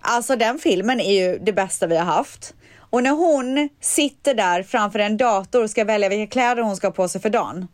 Alltså 0.00 0.36
den 0.36 0.58
filmen 0.58 1.00
är 1.00 1.12
ju 1.12 1.38
det 1.38 1.52
bästa 1.52 1.86
vi 1.86 1.96
har 1.96 2.04
haft. 2.04 2.54
Och 2.78 3.02
när 3.02 3.10
hon 3.10 3.68
sitter 3.80 4.34
där 4.34 4.62
framför 4.62 4.98
en 4.98 5.16
dator 5.16 5.62
och 5.62 5.70
ska 5.70 5.84
välja 5.84 6.08
vilka 6.08 6.32
kläder 6.32 6.62
hon 6.62 6.76
ska 6.76 6.86
ha 6.86 6.92
på 6.92 7.08
sig 7.08 7.20
för 7.20 7.30
dagen. 7.30 7.68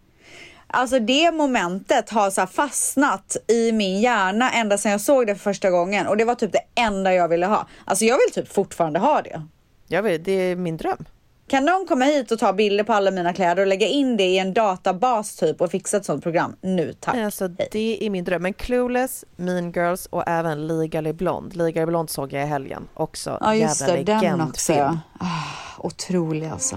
Alltså 0.71 0.99
det 0.99 1.33
momentet 1.33 2.11
har 2.11 2.31
så 2.31 2.47
fastnat 2.47 3.37
i 3.47 3.73
min 3.73 4.01
hjärna 4.01 4.51
ända 4.51 4.79
sedan 4.79 4.93
jag 4.93 5.01
såg 5.01 5.27
det 5.27 5.35
för 5.35 5.43
första 5.43 5.71
gången. 5.71 6.07
Och 6.07 6.17
det 6.17 6.25
var 6.25 6.35
typ 6.35 6.53
det 6.53 6.81
enda 6.81 7.15
jag 7.15 7.29
ville 7.29 7.47
ha. 7.47 7.67
Alltså 7.85 8.05
jag 8.05 8.17
vill 8.17 8.35
typ 8.35 8.53
fortfarande 8.53 8.99
ha 8.99 9.23
det. 9.23 9.43
Jag 9.87 10.03
vet, 10.03 10.25
det 10.25 10.33
är 10.33 10.57
min 10.57 10.77
dröm. 10.77 11.05
Kan 11.49 11.65
någon 11.65 11.87
komma 11.87 12.05
hit 12.05 12.33
och 12.33 12.39
ta 12.39 12.53
bilder 12.53 12.85
på 12.85 12.93
alla 12.93 13.11
mina 13.11 13.33
kläder 13.33 13.63
och 13.63 13.67
lägga 13.67 13.87
in 13.87 14.17
det 14.17 14.25
i 14.25 14.39
en 14.39 14.55
databas 14.55 15.37
typ 15.37 15.61
och 15.61 15.71
fixa 15.71 15.97
ett 15.97 16.05
sånt 16.05 16.23
program? 16.23 16.57
Nu 16.61 16.93
tack. 17.01 17.17
Alltså 17.17 17.49
det 17.49 18.07
är 18.07 18.11
min 18.11 18.25
dröm. 18.25 18.43
Men 18.43 18.55
Clueless, 18.55 19.25
Mean 19.37 19.73
Girls 19.73 20.07
och 20.07 20.29
även 20.29 20.67
Legally 20.67 21.13
Blonde. 21.13 21.57
Legally 21.57 21.87
Blonde 21.87 22.13
såg 22.13 22.33
jag 22.33 22.43
i 22.43 22.47
helgen 22.47 22.89
också. 22.95 23.39
Ja 23.41 23.55
just 23.55 23.81
Jävla 23.81 23.97
det, 23.97 24.27
den 24.27 24.41
också. 24.41 24.73
ja. 24.73 24.99
Ah, 25.21 25.83
otrolig 25.87 26.47
alltså. 26.47 26.77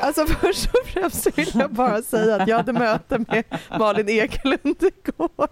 Alltså 0.00 0.26
först 0.26 0.66
och 0.66 0.86
främst 0.86 1.22
så 1.22 1.30
vill 1.34 1.50
jag 1.54 1.70
bara 1.72 2.02
säga 2.02 2.36
att 2.36 2.48
jag 2.48 2.56
hade 2.56 2.72
möte 2.72 3.18
med 3.18 3.44
Malin 3.78 4.08
Ekelund 4.08 4.82
igår. 4.82 5.48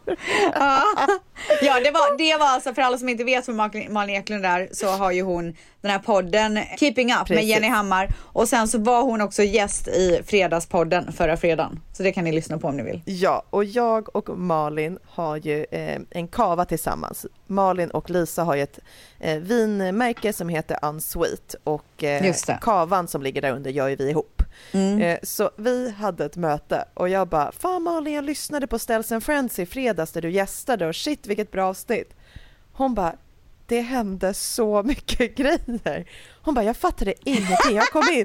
Ja, 1.63 1.81
det 1.81 1.91
var, 1.91 2.19
det 2.19 2.37
var 2.37 2.47
alltså 2.47 2.75
för 2.75 2.83
alla 2.83 2.99
som 2.99 3.09
inte 3.09 3.25
vet 3.25 3.49
vem 3.49 3.57
Malin 3.91 4.17
Ekelund 4.17 4.47
är 4.47 4.69
så 4.73 4.87
har 4.87 5.13
ju 5.13 5.23
hon 5.23 5.55
den 5.85 5.93
här 5.93 5.99
podden 5.99 6.59
Keeping 6.79 7.13
Up 7.13 7.19
med 7.19 7.27
Precis. 7.27 7.45
Jenny 7.45 7.69
Hammar 7.69 8.15
och 8.21 8.49
sen 8.49 8.69
så 8.69 8.79
var 8.79 9.03
hon 9.03 9.21
också 9.21 9.43
gäst 9.43 9.89
i 9.89 10.21
Fredagspodden 10.27 11.13
förra 11.13 11.37
fredagen. 11.37 11.81
Så 11.93 12.03
det 12.03 12.13
kan 12.13 12.25
ni 12.25 12.33
lyssna 12.33 12.59
på 12.59 12.69
om 12.69 12.77
ni 12.77 12.83
vill. 12.83 13.03
Ja, 13.05 13.45
och 13.51 13.65
jag 13.65 14.17
och 14.17 14.39
Malin 14.39 14.99
har 15.05 15.37
ju 15.37 15.67
eh, 15.71 16.01
en 16.11 16.29
kava 16.29 16.65
tillsammans. 16.65 17.27
Malin 17.47 17.91
och 17.91 18.11
Lisa 18.11 18.45
har 18.45 18.55
ju 18.55 18.63
ett 18.63 18.79
eh, 19.21 19.39
vinmärke 19.39 20.33
som 20.33 20.49
heter 20.49 20.79
Unsweet 20.83 21.55
och 21.65 22.05
eh, 22.05 22.35
kavan 22.61 23.09
som 23.09 23.23
ligger 23.23 23.43
där 23.43 23.53
under 23.53 23.71
gör 23.71 23.89
ju 23.89 23.97
vi 23.97 24.11
ihop. 24.11 24.43
Eh, 25.01 25.19
så 25.23 25.51
vi 25.57 25.91
hade 25.91 26.25
ett 26.25 26.37
möte 26.37 26.85
och 26.95 27.09
jag 27.09 27.29
bara, 27.29 27.53
fan 27.53 27.83
Malin 27.83 28.15
jag 28.15 28.25
lyssnade 28.25 28.67
på 28.67 28.79
Stells 28.79 29.13
and 29.13 29.25
Friends 29.25 29.59
i 29.59 29.67
fredags 29.67 30.13
där 30.13 30.23
du 30.23 30.31
gästade 30.31 30.87
och 30.87 30.97
shit 30.97 31.27
vilket 31.27 31.53
bra 31.53 31.69
avsnitt. 31.69 32.15
Hon 32.73 32.95
bara, 32.95 33.13
det 33.67 33.81
hände 33.81 34.35
så 34.35 34.83
mycket 34.83 35.37
grejer. 35.37 36.09
Hon 36.43 36.55
bara, 36.55 36.65
jag 36.65 36.77
fattade 36.77 37.15
ingenting. 37.25 37.77
Jag 37.77 37.87
kom 37.89 38.09
in. 38.13 38.25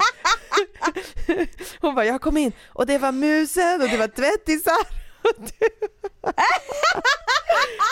Hon 1.81 1.95
bara, 1.95 2.05
jag 2.05 2.21
kom 2.21 2.37
in 2.37 2.51
och 2.67 2.85
det 2.85 2.97
var 2.97 3.11
musen 3.11 3.81
och 3.81 3.89
det 3.89 3.97
var 3.97 4.07
tvättisar. 4.07 4.99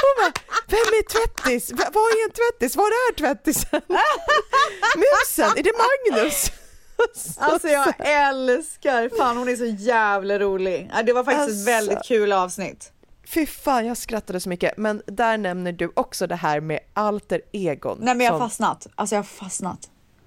Hon 0.01 0.15
bara, 0.17 0.33
vem 0.67 0.77
är 0.79 1.03
tvättis? 1.03 1.71
Va- 1.71 1.89
Vad 1.93 2.03
är 2.03 2.25
en 2.25 2.31
tvättis? 2.31 2.75
Var 2.75 2.85
är 2.87 3.13
tvättisen? 3.13 3.81
Musen, 4.97 5.51
är 5.57 5.63
det 5.63 5.71
Magnus? 6.13 6.51
Alltså 7.37 7.67
jag 7.67 7.93
älskar, 7.99 9.17
fan 9.17 9.37
hon 9.37 9.49
är 9.49 9.55
så 9.55 9.65
jävla 9.65 10.39
rolig. 10.39 10.91
Det 11.05 11.13
var 11.13 11.23
faktiskt 11.23 11.43
Alltså. 11.49 11.61
ett 11.61 11.67
väldigt 11.67 12.03
kul 12.05 12.33
avsnitt. 12.33 12.91
Fy 13.33 13.45
fan, 13.45 13.85
jag 13.85 13.97
skrattade 13.97 14.39
så 14.39 14.49
mycket. 14.49 14.77
Men 14.77 15.01
där 15.05 15.37
nämner 15.37 15.71
du 15.71 15.91
också 15.95 16.27
det 16.27 16.35
här 16.35 16.59
med 16.59 16.79
alter 16.93 17.41
egon. 17.51 17.97
Nej 18.01 18.15
men 18.15 18.25
jag 18.25 18.33
har 18.33 18.39
som- 18.39 18.49
fastnat. 18.49 18.87
Alltså 18.95 19.15
jag 19.15 19.19
har 19.19 19.23
fastnat. 19.27 19.79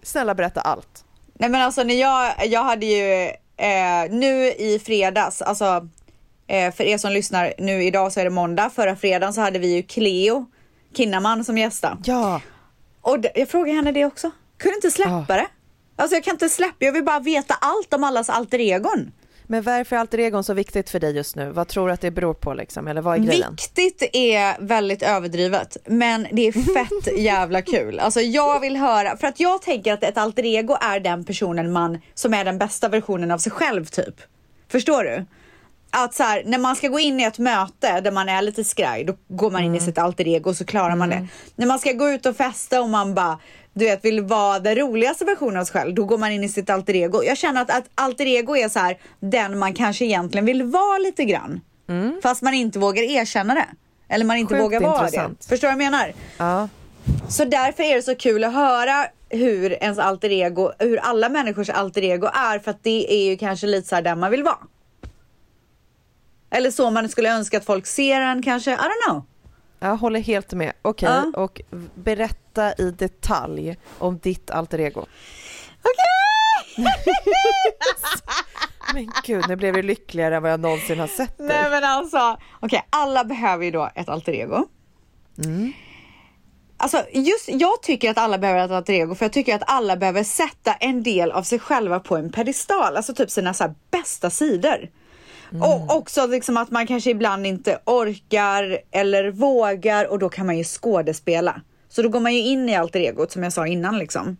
Snälla 0.03 0.35
berätta 0.35 0.61
allt. 0.61 1.05
Nej 1.35 1.49
men 1.51 1.61
alltså 1.63 1.83
när 1.83 1.95
jag, 1.95 2.47
jag 2.47 2.65
hade 2.65 2.87
ju 2.87 3.25
eh, 3.57 4.11
nu 4.11 4.47
i 4.53 4.81
fredags, 4.85 5.43
alltså 5.43 5.89
eh, 6.47 6.75
för 6.75 6.85
er 6.85 6.99
som 6.99 7.13
lyssnar 7.13 7.55
nu 7.59 7.85
idag 7.85 8.13
så 8.13 8.21
är 8.21 8.25
det 8.25 8.31
måndag, 8.31 8.71
förra 8.71 8.97
fredagen 8.97 9.33
så 9.35 9.41
hade 9.41 9.59
vi 9.59 9.75
ju 9.77 9.83
Cleo 9.83 10.47
Kinnaman 10.97 11.45
som 11.45 11.59
gästa. 11.59 11.99
Ja, 12.05 12.41
Och 13.01 13.17
jag 13.35 13.49
frågade 13.49 13.77
henne 13.77 13.93
det 13.93 14.05
också. 14.05 14.31
Kunde 14.59 14.75
inte 14.77 14.91
släppa 14.91 15.27
det. 15.37 15.47
Alltså 15.97 16.17
jag 16.17 16.25
kan 16.25 16.35
inte 16.35 16.49
släppa, 16.49 16.77
jag 16.85 16.93
vill 16.93 17.05
bara 17.05 17.21
veta 17.21 17.55
allt 17.61 17.95
om 17.95 18.05
allas 18.05 18.31
alter 18.31 18.59
egon. 18.59 19.13
Men 19.51 19.63
varför 19.63 19.97
är 19.97 20.01
alter 20.01 20.19
egon 20.19 20.45
så 20.45 20.55
viktigt 20.55 20.91
för 20.91 21.01
dig 21.01 21.17
just 21.17 21.37
nu? 21.37 21.51
Vad 21.51 21.69
tror 21.69 21.87
du 21.87 21.93
att 21.93 22.01
det 22.01 22.11
beror 22.11 22.35
på 22.35 22.55
liksom? 22.55 22.89
Eller 22.89 23.01
vad 23.01 23.15
är 23.15 23.19
grejen? 23.19 23.51
Viktigt 23.51 24.11
är 24.13 24.57
väldigt 24.61 25.03
överdrivet, 25.03 25.77
men 25.87 26.27
det 26.33 26.49
är 26.49 26.53
fett 26.53 27.19
jävla 27.19 27.63
kul. 27.63 27.99
Alltså 27.99 28.21
jag 28.21 28.61
vill 28.61 28.77
höra, 28.77 29.17
för 29.17 29.27
att 29.27 29.41
jag 29.41 29.63
tänker 29.63 29.93
att 29.93 30.03
ett 30.03 30.19
alter 30.19 30.47
ego 30.47 30.77
är 30.81 31.01
den 31.01 31.25
personen 31.25 31.73
man 31.73 31.99
som 32.15 32.35
är 32.35 32.45
den 32.45 32.59
bästa 32.59 32.89
versionen 32.89 33.31
av 33.31 33.39
sig 33.39 33.53
själv 33.53 33.85
typ. 33.85 34.15
Förstår 34.69 35.05
du? 35.05 35.27
att 35.93 36.15
så 36.15 36.23
här, 36.23 36.43
när 36.47 36.59
man 36.59 36.77
ska 36.77 36.89
gå 36.89 36.99
in 36.99 37.21
i 37.21 37.23
ett 37.23 37.39
möte 37.39 38.01
där 38.01 38.11
man 38.11 38.29
är 38.29 38.43
lite 38.43 38.65
skraj, 38.65 39.05
då 39.05 39.17
går 39.29 39.51
man 39.51 39.65
in 39.65 39.75
i 39.75 39.81
sitt 39.81 39.99
alter 39.99 40.29
ego 40.29 40.51
och 40.51 40.57
så 40.57 40.65
klarar 40.65 40.97
man 40.97 41.09
det. 41.09 41.27
När 41.57 41.67
man 41.67 41.79
ska 41.79 41.93
gå 41.93 42.11
ut 42.11 42.27
och 42.27 42.37
festa 42.37 42.81
och 42.83 42.89
man 42.89 43.15
bara 43.15 43.39
du 43.75 43.85
vet, 43.85 44.05
vill 44.05 44.21
vara 44.21 44.59
den 44.59 44.75
roligaste 44.75 45.25
versionen 45.25 45.57
av 45.57 45.65
sig 45.65 45.73
själv, 45.73 45.95
då 45.95 46.05
går 46.05 46.19
man 46.19 46.33
in 46.33 46.45
i 46.45 46.49
sitt 46.49 46.71
alter 46.71 46.97
ego. 46.97 47.25
Jag 47.25 47.37
känner 47.39 47.63
att, 47.63 47.71
att 47.71 47.85
alter 47.95 48.27
ego 48.27 48.57
är 48.57 48.69
så 48.69 48.79
här, 48.79 48.99
den 49.21 49.59
man 49.59 49.75
kanske 49.75 50.05
egentligen 50.05 50.45
vill 50.47 50.63
vara 50.63 50.99
lite 50.99 51.25
grann. 51.25 51.61
Fast 52.23 52.43
man 52.43 52.55
inte 52.55 52.79
vågar 52.79 53.03
erkänna 53.03 53.55
det. 53.55 53.67
Eller 54.09 54.25
man 54.25 54.37
inte 54.37 54.55
Sjukt 54.55 54.65
vågar 54.65 54.81
vara 54.81 55.05
intressant. 55.05 55.41
det. 55.41 55.49
Förstår 55.49 55.69
du 55.69 55.75
vad 55.75 55.85
jag 55.85 55.91
menar? 55.93 56.13
Ja. 56.39 56.69
Så 57.29 57.45
därför 57.45 57.83
är 57.83 57.97
det 57.97 58.03
så 58.03 58.15
kul 58.15 58.45
att 58.45 58.53
höra 58.55 59.07
hur 59.29 59.73
ens 59.73 59.99
alter 59.99 60.31
ego, 60.33 60.73
hur 60.79 60.97
alla 60.97 61.29
människors 61.29 61.69
alter 61.71 62.05
ego 62.05 62.27
är 62.27 62.59
för 62.59 62.71
att 62.71 62.83
det 62.83 63.13
är 63.13 63.31
ju 63.31 63.37
kanske 63.37 63.67
lite 63.67 63.89
så 63.89 63.95
här 63.95 64.03
där 64.03 64.17
man 64.17 64.31
vill 64.31 64.43
vara. 64.43 64.59
Eller 66.51 66.71
så 66.71 66.91
man 66.91 67.09
skulle 67.09 67.33
önska 67.33 67.57
att 67.57 67.65
folk 67.65 67.87
ser 67.87 68.21
en 68.21 68.43
kanske, 68.43 68.71
I 68.71 68.77
don't 68.77 69.09
know. 69.09 69.25
Jag 69.81 69.97
håller 69.97 70.21
helt 70.21 70.53
med. 70.53 70.73
Okej, 70.83 71.09
Ja. 71.09 71.41
och 71.43 71.61
berätta 71.95 72.73
i 72.75 72.91
detalj 72.91 73.77
om 73.99 74.19
ditt 74.19 74.51
alter 74.51 74.81
ego. 74.81 75.01
Okej! 75.83 76.85
Men 78.95 79.11
gud, 79.25 79.45
nu 79.49 79.57
blev 79.57 79.77
jag 79.77 79.85
lyckligare 79.85 80.37
än 80.37 80.43
vad 80.43 80.53
jag 80.53 80.61
någonsin 80.61 81.01
har 81.01 81.07
sett 81.07 81.39
dig. 81.39 81.47
Nej 81.47 81.71
men 81.71 81.85
alltså, 81.85 82.37
okej 82.61 82.87
alla 82.91 83.25
behöver 83.25 83.65
ju 83.65 83.71
då 83.71 83.91
ett 83.95 84.09
alter 84.09 84.33
ego. 84.33 84.67
Alltså 86.77 87.05
just, 87.13 87.49
jag 87.49 87.83
tycker 87.83 88.11
att 88.11 88.19
alla 88.19 88.39
behöver 88.39 88.65
ett 88.65 88.71
alter 88.71 88.93
ego 88.93 89.15
för 89.15 89.25
jag 89.25 89.33
tycker 89.33 89.55
att 89.55 89.63
alla 89.67 89.97
behöver 89.97 90.25
sätta 90.25 90.73
en 90.73 91.03
del 91.03 91.33
av 91.33 91.43
sig 91.43 91.59
själva 91.59 92.01
på 92.01 92.17
en 92.17 92.33
pedestal, 92.33 92.97
alltså 92.97 93.15
typ 93.15 93.31
sina 93.31 93.55
så 93.55 93.75
bästa 93.91 94.31
sidor. 94.31 94.89
Och 95.53 95.97
också 95.97 96.27
liksom 96.27 96.57
att 96.57 96.71
man 96.71 96.87
kanske 96.87 97.11
ibland 97.11 97.47
inte 97.47 97.79
orkar 97.87 98.79
eller 98.91 99.31
vågar 99.31 100.11
och 100.11 100.19
då 100.19 100.29
kan 100.29 100.47
man 100.47 100.59
ju 100.59 100.65
skådespela. 100.65 101.61
Så 101.89 102.03
då 102.03 102.09
går 102.09 102.21
man 102.21 102.35
ju 102.35 102.41
in 102.41 102.69
i 102.69 102.77
alter 102.77 103.01
egot 103.01 103.33
som 103.33 103.43
jag 103.43 103.53
sa 103.53 103.67
innan 103.67 103.99
liksom. 103.99 104.37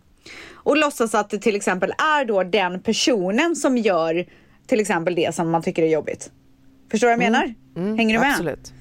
Och 0.53 0.77
låtsas 0.77 1.15
att 1.15 1.29
det 1.29 1.39
till 1.39 1.55
exempel 1.55 1.91
är 1.91 2.25
då 2.25 2.43
den 2.43 2.81
personen 2.81 3.55
som 3.55 3.77
gör 3.77 4.25
till 4.67 4.79
exempel 4.79 5.15
det 5.15 5.35
som 5.35 5.49
man 5.49 5.61
tycker 5.61 5.83
är 5.83 5.87
jobbigt. 5.87 6.31
Förstår 6.91 7.07
du 7.07 7.15
vad 7.15 7.23
jag 7.23 7.31
menar? 7.31 7.53
Hänger 7.97 8.13
du 8.13 8.19
med? 8.19 8.31
Absolut. 8.31 8.73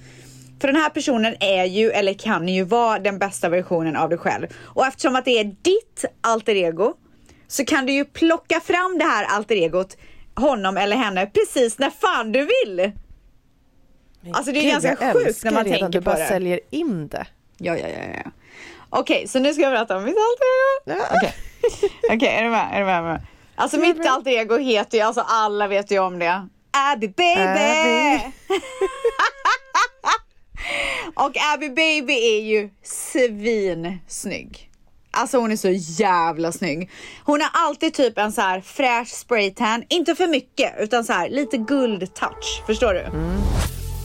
För 0.61 0.69
den 0.69 0.77
här 0.77 0.91
personen 0.91 1.35
är 1.41 1.65
ju, 1.65 1.91
eller 1.91 2.15
kan 2.15 2.49
ju 2.49 2.65
vara 2.65 2.99
den 2.99 3.19
bästa 3.19 3.49
versionen 3.49 3.97
av 3.97 4.09
dig 4.09 4.19
själv. 4.19 4.47
Och 4.57 4.87
eftersom 4.87 5.17
att 5.17 5.25
det 5.25 5.39
är 5.39 5.45
ditt 5.45 6.05
alter 6.21 6.55
ego 6.55 6.95
så 7.49 7.65
kan 7.65 7.87
du 7.87 7.93
ju 7.93 8.05
plocka 8.05 8.61
fram 8.61 8.99
det 8.99 9.05
här 9.05 9.25
alter 9.25 9.57
egot, 9.57 9.97
honom 10.41 10.77
eller 10.77 10.97
henne, 10.97 11.27
precis 11.27 11.79
när 11.79 11.91
fan 11.91 12.33
du 12.33 12.41
vill. 12.41 12.93
Alltså 14.33 14.53
det 14.53 14.59
är 14.59 14.63
Gud, 14.63 14.73
ganska 14.73 14.97
jag 15.01 15.13
sjukt 15.13 15.45
när 15.45 15.53
man 15.53 15.65
tänker 15.65 15.89
du 15.89 15.99
på 15.99 16.05
bara 16.05 16.17
det. 16.19 16.27
säljer 16.27 16.61
in 16.71 17.09
det. 17.09 17.27
Ja, 17.59 17.77
ja, 17.77 17.89
ja, 17.89 17.99
ja. 18.25 18.31
Okej, 18.91 19.29
så 19.29 19.39
nu 19.39 19.55
ska 19.55 19.63
jag 19.63 19.73
berätta 19.73 19.97
om 19.97 20.05
mitt 20.05 20.17
alter 20.17 20.95
ego. 20.95 21.03
Okej, 21.17 21.35
Okej, 22.17 22.29
är 22.29 22.43
du 22.45 22.51
med? 22.51 22.69
Är 22.73 22.81
du 22.81 22.87
med? 22.87 22.97
Är 22.97 23.03
du 23.03 23.09
med? 23.09 23.23
Alltså 23.55 23.79
mitt 23.79 24.07
alter 24.07 24.31
ego 24.31 24.57
heter 24.59 24.99
ju, 24.99 25.05
alltså 25.05 25.25
alla 25.27 25.69
vet 25.69 25.91
ju 25.91 25.99
om 25.99 26.19
det. 26.19 26.49
Abby 26.93 27.09
baby! 27.09 27.41
Abby. 27.41 28.33
Och 31.15 31.33
Abby 31.55 31.69
baby 31.69 32.13
är 32.13 32.41
ju 32.41 32.71
svinsnygg. 32.83 34.70
Alltså 35.11 35.39
hon 35.39 35.53
är 35.53 35.57
så 35.57 35.71
jävla 36.03 36.53
snygg. 36.53 36.91
Hon 37.25 37.41
har 37.41 37.51
alltid 37.53 37.95
typ 37.95 38.19
en 38.19 38.33
så 38.33 38.41
här 38.41 38.61
fräsch 38.61 39.09
spraytan, 39.09 39.85
inte 39.89 40.15
för 40.15 40.27
mycket 40.27 40.75
utan 40.79 41.05
så 41.05 41.13
här 41.13 41.29
lite 41.29 41.57
guldtouch, 41.57 42.63
förstår 42.67 42.95
du? 42.95 43.07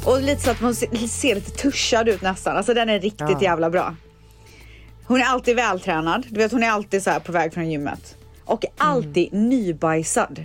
Och 0.05 0.21
lite 0.21 0.41
så 0.41 0.51
att 0.51 0.59
hon 0.59 0.75
ser, 0.75 1.35
lite 1.35 1.51
tuschad 1.51 2.09
ut 2.09 2.21
nästan, 2.21 2.57
alltså 2.57 2.73
den 2.73 2.89
är 2.89 2.99
riktigt 2.99 3.29
Ja. 3.29 3.41
jävla 3.41 3.69
bra. 3.69 3.95
Hon 5.07 5.21
är 5.21 5.25
alltid 5.25 5.55
vältränad, 5.55 6.25
du 6.29 6.37
vet 6.37 6.51
hon 6.51 6.63
är 6.63 6.69
alltid 6.69 7.03
så 7.03 7.09
här 7.09 7.19
på 7.19 7.31
väg 7.31 7.53
från 7.53 7.71
gymmet. 7.71 8.15
Och 8.45 8.65
alltid 8.77 9.33
nybajsad. 9.33 10.43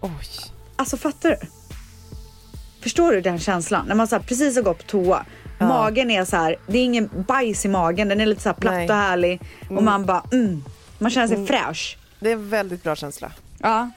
Oj. 0.00 0.10
Alltså 0.76 0.96
fattar 0.96 1.30
du? 1.30 1.36
Förstår 2.82 3.12
du 3.12 3.20
den 3.20 3.38
känslan? 3.38 3.86
När 3.86 3.94
man 3.94 4.08
så 4.08 4.16
här, 4.16 4.22
precis 4.22 4.56
har 4.56 4.62
gått 4.62 4.78
på 4.78 4.84
toa. 4.84 5.24
Magen 5.58 6.10
är 6.10 6.24
så 6.24 6.36
här, 6.36 6.56
det 6.66 6.78
är 6.78 6.84
ingen 6.84 7.10
bajs 7.28 7.64
i 7.64 7.68
magen, 7.68 8.08
den 8.08 8.20
är 8.20 8.26
lite 8.26 8.42
så 8.42 8.48
här 8.48 8.56
platt 8.56 8.74
Nej. 8.74 8.88
och 8.88 8.94
härlig. 8.94 9.40
Och 9.70 9.82
man 9.82 10.06
bara 10.06 10.22
mm, 10.32 10.64
man 10.98 11.10
känner 11.10 11.26
sig 11.28 11.46
fräsch. 11.46 11.98
Det 12.20 12.28
är 12.28 12.32
en 12.32 12.48
väldigt 12.48 12.82
bra 12.82 12.96
känsla. 12.96 13.32
Ja. 13.58 13.90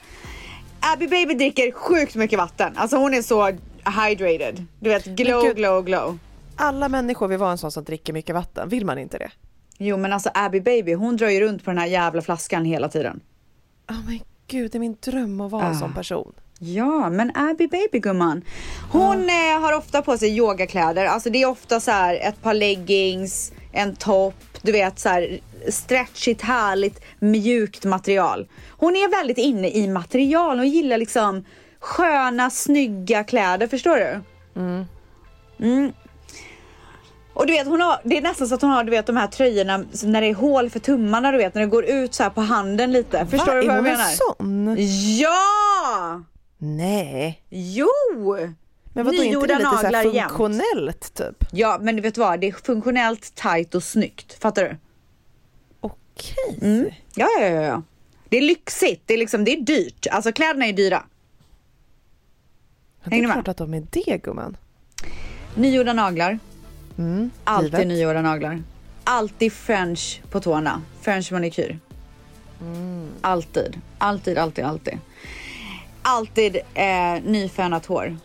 Abby 0.80 1.06
baby 1.08 1.34
dricker 1.34 1.72
sjukt 1.72 2.14
mycket 2.14 2.38
vatten. 2.38 2.72
Alltså 2.76 2.96
hon 2.96 3.14
är 3.14 3.22
så 3.22 3.46
hydrated. 4.08 4.66
Du 4.80 4.90
vet 4.90 5.04
glow, 5.04 5.42
gud. 5.44 5.56
glow, 5.56 5.84
glow. 5.84 6.18
Alla 6.56 6.88
människor 6.88 7.28
vill 7.28 7.38
vara 7.38 7.50
en 7.50 7.58
sån 7.58 7.72
som 7.72 7.84
dricker 7.84 8.12
mycket 8.12 8.34
vatten. 8.34 8.68
Vill 8.68 8.86
man 8.86 8.98
inte 8.98 9.18
det? 9.18 9.30
Jo 9.78 9.96
men 9.96 10.12
alltså 10.12 10.30
Abby 10.34 10.60
baby 10.60 10.94
hon 10.94 11.16
drar 11.16 11.28
ju 11.28 11.40
runt 11.40 11.64
på 11.64 11.70
den 11.70 11.78
här 11.78 11.86
jävla 11.86 12.22
flaskan 12.22 12.64
hela 12.64 12.88
tiden. 12.88 13.20
Ja 13.86 13.94
men 14.06 14.20
gud, 14.46 14.70
det 14.72 14.78
är 14.78 14.80
min 14.80 14.96
dröm 15.00 15.40
att 15.40 15.50
vara 15.50 15.66
en 15.66 15.72
Ah. 15.76 15.78
sån 15.78 15.94
person. 15.94 16.32
Ja, 16.64 17.10
men 17.10 17.32
Abby 17.34 17.66
baby 17.66 17.98
gumman. 17.98 18.44
Hon 18.90 19.28
eh, 19.28 19.60
har 19.60 19.72
ofta 19.72 20.02
på 20.02 20.18
sig 20.18 20.36
yogakläder. 20.36 21.06
Alltså 21.06 21.30
det 21.30 21.42
är 21.42 21.48
ofta 21.48 21.80
så 21.80 21.90
här 21.90 22.14
ett 22.14 22.42
par 22.42 22.54
leggings, 22.54 23.52
en 23.72 23.96
topp, 23.96 24.34
du 24.62 24.72
vet 24.72 24.98
så 24.98 25.08
här 25.08 25.40
stretchigt, 25.68 26.42
härligt, 26.42 27.00
mjukt 27.18 27.84
material. 27.84 28.48
Hon 28.70 28.96
är 28.96 29.10
väldigt 29.10 29.38
inne 29.38 29.70
i 29.70 29.88
material 29.88 30.58
och 30.58 30.66
gillar 30.66 30.98
liksom 30.98 31.44
sköna, 31.80 32.50
snygga 32.50 33.24
kläder, 33.24 33.66
förstår 33.66 33.96
du? 33.96 34.20
Mm. 35.60 35.92
Och 37.34 37.46
du 37.46 37.52
vet, 37.52 37.66
hon 37.66 37.80
har, 37.80 38.00
det 38.04 38.16
är 38.16 38.22
nästan 38.22 38.48
så 38.48 38.54
att 38.54 38.62
hon 38.62 38.70
har 38.70 38.84
du 38.84 38.90
vet, 38.90 39.06
de 39.06 39.16
här 39.16 39.26
tröjorna 39.26 39.84
när 40.02 40.20
det 40.20 40.26
är 40.26 40.34
hål 40.34 40.70
för 40.70 40.78
tummarna, 40.78 41.32
du 41.32 41.38
vet, 41.38 41.54
när 41.54 41.62
det 41.62 41.68
går 41.68 41.84
ut 41.84 42.14
så 42.14 42.22
här 42.22 42.30
på 42.30 42.40
handen 42.40 42.92
lite. 42.92 43.26
Förstår 43.26 43.52
Va? 43.52 43.60
du 43.60 43.66
vad 43.66 43.68
är 43.68 43.68
jag 43.68 43.74
hon 43.74 43.84
menar? 43.84 44.04
en 44.04 44.76
sån? 44.76 44.76
Ja! 45.18 46.22
Nej. 46.64 47.42
Jo! 47.48 47.88
Men 48.94 49.04
vadå, 49.04 49.12
inte 49.12 49.24
Nygjorda 49.26 49.46
det 49.46 49.58
lite 49.58 49.70
så 49.70 49.82
naglar 49.82 50.04
här 50.04 50.12
jämt. 50.14 50.30
funktionellt 50.32 51.14
typ? 51.14 51.44
Ja, 51.52 51.78
men 51.82 51.96
du 51.96 52.02
vet 52.02 52.18
vad? 52.18 52.40
Det 52.40 52.48
är 52.48 52.52
funktionellt, 52.52 53.34
tight 53.34 53.74
och 53.74 53.82
snyggt. 53.82 54.32
Fattar 54.42 54.62
du? 54.64 54.76
Okej. 55.80 56.58
Mm. 56.62 56.90
Ja, 57.14 57.28
ja, 57.40 57.46
ja, 57.46 57.62
ja. 57.62 57.82
Det 58.28 58.36
är 58.36 58.42
lyxigt. 58.42 59.02
Det 59.06 59.14
är 59.14 59.18
liksom, 59.18 59.44
det 59.44 59.52
är 59.52 59.60
dyrt. 59.60 60.06
Alltså 60.10 60.32
kläderna 60.32 60.66
är 60.66 60.72
dyra. 60.72 61.04
Det 63.04 63.10
Hänger 63.10 63.22
du 63.22 63.30
är 63.30 63.34
med? 63.36 63.44
klart 63.44 63.48
att 63.48 63.56
de 63.56 63.74
är 63.74 63.86
det 63.90 64.18
gumman. 64.22 64.56
Nygjorda 65.54 65.92
naglar. 65.92 66.38
Mm, 66.98 67.30
Alltid 67.44 67.72
givet. 67.72 67.86
nygjorda 67.86 68.22
naglar. 68.22 68.62
Alltid 69.04 69.52
french 69.52 70.20
på 70.30 70.40
tårna. 70.40 70.82
French 71.00 71.32
manikyr. 71.32 71.78
Mm. 72.60 73.08
Alltid. 73.20 73.80
Alltid, 73.98 74.38
alltid, 74.38 74.64
alltid. 74.64 74.98
Alltid 76.02 76.56
eh, 76.74 77.22
nyfönat 77.24 77.86
hår. 77.86 78.16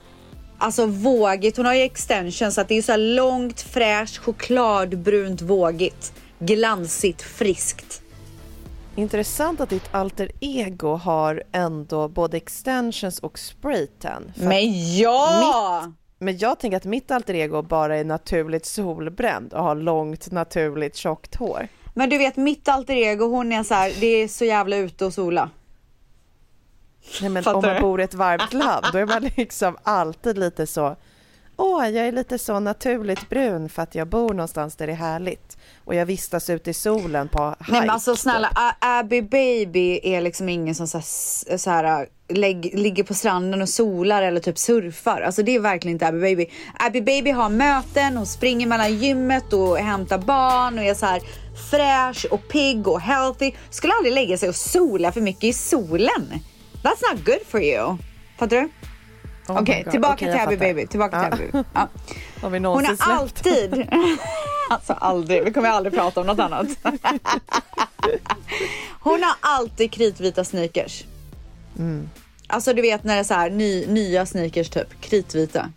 Alltså 0.57 0.86
vågigt. 0.86 1.57
Hon 1.57 1.65
har 1.65 1.73
ju 1.73 1.82
extension 1.82 2.51
så 2.51 2.61
att 2.61 2.67
det 2.67 2.78
är 2.78 2.82
så 2.82 2.91
här 2.91 3.15
långt, 3.15 3.61
fräscht, 3.61 4.17
chokladbrunt, 4.17 5.41
vågigt. 5.41 6.13
Glansigt, 6.39 7.21
friskt. 7.21 8.01
Intressant 8.95 9.61
att 9.61 9.69
ditt 9.69 9.89
alter 9.91 10.32
ego 10.39 10.95
har 10.95 11.43
ändå 11.51 12.07
både 12.07 12.38
extensions 12.38 13.19
och 13.19 13.39
spraytan. 13.39 14.32
Men 14.36 14.95
ja! 14.97 15.91
Men 16.19 16.38
jag 16.38 16.59
tänker 16.59 16.78
att 16.78 16.86
mitt 16.86 17.11
alter 17.11 17.34
ego 17.34 17.61
bara 17.61 17.97
är 17.97 18.03
naturligt 18.03 18.65
solbränd 18.65 19.53
och 19.53 19.63
har 19.63 19.75
långt 19.75 20.32
naturligt 20.32 20.95
tjockt 20.95 21.36
hår. 21.36 21.67
Men 21.93 22.09
du 22.09 22.17
vet 22.17 22.36
mitt 22.36 22.67
alter 22.67 22.95
ego, 22.95 23.25
hon 23.25 23.51
är 23.51 23.63
så 23.63 23.73
här, 23.73 23.93
det 23.99 24.07
är 24.07 24.28
så 24.28 24.45
jävla 24.45 24.78
ute 24.78 25.05
och 25.05 25.13
sola. 25.13 25.49
Nej, 27.21 27.29
men 27.29 27.43
Fattar 27.43 27.57
om 27.57 27.61
man 27.65 27.75
du? 27.75 27.81
bor 27.81 28.01
i 28.01 28.03
ett 28.03 28.13
varmt 28.13 28.53
land 28.63 28.85
då 28.91 28.97
är 28.97 29.05
man 29.05 29.29
liksom 29.35 29.77
alltid 29.83 30.37
lite 30.37 30.67
så 30.67 30.95
Åh, 31.59 31.89
jag 31.89 32.07
är 32.07 32.11
lite 32.11 32.37
så 32.37 32.59
naturligt 32.59 33.29
brun 33.29 33.69
för 33.69 33.81
att 33.81 33.95
jag 33.95 34.07
bor 34.07 34.33
någonstans 34.33 34.75
där 34.75 34.87
det 34.87 34.93
är 34.93 34.97
härligt 34.97 35.57
och 35.85 35.95
jag 35.95 36.05
vistas 36.05 36.49
ute 36.49 36.69
i 36.69 36.73
solen 36.73 37.27
på 37.27 37.55
hike. 37.59 37.71
Nej 37.71 37.81
men 37.81 37.89
alltså 37.89 38.13
typ. 38.13 38.19
snälla, 38.19 38.75
Abby 38.79 39.21
baby 39.21 39.99
är 40.03 40.21
liksom 40.21 40.49
ingen 40.49 40.75
som 40.75 40.87
så 40.87 40.97
här, 40.97 41.57
så 41.57 41.69
här, 41.69 42.07
lägg, 42.29 42.79
ligger 42.79 43.03
på 43.03 43.13
stranden 43.13 43.61
och 43.61 43.69
solar 43.69 44.21
eller 44.21 44.39
typ 44.39 44.57
surfar. 44.57 45.21
Alltså 45.21 45.43
det 45.43 45.55
är 45.55 45.59
verkligen 45.59 45.95
inte 45.95 46.07
Abby 46.07 46.19
baby. 46.21 46.45
Abby 46.79 47.01
baby 47.01 47.31
har 47.31 47.49
möten, 47.49 48.17
hon 48.17 48.25
springer 48.25 48.67
mellan 48.67 48.97
gymmet 48.97 49.53
och 49.53 49.77
hämtar 49.77 50.17
barn 50.17 50.77
och 50.77 50.83
är 50.83 50.93
så 50.93 51.05
här 51.05 51.21
fräsch 51.71 52.25
och 52.31 52.47
pigg 52.47 52.87
och 52.87 53.01
healthy. 53.01 53.51
Skulle 53.69 53.93
aldrig 53.93 54.13
lägga 54.13 54.37
sig 54.37 54.49
och 54.49 54.55
sola 54.55 55.11
för 55.11 55.21
mycket 55.21 55.43
i 55.43 55.53
solen. 55.53 56.39
That's 56.84 57.01
not 57.13 57.25
good 57.25 57.41
for 57.47 57.61
you. 57.61 57.97
Fattar 58.38 58.57
du? 58.61 58.69
Oh 59.47 59.61
Okej, 59.61 59.84
God. 59.84 59.91
tillbaka 59.91 60.13
Okej, 60.13 60.32
till 60.32 60.39
Abby 60.41 60.57
baby. 60.57 60.88
Tillbaka 60.88 61.32
till 61.32 61.49
Ja. 61.51 61.51
Abby 61.51 61.51
baby. 61.51 61.63
Ja. 61.73 61.88
Hon 62.49 62.65
har 62.65 62.84
släppt? 62.86 63.01
alltid, 63.09 63.88
alltså 64.69 64.93
aldrig, 64.93 65.43
vi 65.43 65.53
kommer 65.53 65.69
aldrig 65.69 65.93
prata 65.95 66.21
om 66.21 66.28
något 66.28 66.39
annat. 66.39 66.67
Hon 68.99 69.23
har 69.23 69.36
alltid 69.41 69.91
kritvita 69.91 70.43
sneakers. 70.43 71.03
Alltså 72.47 72.73
du 72.73 72.82
vet 72.82 73.03
när 73.03 73.13
det 73.13 73.19
är 73.19 73.23
så 73.23 73.34
här 73.34 73.49
ny, 73.49 73.86
nya 73.88 74.25
sneakers 74.25 74.69
typ, 74.69 75.01
kritvita. 75.01 75.71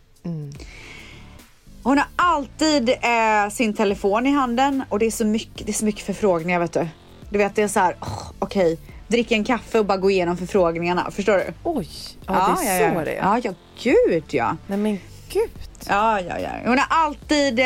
Hon 1.83 1.99
har 1.99 2.07
alltid 2.17 2.89
eh, 2.89 3.51
sin 3.51 3.75
telefon 3.75 4.27
i 4.27 4.31
handen 4.31 4.85
och 4.89 4.99
det 4.99 5.07
är 5.07 5.11
så 5.11 5.25
mycket, 5.25 5.67
det 5.67 5.73
är 5.73 5.75
så 5.75 5.85
mycket 5.85 6.07
förfrågningar 6.07 6.61
vet 6.61 6.73
du. 6.73 6.89
Du 7.31 7.39
vet 7.39 7.55
det 7.55 7.63
är 7.63 7.69
så 7.69 7.81
här, 7.81 7.97
oh, 8.01 8.31
okej, 8.39 8.79
drick 9.11 9.33
en 9.33 9.45
kaffe 9.45 9.79
och 9.79 9.87
bara 9.87 9.99
gå 9.99 10.11
igenom 10.11 10.37
förfrågningarna, 10.37 11.11
förstår 11.11 11.37
du? 11.37 11.45
Oj, 11.63 11.89
ja, 12.27 12.33
det 12.61 12.67
är 12.67 12.81
ja, 12.81 12.91
så 12.91 12.99
ja. 12.99 13.05
det 13.05 13.11
är. 13.11 13.17
Ja, 13.17 13.41
ja, 13.45 13.53
gud 13.83 14.25
ja. 14.31 14.57
Nej 14.67 14.79
men 14.79 14.99
gud. 15.33 15.51
Ja, 15.89 16.21
ja, 16.21 16.39
ja. 16.39 16.51
Hon 16.65 16.79
har 16.79 16.87
alltid, 16.91 17.59
eh, 17.59 17.65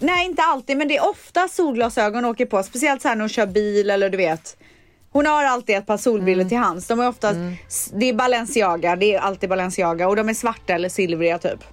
nej 0.00 0.26
inte 0.26 0.42
alltid, 0.42 0.76
men 0.76 0.88
det 0.88 0.96
är 0.96 1.10
ofta 1.10 1.48
solglasögon 1.48 2.24
hon 2.24 2.32
åker 2.32 2.46
på. 2.46 2.62
Speciellt 2.62 3.02
så 3.02 3.08
här 3.08 3.14
när 3.14 3.22
hon 3.22 3.28
kör 3.28 3.46
bil 3.46 3.90
eller 3.90 4.10
du 4.10 4.16
vet. 4.16 4.56
Hon 5.12 5.26
har 5.26 5.44
alltid 5.44 5.76
ett 5.76 5.86
par 5.86 5.96
solbrillor 5.96 6.44
till 6.44 6.58
hands. 6.58 6.86
De 6.86 7.00
är 7.00 7.08
ofta, 7.08 7.32
det 7.92 8.08
är 8.08 8.14
Balenciaga, 8.14 8.96
det 8.96 9.14
är 9.14 9.20
alltid 9.20 9.48
Balenciaga 9.48 10.08
och 10.08 10.16
de 10.16 10.28
är 10.28 10.34
svarta 10.34 10.74
eller 10.74 10.88
silvriga 10.88 11.38
typ. 11.38 11.64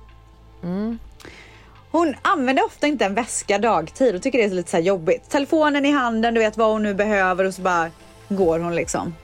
Hon 1.92 2.16
använder 2.22 2.66
ofta 2.66 2.88
inte 2.88 3.06
en 3.06 3.14
väska 3.14 3.58
dagtid 3.58 4.16
och 4.16 4.22
tycker 4.22 4.38
det 4.38 4.44
är 4.44 4.50
lite 4.50 4.72
så 4.72 4.78
här 4.78 4.84
jobbigt. 4.84 5.30
Telefonen 5.30 5.86
i 5.86 5.92
handen, 5.92 6.34
du 6.34 6.40
vet 6.40 6.58
vad 6.58 6.72
hon 6.72 6.84
nu 6.84 6.94
behöver 6.94 7.46
och 7.46 7.54
så 7.54 7.62
bara 7.62 7.92
går 8.30 8.60
hon 8.60 8.76
liksom. 8.76 9.16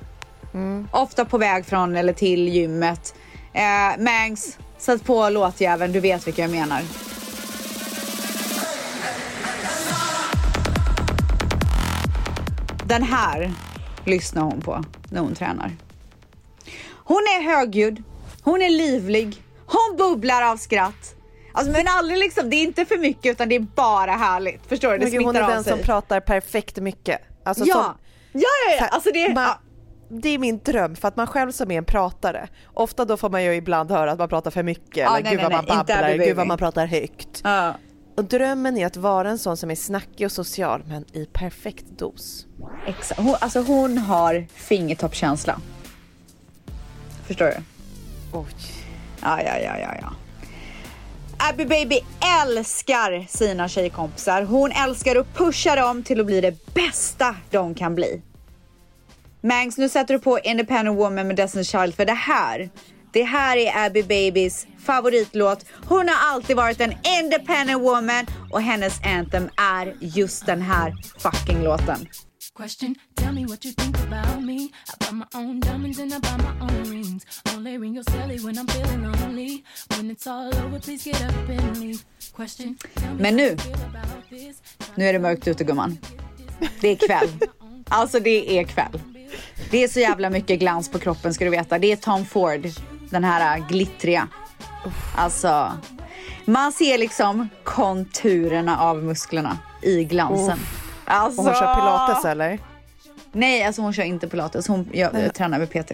Ofta 0.92 1.26
på 1.26 1.38
väg 1.38 1.66
från 1.66 1.96
eller 1.96 2.14
till 2.14 2.48
gymmet. 2.48 3.14
Eh, 3.54 4.04
Mangs, 4.04 4.58
sätt 4.78 5.04
på 5.06 5.30
låtjäveln, 5.30 5.94
du 5.94 6.00
vet 6.00 6.28
vilka 6.28 6.42
jag 6.42 6.52
menar. 6.52 6.82
Den 12.86 13.04
här 13.04 13.52
lyssnar 14.06 14.42
hon 14.42 14.62
på 14.62 14.84
när 15.12 15.22
hon 15.22 15.36
tränar. 15.36 15.72
Hon 16.94 17.18
är 17.18 17.44
högljudd, 17.56 18.04
hon 18.42 18.62
är 18.62 18.70
livlig, 18.70 19.44
hon 19.66 19.98
bubblar 19.98 20.42
av 20.52 20.58
skratt. 20.58 21.16
Alltså 21.54 21.72
men 21.72 21.86
aldrig 21.88 22.20
liksom, 22.20 22.50
det 22.50 22.56
är 22.56 22.64
inte 22.64 22.86
för 22.86 22.98
mycket 22.98 23.32
utan 23.32 23.50
det 23.50 23.56
är 23.56 23.60
bara 23.76 24.12
härligt. 24.12 24.66
Förstår 24.68 24.92
du? 24.92 24.98
Det 24.98 25.04
Men 25.06 25.12
gud, 25.12 25.22
hon 25.24 25.34
smittar 25.34 25.48
är 25.48 25.50
av 25.50 25.56
den 25.56 25.64
sig. 25.64 25.74
som 25.74 25.82
pratar 25.86 26.20
perfekt 26.20 26.78
mycket. 26.78 27.20
Alltså, 27.44 27.64
Ja. 27.68 27.74
som, 27.74 27.84
Ja, 28.32 28.42
ja, 28.42 28.76
ja. 28.80 28.86
Alltså 28.86 29.12
det, 29.12 29.34
man, 29.34 29.50
det 30.10 30.30
är 30.30 30.38
min 30.38 30.60
dröm 30.60 30.96
för 30.96 31.08
att 31.08 31.16
man 31.16 31.28
själv 31.28 31.52
som 31.52 31.72
är 31.72 31.78
en 31.78 31.86
pratare, 31.86 32.48
ofta 32.74 33.06
då 33.06 33.18
får 33.18 33.30
man 33.30 33.44
ju 33.44 33.56
ibland 33.56 33.92
höra 33.92 34.12
att 34.12 34.20
man 34.20 34.30
pratar 34.30 34.52
för 34.52 34.64
mycket 34.64 34.98
Ja, 34.98 35.18
eller 35.18 35.24
nej, 35.24 35.32
gud 35.32 35.42
vad 35.42 35.52
man 35.52 35.66
nej, 35.68 35.78
inte 35.78 35.94
babblar, 35.94 36.26
gud 36.26 36.36
vad 36.36 36.48
man 36.48 36.58
pratar 36.58 36.86
högt. 36.86 37.42
Ja. 37.44 37.74
Och 38.18 38.26
drömmen 38.26 38.78
är 38.78 38.86
att 38.86 38.98
vara 38.98 39.30
en 39.30 39.38
sån 39.38 39.58
som 39.58 39.72
är 39.72 39.76
snackig 39.76 40.26
och 40.26 40.32
social 40.32 40.84
men 40.88 41.06
i 41.14 41.26
perfekt 41.26 41.86
dos. 41.98 42.46
Exakt. 42.88 43.22
Hon, 43.22 43.36
alltså 43.40 43.62
hon 43.62 43.98
har 43.98 44.48
fingertoppskänsla. 44.54 45.60
Förstår 47.28 47.46
du? 47.46 47.56
Oj. 48.34 48.46
Ja, 49.22 49.42
ja, 49.42 49.58
ja, 49.58 49.78
ja, 49.80 49.96
ja. 50.02 50.14
Abby 51.42 51.66
Baby 51.66 52.00
älskar 52.42 53.26
sina 53.30 53.68
tjejkompisar. 53.68 54.44
Hon 54.44 54.72
älskar 54.72 55.16
att 55.16 55.34
pusha 55.34 55.76
dem 55.76 56.04
till 56.04 56.20
att 56.20 56.26
bli 56.26 56.42
det 56.42 56.74
bästa 56.74 57.36
de 57.50 57.76
kan 57.76 57.96
bli. 57.96 58.22
Mangs, 59.42 59.78
nu 59.78 59.90
sätter 59.90 60.14
du 60.14 60.20
på 60.20 60.40
Independent 60.40 60.98
Woman 60.98 61.28
med 61.28 61.40
Destiny's 61.40 61.82
Child 61.82 61.96
för 61.96 62.06
det 62.06 62.14
här. 62.14 62.70
Det 63.12 63.24
här 63.24 63.58
är 63.58 63.86
Abby 63.86 64.04
Babys 64.04 64.68
favoritlåt. 64.86 65.66
Hon 65.86 66.10
har 66.10 66.34
alltid 66.34 66.56
varit 66.56 66.82
en 66.82 66.94
independent 67.22 67.82
woman 67.82 68.26
och 68.52 68.62
hennes 68.62 69.00
anthem 69.04 69.50
är 69.58 69.96
just 70.00 70.46
den 70.46 70.62
här 70.62 70.96
fucking 71.20 71.64
låten. 71.64 72.08
Question, 72.60 72.98
tell 73.16 73.32
me 73.32 73.46
what 73.46 73.64
you 73.64 73.72
think 73.72 73.98
about 74.00 74.44
me. 74.44 74.70
I 74.90 75.06
buy 75.06 75.12
my 75.12 75.26
own 75.34 75.62
diamonds 75.62 75.98
and 75.98 76.14
I 76.14 76.20
buy 76.20 76.36
my 76.44 76.54
own 76.60 76.84
rings. 76.92 77.26
Only 77.56 77.78
ring 77.78 77.96
your 77.96 78.04
celly 78.04 78.44
when 78.44 78.58
I'm 78.58 78.68
feeling 78.68 79.04
lonely. 79.04 79.64
When 79.96 80.12
it's 80.12 80.28
all 80.28 80.54
over, 80.66 80.78
please 80.80 81.06
get 81.06 81.22
up 81.24 81.50
and 81.50 81.78
leave. 81.78 82.04
Question, 82.36 82.78
Men 83.20 83.36
nu, 83.36 83.58
nu 84.96 85.06
är 85.06 85.14
det 85.14 85.20
mörkt 85.20 85.48
ute 85.48 85.64
gumman. 85.64 85.98
Det 86.82 86.88
är 86.88 86.96
kväll. 87.08 87.30
Alltså 87.88 88.20
det 88.20 88.60
är 88.60 88.64
kväll. 88.64 89.02
Det 89.72 89.84
är 89.84 89.88
så 89.88 90.00
jävla 90.00 90.30
mycket 90.30 90.60
glans 90.60 90.92
på 90.92 91.00
kroppen 91.00 91.34
ska 91.34 91.46
du 91.46 91.52
veta. 91.52 91.80
Det 91.80 91.92
är 91.92 91.96
Tom 91.96 92.26
Ford, 92.26 92.68
den 93.10 93.24
här 93.24 93.64
glittriga. 93.70 94.28
Alltså, 95.16 95.78
man 96.46 96.72
ser 96.72 96.98
liksom 96.98 97.50
konturerna 97.64 98.80
av 98.80 99.04
musklerna 99.04 99.58
i 99.82 100.04
glansen. 100.04 100.60
Alltså, 101.10 101.42
Och 101.42 101.48
hon 101.48 101.56
kör 101.56 101.76
pilates 101.76 102.26
eller? 102.26 102.60
Nej, 103.32 103.64
alltså 103.64 103.82
hon 103.82 103.94
kör 103.94 104.04
inte 104.04 104.28
pilates. 104.28 104.68
Hon 104.68 104.90
jag, 104.94 105.14
jag 105.24 105.34
tränar 105.36 105.60
med 105.60 105.70
PT. 105.70 105.92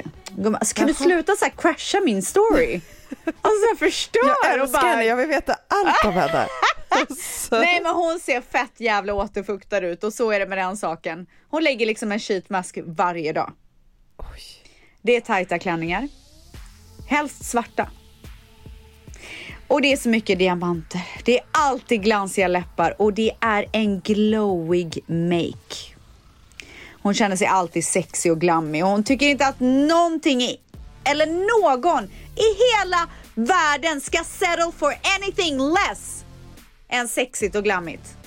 Alltså, 0.60 0.76
kan 0.76 0.88
du 0.88 0.94
sluta 0.94 1.36
så 1.36 1.46
här 1.46 1.52
crasha 1.58 2.00
min 2.06 2.22
story? 2.24 2.82
Alltså 3.26 3.66
jag 3.70 3.80
förstör. 3.80 4.20
Jag 4.44 4.54
älskar 4.54 4.82
bara- 4.82 4.90
henne, 4.92 5.04
jag 5.06 5.16
vill 5.16 5.28
veta 5.28 5.56
allt 5.68 6.06
om 6.06 6.14
henne. 6.14 6.48
Alltså. 6.90 7.60
Nej 7.60 7.82
men 7.84 7.96
hon 7.96 8.20
ser 8.20 8.42
fett 8.42 8.72
jävla 8.80 9.14
återfuktad 9.14 9.80
ut 9.80 10.04
och 10.04 10.14
så 10.14 10.32
är 10.32 10.40
det 10.40 10.46
med 10.48 10.58
den 10.58 10.78
saken. 10.78 11.28
Hon 11.50 11.64
lägger 11.64 11.86
liksom 11.86 12.12
en 12.12 12.20
sheetmask 12.20 12.78
varje 12.86 13.34
dag. 13.34 13.52
Det 15.02 15.16
är 15.16 15.22
tajta 15.22 15.60
klänningar. 15.60 16.08
Helst 17.10 17.46
svarta. 17.46 17.88
Och 19.68 19.82
det 19.82 19.92
är 19.92 19.98
så 19.98 20.10
mycket 20.10 20.40
diamanter. 20.40 21.02
Det 21.24 21.40
är 21.40 21.46
alltid 21.52 22.04
glansiga 22.04 22.48
läppar 22.48 23.02
och 23.02 23.14
det 23.14 23.32
är 23.40 23.66
en 23.72 24.00
glowig 24.00 25.04
make. 25.08 25.96
Hon 27.02 27.14
känner 27.14 27.36
sig 27.36 27.48
alltid 27.48 27.86
sexig 27.86 28.32
och 28.32 28.42
glammig 28.42 28.84
och 28.84 28.90
hon 28.90 29.04
tycker 29.04 29.26
inte 29.26 29.48
att 29.48 29.60
någonting 29.60 30.42
i, 30.42 30.60
eller 31.04 31.26
någon 31.26 32.04
i 32.36 32.48
hela 32.66 33.10
världen 33.36 34.02
ska 34.02 34.24
settle 34.24 34.72
for 34.78 34.94
anything 35.18 35.58
less 35.58 36.26
än 36.90 37.08
sexigt 37.08 37.56
och 37.56 37.64
glammigt. 37.64 38.18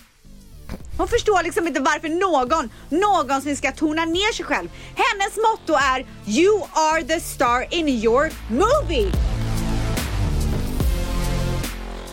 Hon 0.99 1.09
förstår 1.09 1.43
liksom 1.43 1.67
inte 1.69 1.81
varför 1.81 2.09
någon 2.09 2.71
någonsin 2.89 3.57
ska 3.57 3.73
tona 3.73 4.05
ner 4.05 4.33
sig 4.33 4.45
själv. 4.45 4.69
Hennes 4.95 5.37
motto 5.37 5.73
är 5.73 6.07
You 6.27 6.63
are 6.73 7.03
the 7.03 7.21
star 7.21 7.75
in 7.75 7.89
your 7.89 8.33
movie. 8.51 9.38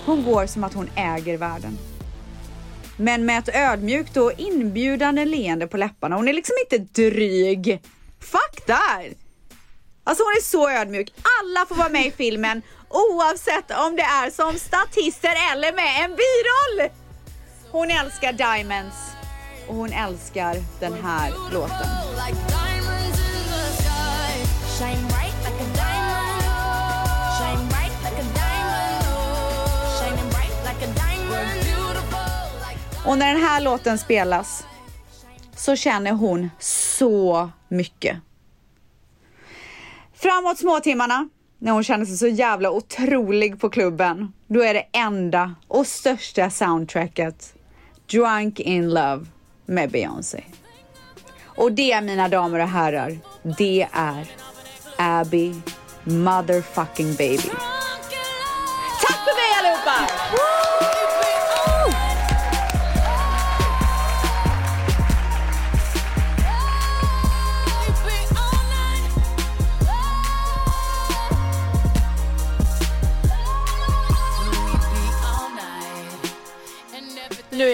Hon 0.06 0.24
går 0.24 0.45
som 0.45 0.64
att 0.64 0.74
hon 0.74 0.89
äger 0.95 1.38
världen. 1.38 1.78
Men 2.97 3.26
med 3.26 3.39
ett 3.39 3.56
ödmjukt 3.56 4.18
och 4.18 4.32
inbjudande 4.38 5.26
leende 5.26 5.68
på 5.68 5.78
läpparna. 5.78 6.16
Hon 6.16 6.28
är 6.28 6.34
liksom 6.34 6.56
inte 6.66 7.01
dryg. 7.01 7.82
Fuck 8.20 8.66
that! 8.66 9.06
Alltså 10.03 10.24
hon 10.24 10.32
är 10.32 10.41
så 10.41 10.70
ödmjuk. 10.70 11.14
Alla 11.41 11.66
får 11.66 11.76
vara 11.76 11.89
med 11.89 12.06
i 12.06 12.12
filmen 12.12 12.62
oavsett 12.89 13.72
om 13.72 13.95
det 13.95 14.01
är 14.01 14.30
som 14.32 14.60
statister 14.60 15.34
eller 15.51 15.74
med 15.74 16.06
en 16.06 16.12
biroll. 16.12 16.89
Hon 17.72 17.91
älskar 17.91 18.34
Diamonds 18.34 18.95
och 19.68 19.76
hon 19.76 19.93
älskar 19.93 20.56
den 20.80 20.93
här 21.03 21.34
låten. 21.53 21.88
Och 33.06 33.18
när 33.18 33.34
den 33.34 33.43
här 33.43 33.62
låten 33.62 33.97
spelas 33.97 34.66
så 35.56 35.76
känner 35.76 36.12
hon 36.12 36.49
så 36.60 37.49
mycket. 37.68 38.18
Framåt 40.14 40.58
småtimmarna, 40.58 41.30
när 41.60 41.72
hon 41.72 41.84
känner 41.84 42.06
sig 42.06 42.18
så 42.18 42.28
jävla 42.28 42.72
otrolig 42.72 43.60
på 43.60 43.70
klubben, 43.70 44.34
då 44.47 44.64
är 44.64 44.74
det 44.74 44.86
enda 44.91 45.56
och 45.68 45.88
största 45.88 46.49
soundtracket 46.49 47.53
Drunk 48.12 48.60
in 48.60 48.93
Love 48.93 49.26
med 49.66 49.91
Beyoncé. 49.91 50.43
Och 51.43 51.72
det, 51.72 52.01
mina 52.01 52.28
damer 52.28 52.60
och 52.60 52.70
herrar, 52.70 53.18
det 53.58 53.88
är 53.91 54.28
Abby 54.97 55.56
motherfucking 56.03 57.16
baby. 57.16 57.49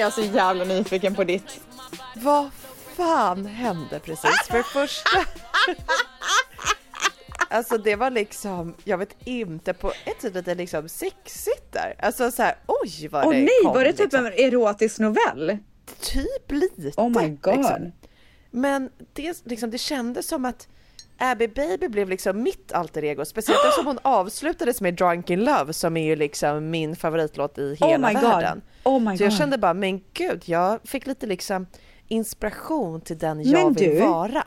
Är 0.02 0.06
jag 0.06 0.14
så 0.14 0.22
jävla 0.22 0.64
nyfiken 0.64 1.16
på 1.16 1.24
ditt. 1.24 1.62
Vad 2.16 2.50
fan 2.96 3.46
hände 3.46 4.00
precis? 4.00 4.48
För 4.48 4.64
första... 4.64 5.10
Alltså 7.50 7.78
det 7.78 7.96
var 7.96 8.12
liksom, 8.12 8.76
jag 8.84 8.98
vet 8.98 9.16
inte, 9.24 9.74
på 9.74 9.92
ett 10.06 10.22
sätt 10.22 10.34
lite 10.34 10.56
liksom 10.56 10.90
sexigt 10.90 11.72
där. 11.72 11.96
Alltså 12.00 12.32
så 12.32 12.44
här, 12.44 12.56
oj 12.68 13.08
vad 13.08 13.26
Åh 13.26 13.32
det 13.32 13.40
nej, 13.40 13.50
kom, 13.64 13.74
var 13.74 13.84
det 13.84 13.92
typ 13.94 14.00
liksom. 14.00 14.26
en 14.26 14.34
erotisk 14.34 15.00
novell? 15.00 15.58
Typ 16.00 16.52
lite. 16.52 17.02
Oh 17.02 17.22
my 17.22 17.30
god. 17.30 17.58
Liksom. 17.58 17.92
Men 18.52 18.90
det, 19.14 19.46
liksom, 19.46 19.72
det 19.72 19.78
kändes 19.78 20.28
som 20.28 20.46
att 20.46 20.68
Abby 21.24 21.48
Baby 21.48 21.88
blev 21.88 22.10
liksom 22.10 22.44
mitt 22.44 22.72
alter 22.72 23.04
ego, 23.04 23.26
speciellt 23.26 23.60
eftersom 23.66 23.86
hon 23.86 24.00
avslutades 24.04 24.82
med 24.82 24.94
Drunk 24.96 25.30
in 25.30 25.44
Love 25.44 25.74
som 25.74 25.98
är 25.98 26.06
ju 26.06 26.16
liksom 26.16 26.70
min 26.70 26.96
favoritlåt 26.96 27.58
i 27.58 27.78
Oh 27.82 27.88
hela 27.90 28.14
God. 28.14 28.22
världen. 28.22 28.62
Oh 28.84 29.00
my 29.00 29.18
Så 29.18 29.24
jag 29.24 29.30
God. 29.32 29.38
kände 29.38 29.58
bara, 29.58 29.74
men 29.74 30.02
gud, 30.14 30.42
jag 30.46 30.80
fick 30.84 31.08
lite 31.08 31.26
liksom 31.26 31.68
inspiration 32.08 33.02
till 33.02 33.18
den 33.18 33.42
jag 33.44 33.64
Men 33.66 33.74
vill 33.74 33.90
du- 33.90 34.00
vara. 34.02 34.44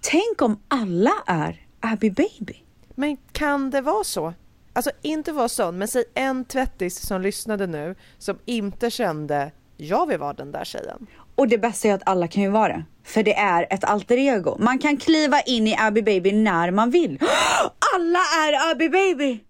Tänk 0.00 0.42
om 0.42 0.60
alla 0.68 1.12
är 1.26 1.66
Abby 1.80 2.10
Baby. 2.10 2.54
Men 2.94 3.16
kan 3.32 3.70
det 3.70 3.80
vara 3.80 4.04
så? 4.04 4.34
Alltså 4.72 4.90
inte 5.02 5.32
vara 5.32 5.48
sån, 5.48 5.78
men 5.78 5.88
säg 5.88 6.04
en 6.14 6.44
tvättis 6.44 7.06
som 7.06 7.20
lyssnade 7.22 7.66
nu 7.66 7.94
som 8.18 8.38
inte 8.44 8.90
kände 8.90 9.52
jag 9.76 10.06
vill 10.06 10.18
vara 10.18 10.32
den 10.32 10.52
där 10.52 10.64
tjejen. 10.64 11.06
Och 11.36 11.48
det 11.48 11.58
bästa 11.58 11.88
är 11.88 11.94
att 11.94 12.02
alla 12.06 12.28
kan 12.28 12.42
ju 12.42 12.48
vara 12.48 12.68
det. 12.68 12.84
För 13.04 13.22
det 13.22 13.34
är 13.34 13.66
ett 13.70 13.84
alter 13.84 14.16
ego. 14.16 14.56
Man 14.58 14.78
kan 14.78 14.96
kliva 14.96 15.40
in 15.40 15.66
i 15.66 15.76
Abby 15.78 16.02
Baby 16.02 16.32
när 16.32 16.70
man 16.70 16.90
vill. 16.90 17.18
Alla 17.94 18.18
är 18.18 18.70
Abby 18.70 18.88
Baby! 18.88 19.40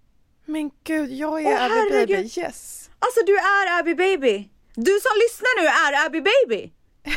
Men 0.45 0.71
gud, 0.85 1.13
jag 1.13 1.43
är 1.43 1.47
Åh, 1.47 1.65
Abby 1.65 1.75
herregud. 1.75 2.09
Baby, 2.09 2.31
yes! 2.37 2.91
Alltså 2.99 3.21
du 3.27 3.37
är 3.37 3.79
Abby 3.81 3.95
Baby! 3.95 4.49
Du 4.75 4.99
som 5.03 5.13
lyssnar 5.17 5.63
nu 5.63 5.67
är 5.67 6.07
Abby 6.07 6.21
Baby! 6.21 6.73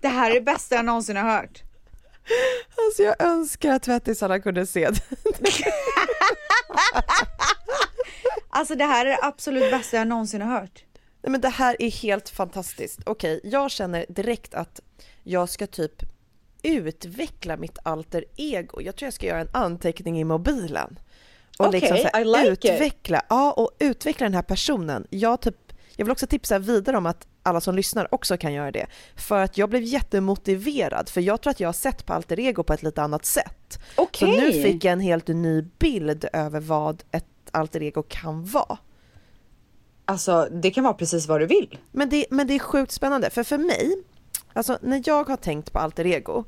Det 0.00 0.08
här 0.08 0.30
är 0.30 0.34
det 0.34 0.40
bästa 0.40 0.74
jag 0.74 0.84
någonsin 0.84 1.16
har 1.16 1.30
hört. 1.36 1.62
Alltså 2.86 3.02
jag 3.02 3.22
önskar 3.22 3.70
att 3.74 3.82
tvättisarna 3.82 4.40
kunde 4.40 4.66
se 4.66 4.90
det. 4.90 5.00
Alltså 8.52 8.74
det 8.74 8.84
här 8.84 9.06
är 9.06 9.10
det 9.10 9.18
absolut 9.22 9.70
bästa 9.70 9.96
jag 9.96 10.06
någonsin 10.06 10.42
har 10.42 10.60
hört. 10.60 10.84
Nej 11.22 11.30
men 11.30 11.40
det 11.40 11.48
här 11.48 11.76
är 11.78 11.90
helt 11.90 12.28
fantastiskt. 12.28 13.00
Okej, 13.06 13.40
jag 13.44 13.70
känner 13.70 14.06
direkt 14.08 14.54
att 14.54 14.80
jag 15.22 15.48
ska 15.48 15.66
typ 15.66 16.02
utveckla 16.62 17.56
mitt 17.56 17.78
alter 17.82 18.24
ego. 18.36 18.80
Jag 18.82 18.96
tror 18.96 19.06
jag 19.06 19.14
ska 19.14 19.26
göra 19.26 19.40
en 19.40 19.48
anteckning 19.52 20.20
i 20.20 20.24
mobilen. 20.24 20.98
Och 21.58 21.72
liksom 21.72 21.92
Okej, 21.92 22.02
så 22.12 22.16
här 22.16 22.24
like 22.24 22.52
it. 22.52 22.74
utveckla, 22.74 23.22
ja 23.28 23.52
och 23.52 23.70
utveckla 23.78 24.24
den 24.24 24.34
här 24.34 24.42
personen. 24.42 25.06
Jag, 25.10 25.40
typ, 25.40 25.72
jag 25.96 26.04
vill 26.04 26.12
också 26.12 26.26
tipsa 26.26 26.58
vidare 26.58 26.96
om 26.96 27.06
att 27.06 27.26
alla 27.42 27.60
som 27.60 27.74
lyssnar 27.74 28.14
också 28.14 28.36
kan 28.36 28.52
göra 28.52 28.70
det. 28.70 28.86
För 29.16 29.42
att 29.42 29.58
jag 29.58 29.70
blev 29.70 29.82
jättemotiverad, 29.82 31.08
för 31.08 31.20
jag 31.20 31.40
tror 31.40 31.50
att 31.50 31.60
jag 31.60 31.68
har 31.68 31.72
sett 31.72 32.06
på 32.06 32.12
alter 32.12 32.40
ego 32.40 32.62
på 32.62 32.72
ett 32.72 32.82
lite 32.82 33.02
annat 33.02 33.24
sätt. 33.24 33.78
Så 33.96 34.02
Okej. 34.02 34.40
nu 34.40 34.52
fick 34.52 34.84
jag 34.84 34.92
en 34.92 35.00
helt 35.00 35.28
ny 35.28 35.62
bild 35.62 36.24
över 36.32 36.60
vad 36.60 37.02
ett 37.10 37.24
alter 37.50 37.82
ego 37.82 38.02
kan 38.02 38.44
vara. 38.44 38.78
Alltså 40.10 40.48
det 40.52 40.70
kan 40.70 40.84
vara 40.84 40.94
precis 40.94 41.28
vad 41.28 41.40
du 41.40 41.46
vill. 41.46 41.78
Men 41.92 42.08
det, 42.08 42.26
men 42.30 42.46
det 42.46 42.54
är 42.54 42.58
sjukt 42.58 42.92
spännande, 42.92 43.30
för 43.30 43.42
för 43.42 43.58
mig, 43.58 43.96
alltså 44.52 44.78
när 44.82 45.02
jag 45.04 45.28
har 45.28 45.36
tänkt 45.36 45.72
på 45.72 45.78
alter 45.78 46.06
ego, 46.06 46.44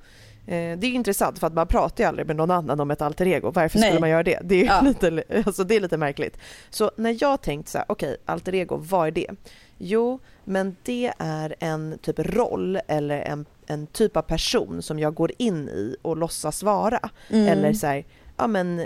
eh, 0.47 0.79
det 0.79 0.87
är 0.87 0.89
ju 0.89 0.95
intressant 0.95 1.39
för 1.39 1.47
att 1.47 1.55
man 1.55 1.67
pratar 1.67 2.05
ju 2.05 2.09
aldrig 2.09 2.27
med 2.27 2.37
någon 2.37 2.51
annan 2.51 2.81
om 2.81 2.91
ett 2.91 3.03
alter 3.03 3.27
ego. 3.27 3.51
Varför 3.51 3.79
Nej. 3.79 3.89
skulle 3.89 4.01
man 4.01 4.11
göra 4.11 4.23
det? 4.23 4.39
Det 4.43 4.61
är, 4.63 4.67
Ja. 4.67 4.81
lite, 4.85 5.25
alltså 5.47 5.65
det 5.65 5.77
är 5.77 5.81
lite 5.81 5.97
märkligt. 5.97 6.37
Så 6.71 6.91
när 6.97 7.17
jag 7.21 7.29
har 7.29 7.37
tänkt 7.37 7.69
så 7.69 7.79
här, 7.79 7.85
okej, 7.89 8.17
alter 8.25 8.55
ego, 8.55 8.77
vad 8.77 9.07
är 9.07 9.11
det? 9.11 9.31
Jo, 9.79 10.19
men 10.45 10.77
det 10.83 11.13
är 11.19 11.55
en 11.59 11.99
typ 12.03 12.19
roll 12.19 12.79
eller 12.89 13.21
en, 13.21 13.47
en 13.67 13.87
typ 13.87 14.17
av 14.17 14.23
person 14.23 14.83
som 14.83 14.99
jag 14.99 15.15
går 15.15 15.33
in 15.39 15.69
i 15.69 15.97
och 16.03 16.17
låtsas 16.17 16.63
vara. 16.63 17.11
Mm. 17.31 17.49
Eller 17.49 17.73
så 17.73 17.87
här, 17.87 18.05
ja 18.37 18.47
men 18.47 18.83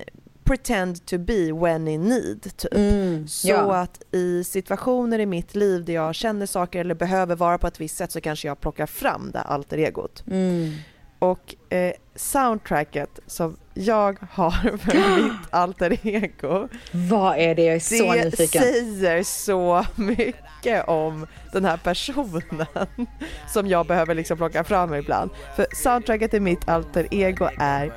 pretend 0.46 1.06
to 1.06 1.18
be 1.18 1.52
when 1.52 1.88
in 1.88 2.00
need. 2.02 2.56
Typ. 2.56 2.74
Mm, 2.74 3.28
Så 3.28 3.48
ja. 3.48 3.76
att 3.76 4.02
i 4.12 4.44
situationer 4.44 5.18
i 5.18 5.26
mitt 5.26 5.54
liv 5.54 5.84
där 5.84 5.92
jag 5.92 6.14
känner 6.14 6.46
saker 6.46 6.80
eller 6.80 6.94
behöver 6.94 7.36
vara 7.36 7.58
på 7.58 7.66
ett 7.66 7.80
visst 7.80 7.96
sätt 7.96 8.12
så 8.12 8.20
kanske 8.20 8.48
jag 8.48 8.60
plockar 8.60 8.86
fram 8.86 9.30
det 9.32 9.40
alter 9.40 9.78
egot. 9.78 10.24
Mm. 10.30 10.72
Och 11.18 11.54
eh, 11.72 11.92
soundtracket 12.16 13.20
som 13.26 13.56
jag 13.74 14.18
har 14.30 14.50
för 14.78 15.16
mitt 15.22 15.32
alter 15.50 15.98
ego, 16.06 16.68
Vad 16.92 17.38
är 17.38 17.54
det? 17.54 17.64
Jag 17.64 17.74
är 17.74 17.80
så 17.80 18.12
det 18.12 18.24
nyfiken. 18.24 18.62
säger 18.62 19.22
så 19.22 19.84
mycket 19.94 20.88
om 20.88 21.26
den 21.52 21.64
här 21.64 21.76
personen 21.76 22.66
som 23.48 23.66
jag 23.66 23.86
behöver 23.86 24.14
liksom 24.14 24.36
plocka 24.36 24.64
fram 24.64 24.94
ibland. 24.94 25.30
För 25.56 25.66
soundtracket 25.74 26.34
i 26.34 26.40
mitt 26.40 26.68
alter 26.68 27.08
ego 27.10 27.48
är 27.58 27.92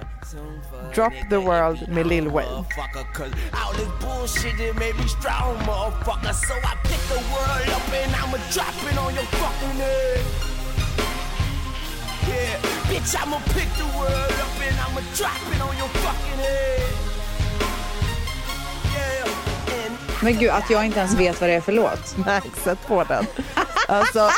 Drop 0.96 1.14
the 1.30 1.38
World 1.38 1.88
med 1.88 2.08
Lil 2.08 2.28
Wayne. 2.30 2.50
motherfucker. 2.50 3.14
Cause 3.14 3.32
all 3.54 3.74
this 3.74 3.90
bullshit 4.02 4.60
it 4.60 4.76
made 4.76 4.96
me 4.98 5.08
strong, 5.08 5.56
motherfucker. 5.68 6.34
So 6.34 6.54
I 6.54 6.74
pick 6.90 7.02
the 7.14 7.22
world 7.34 7.70
up 7.78 7.94
and 8.04 8.12
I'ma 8.16 8.38
drop 8.56 8.76
it 8.92 8.98
on 8.98 9.14
your 9.14 9.26
fucking 9.42 9.78
head. 9.82 10.22
Yeah, 12.30 12.62
bitch, 12.90 13.16
I'ma 13.24 13.38
pick 13.56 13.70
the 13.78 13.86
world 13.98 14.34
up 14.46 14.62
and 14.68 14.78
I'ma 14.86 15.02
drop 15.18 15.42
it 15.56 15.62
on 15.62 15.78
your 15.78 15.90
fucking 16.06 16.40
head. 16.40 16.94
Yeah, 18.96 19.86
and 19.86 20.24
Men 20.24 20.38
gud 20.40 20.50
att 20.50 20.70
jag 20.70 20.86
inte 20.86 21.00
ens 21.00 21.14
vet 21.14 21.42
vad 21.42 21.50
det 21.50 21.54
är 21.56 21.62
för 21.62 21.72
låt. 21.72 22.16
Nej, 22.26 22.42
sätt 22.64 22.80
på 22.88 23.04
den. 23.04 23.26
Alltså, 23.88 24.30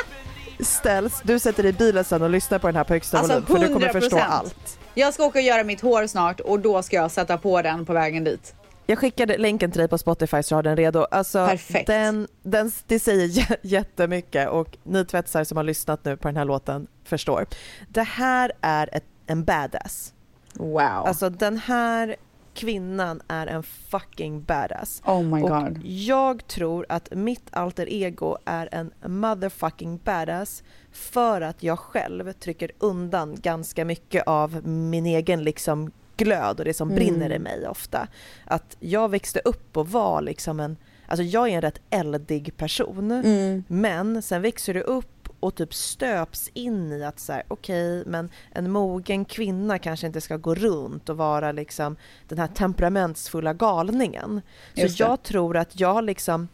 ställs, 0.60 1.22
du 1.24 1.40
sätter 1.40 1.64
dig 1.64 1.70
i 1.70 1.74
bilen 1.74 2.04
sen 2.04 2.22
och 2.22 2.30
lyssnar 2.30 2.60
på 2.60 2.68
den 2.68 2.76
här 2.76 2.84
på 2.84 2.94
högsta 2.94 3.18
Alltså 3.20 3.40
volym 3.40 3.46
för 3.48 3.68
du 3.68 3.74
kommer 3.74 3.90
förstå 3.90 4.18
100%. 4.18 4.22
allt. 4.30 4.78
Jag 4.94 5.14
ska 5.14 5.26
åka 5.26 5.40
och 5.40 5.46
göra 5.46 5.64
mitt 5.64 5.82
hår 5.82 6.08
snart 6.08 6.40
och 6.40 6.60
då 6.60 6.84
ska 6.84 6.96
jag 6.96 7.12
sätta 7.12 7.38
på 7.38 7.62
den 7.62 7.86
på 7.86 7.94
vägen 7.94 8.24
dit. 8.24 8.56
Jag 8.86 9.00
skickade 9.00 9.38
länken 9.38 9.72
till 9.72 9.80
dig 9.80 9.88
på 9.88 9.98
Spotify 9.98 10.44
så 10.44 10.56
har 10.56 10.64
den 10.64 10.78
redo. 10.78 11.06
Alltså, 11.12 11.48
Perfekt. 11.48 11.88
Den, 11.88 12.28
den, 12.44 12.72
det 12.88 13.00
säger 13.00 13.58
jättemycket 13.62 14.50
och 14.50 14.78
ni 14.84 15.06
tvättsar 15.06 15.44
som 15.44 15.58
har 15.58 15.64
lyssnat 15.64 16.06
nu 16.06 16.18
på 16.18 16.28
den 16.28 16.38
här 16.38 16.46
låten 16.46 16.88
förstår. 17.04 17.46
Det 17.90 18.04
här 18.04 18.52
är 18.62 18.90
ett, 18.92 19.04
en 19.28 19.44
badass. 19.44 20.14
Wow. 20.54 20.82
Alltså 20.82 21.30
den 21.30 21.58
här 21.58 22.16
kvinnan 22.62 23.22
är 23.28 23.48
en 23.48 23.64
fucking 23.64 24.44
badass. 24.44 25.02
oh 25.06 25.22
my 25.24 25.42
Och 25.44 25.50
god. 25.50 25.80
jag 25.84 26.48
tror 26.48 26.86
att 26.90 27.14
mitt 27.16 27.44
alter 27.52 27.90
ego 27.90 28.38
är 28.46 28.70
en 28.72 28.92
motherfucking 29.06 30.00
badass 30.04 30.64
för 30.92 31.42
att 31.42 31.64
jag 31.64 31.80
själv 31.80 32.32
trycker 32.34 32.72
undan 32.80 33.36
ganska 33.42 33.86
mycket 33.86 34.24
av 34.28 34.68
min 34.68 35.06
egen 35.06 35.44
liksom 35.44 35.92
glöd 36.18 36.60
och 36.60 36.66
det 36.66 36.74
som 36.74 36.90
Mm. 36.92 36.96
brinner 37.00 37.32
i 37.36 37.40
mig 37.40 37.68
ofta. 37.68 38.08
Att 38.46 38.78
jag 38.80 39.10
växte 39.10 39.40
upp 39.46 39.78
och 39.78 39.88
var 39.90 40.22
liksom 40.22 40.60
en, 40.60 40.78
alltså 41.08 41.24
jag 41.24 41.50
är 41.50 41.56
en 41.56 41.62
rätt 41.62 41.82
eldig 41.90 42.58
person 42.58 43.12
Mm. 43.12 43.64
men 43.68 44.22
sen 44.22 44.42
växer 44.42 44.74
du 44.74 44.82
upp 44.82 45.21
och 45.42 45.56
typ 45.56 45.74
stöps 45.74 46.50
in 46.54 46.92
i 46.92 47.04
att 47.04 47.20
så 47.20 47.34
här, 47.34 47.44
okej, 47.48 48.04
men 48.06 48.30
en 48.52 48.72
mogen 48.72 49.26
kvinna 49.26 49.80
kanske 49.80 50.08
inte 50.08 50.22
ska 50.22 50.38
gå 50.38 50.56
runt 50.56 51.10
och 51.10 51.18
vara 51.18 51.52
liksom 51.52 51.96
den 52.28 52.38
här 52.38 52.48
temperamentsfulla 52.48 53.54
galningen. 53.54 54.42
Så 54.76 55.04
jag 55.04 55.24
tror 55.24 55.58
att 55.58 55.80
jag 55.80 56.04
liksom 56.04 56.48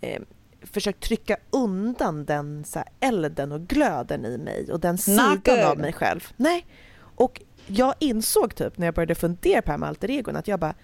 eh, 0.00 0.22
försökt 0.62 1.00
trycka 1.00 1.36
undan 1.50 2.24
den 2.24 2.64
så 2.64 2.78
här, 2.78 2.88
elden 3.00 3.52
och 3.52 3.60
glöden 3.60 4.24
i 4.24 4.38
mig 4.38 4.72
och 4.72 4.80
den 4.80 4.98
sidan 4.98 5.64
av 5.64 5.78
mig 5.78 5.92
själv. 5.92 6.28
Nej, 6.36 6.66
och 6.98 7.42
jag 7.66 7.94
insåg 7.98 8.54
typ 8.54 8.78
när 8.78 8.86
jag 8.86 8.94
började 8.94 9.14
fundera 9.14 9.62
på 9.62 9.66
det 9.66 9.72
här 9.72 9.78
med 9.78 9.88
alter 9.88 10.10
egon 10.10 10.36
att 10.36 10.48
jag 10.48 10.60
bara 10.60 10.74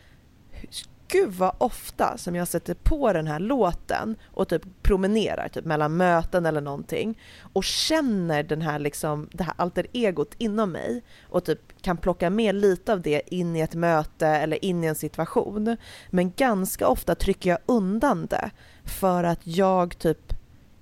gud 1.12 1.32
vad 1.32 1.54
ofta 1.58 2.18
som 2.18 2.34
jag 2.34 2.48
sätter 2.48 2.74
på 2.74 3.12
den 3.12 3.26
här 3.26 3.38
låten 3.38 4.16
och 4.26 4.48
typ 4.48 4.62
promenerar 4.82 5.48
typ 5.48 5.64
mellan 5.64 5.96
möten 5.96 6.46
eller 6.46 6.60
någonting 6.60 7.18
och 7.52 7.64
känner 7.64 8.42
den 8.42 8.62
här 8.62 8.78
liksom, 8.78 9.28
det 9.32 9.44
här 9.44 9.54
alter 9.56 9.86
egot 9.92 10.34
inom 10.38 10.72
mig 10.72 11.02
och 11.28 11.44
typ 11.44 11.82
kan 11.82 11.96
plocka 11.96 12.30
med 12.30 12.54
lite 12.54 12.92
av 12.92 13.00
det 13.00 13.34
in 13.34 13.56
i 13.56 13.60
ett 13.60 13.74
möte 13.74 14.26
eller 14.26 14.64
in 14.64 14.84
i 14.84 14.86
en 14.86 14.94
situation. 14.94 15.76
Men 16.10 16.32
ganska 16.32 16.88
ofta 16.88 17.14
trycker 17.14 17.50
jag 17.50 17.58
undan 17.66 18.26
det 18.26 18.50
för 18.84 19.24
att 19.24 19.40
jag 19.46 19.98
typ 19.98 20.32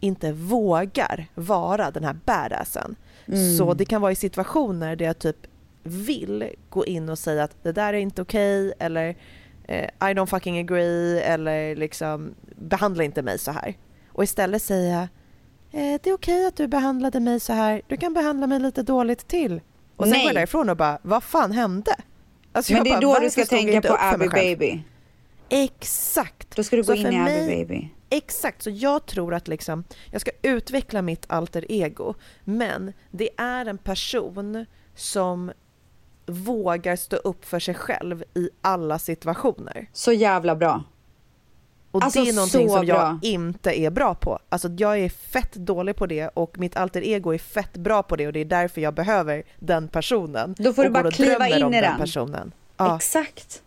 inte 0.01 0.33
vågar 0.33 1.26
vara 1.35 1.91
den 1.91 2.05
här 2.05 2.16
badassen. 2.24 2.97
Mm. 3.26 3.57
Så 3.57 3.74
det 3.74 3.85
kan 3.85 4.01
vara 4.01 4.12
i 4.12 4.16
situationer 4.16 4.97
där 4.97 5.05
jag 5.07 5.18
typ 5.18 5.47
vill 5.83 6.51
gå 6.68 6.87
in 6.87 7.09
och 7.09 7.18
säga 7.18 7.45
att 7.45 7.62
det 7.62 7.72
där 7.72 7.93
är 7.93 7.99
inte 7.99 8.22
okej 8.22 8.72
eller 8.78 9.09
eh, 9.09 9.16
I 9.79 10.14
don't 10.14 10.27
fucking 10.27 10.59
agree 10.59 11.21
eller 11.23 11.77
liksom 11.77 12.35
behandla 12.57 13.05
inte 13.05 13.23
mig 13.23 13.39
så 13.39 13.51
här. 13.51 13.75
Och 14.12 14.25
istället 14.25 14.62
säga 14.62 15.09
eh, 15.73 16.01
det 16.03 16.07
är 16.11 16.14
okej 16.14 16.47
att 16.47 16.57
du 16.57 16.66
behandlade 16.68 17.21
mig 17.21 17.41
så 17.41 17.53
här, 17.53 17.83
du 17.87 17.97
kan 17.97 18.14
behandla 18.14 18.47
mig 18.47 18.61
lite 18.61 18.83
dåligt 18.83 19.29
till. 19.29 19.61
Och 19.97 20.05
sen 20.05 20.11
Nej. 20.12 20.21
går 20.23 20.29
jag 20.29 20.35
därifrån 20.35 20.71
och 20.71 20.77
bara, 20.77 20.99
vad 21.03 21.23
fan 21.23 21.53
hände? 21.53 21.95
Alltså 22.53 22.73
Men 22.73 22.85
det 22.85 22.91
är 22.91 23.01
bara, 23.01 23.14
då 23.14 23.21
du 23.21 23.31
ska 23.31 23.45
tänka 23.45 23.81
på 23.89 23.97
Abby? 24.01 24.29
Baby. 24.29 24.83
Exakt! 25.49 26.57
Då 26.57 26.62
ska 26.64 26.77
du 26.77 26.83
gå 26.83 26.87
Så 26.87 26.95
in 26.95 27.01
i 27.07 27.07
Abby 27.07 27.16
mig- 27.16 27.47
Baby. 27.66 27.89
Exakt, 28.12 28.62
så 28.62 28.71
jag 28.71 29.07
tror 29.07 29.35
att 29.35 29.49
liksom, 29.49 29.85
jag 30.11 30.21
ska 30.21 30.31
utveckla 30.43 31.03
mitt 31.03 31.25
alter 31.29 31.64
ego, 31.73 32.14
men 32.45 32.93
det 33.11 33.29
är 33.37 33.66
en 33.66 33.79
person 33.79 34.66
som 34.95 35.53
vågar 36.31 36.97
stå 36.97 37.16
upp 37.16 37.45
för 37.45 37.59
sig 37.59 37.74
själv 37.74 38.24
i 38.35 38.51
alla 38.61 38.99
situationer. 38.99 39.87
Så 39.93 40.12
jävla 40.12 40.57
bra. 40.57 40.85
Och 41.91 42.05
Alltså, 42.05 42.22
det 42.24 42.28
är 42.31 42.35
någonting 42.35 42.68
som 42.68 42.87
jag 42.87 42.97
bra. 42.99 43.18
inte 43.22 43.81
är 43.81 43.91
bra 43.91 44.14
på. 44.14 44.39
Alltså 44.49 44.68
jag 44.68 44.99
är 44.99 45.09
fett 45.09 45.53
dålig 45.55 45.97
på 45.97 46.07
det 46.07 46.28
och 46.28 46.59
mitt 46.59 46.76
alter 46.76 47.03
ego 47.03 47.35
är 47.35 47.39
fett 47.39 47.72
bra 47.76 48.03
på 48.03 48.16
det 48.16 48.26
och 48.26 48.33
det 48.33 48.41
är 48.41 48.45
därför 48.45 48.81
jag 48.81 48.95
behöver 48.95 49.43
den 49.59 49.89
personen. 49.89 50.55
Då 50.59 50.72
får 50.72 50.83
du 50.85 50.91
bara 50.91 51.11
kliva 51.11 51.49
in 51.49 51.55
i 51.57 51.61
den 51.61 51.70
den. 51.83 51.99
personen. 51.99 52.53
Ja. 52.76 52.97
Exakt. 52.97 53.62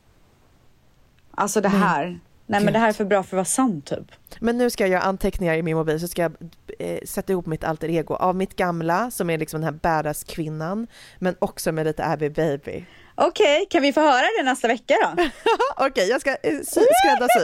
Alltså 1.36 1.62
det 1.62 1.70
här. 1.70 2.20
Nej 2.46 2.64
men 2.64 2.74
det 2.74 2.80
här 2.80 2.90
är 2.90 2.94
för 2.94 3.06
bra 3.06 3.24
för 3.24 3.28
att 3.28 3.34
vara 3.38 3.46
sant 3.46 3.86
typ. 3.86 4.12
Men 4.40 4.58
nu 4.58 4.70
ska 4.70 4.84
jag 4.84 4.92
göra 4.92 5.02
anteckningar 5.02 5.54
i 5.56 5.62
min 5.62 5.78
mobil 5.78 6.00
så 6.00 6.08
ska 6.08 6.22
jag 6.22 6.34
eh, 6.80 7.00
sätta 7.06 7.32
ihop 7.34 7.46
mitt 7.46 7.64
alter 7.64 7.90
ego 7.90 8.16
av 8.16 8.36
mitt 8.36 8.56
gamla 8.56 9.12
som 9.12 9.30
är 9.30 9.38
liksom 9.38 9.62
den 9.62 9.74
här 9.74 9.80
badass 9.82 10.24
kvinnan 10.24 10.88
men 11.20 11.36
också 11.40 11.72
med 11.72 11.86
lite 11.86 12.06
Abby 12.06 12.30
baby. 12.30 12.86
Okej, 13.16 13.66
kan 13.70 13.82
vi 13.82 13.94
få 13.94 14.02
höra 14.02 14.26
det 14.38 14.44
nästa 14.44 14.68
vecka 14.68 14.94
då? 15.02 15.24
Okej, 15.86 16.10
jag 16.10 16.22
ska 16.22 16.30
eh, 16.30 16.38
sy- 16.52 16.82
skräddarsy. 17.04 17.40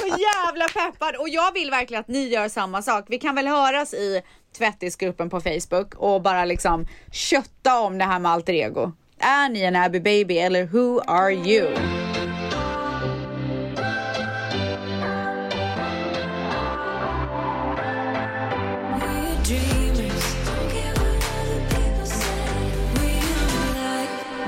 Så 0.00 0.06
jävla 0.06 0.68
peppad! 0.68 1.16
Och 1.16 1.28
jag 1.28 1.52
vill 1.52 1.70
verkligen 1.70 2.00
att 2.00 2.08
ni 2.08 2.28
gör 2.28 2.48
samma 2.48 2.82
sak. 2.82 3.04
Vi 3.08 3.18
kan 3.18 3.34
väl 3.34 3.46
höras 3.46 3.94
i 3.94 4.22
tvättisgruppen 4.58 5.30
på 5.30 5.40
Facebook 5.40 5.94
och 5.94 6.22
bara 6.22 6.44
liksom 6.44 6.86
kötta 7.12 7.80
om 7.80 7.98
det 7.98 8.04
här 8.04 8.18
med 8.18 8.32
alter 8.32 8.52
ego. 8.52 8.92
Är 9.18 9.48
ni 9.48 9.60
en 9.62 9.76
Abby 9.76 10.00
baby 10.00 10.38
eller 10.38 10.64
who 10.64 11.00
are 11.06 11.32
you? 11.32 11.70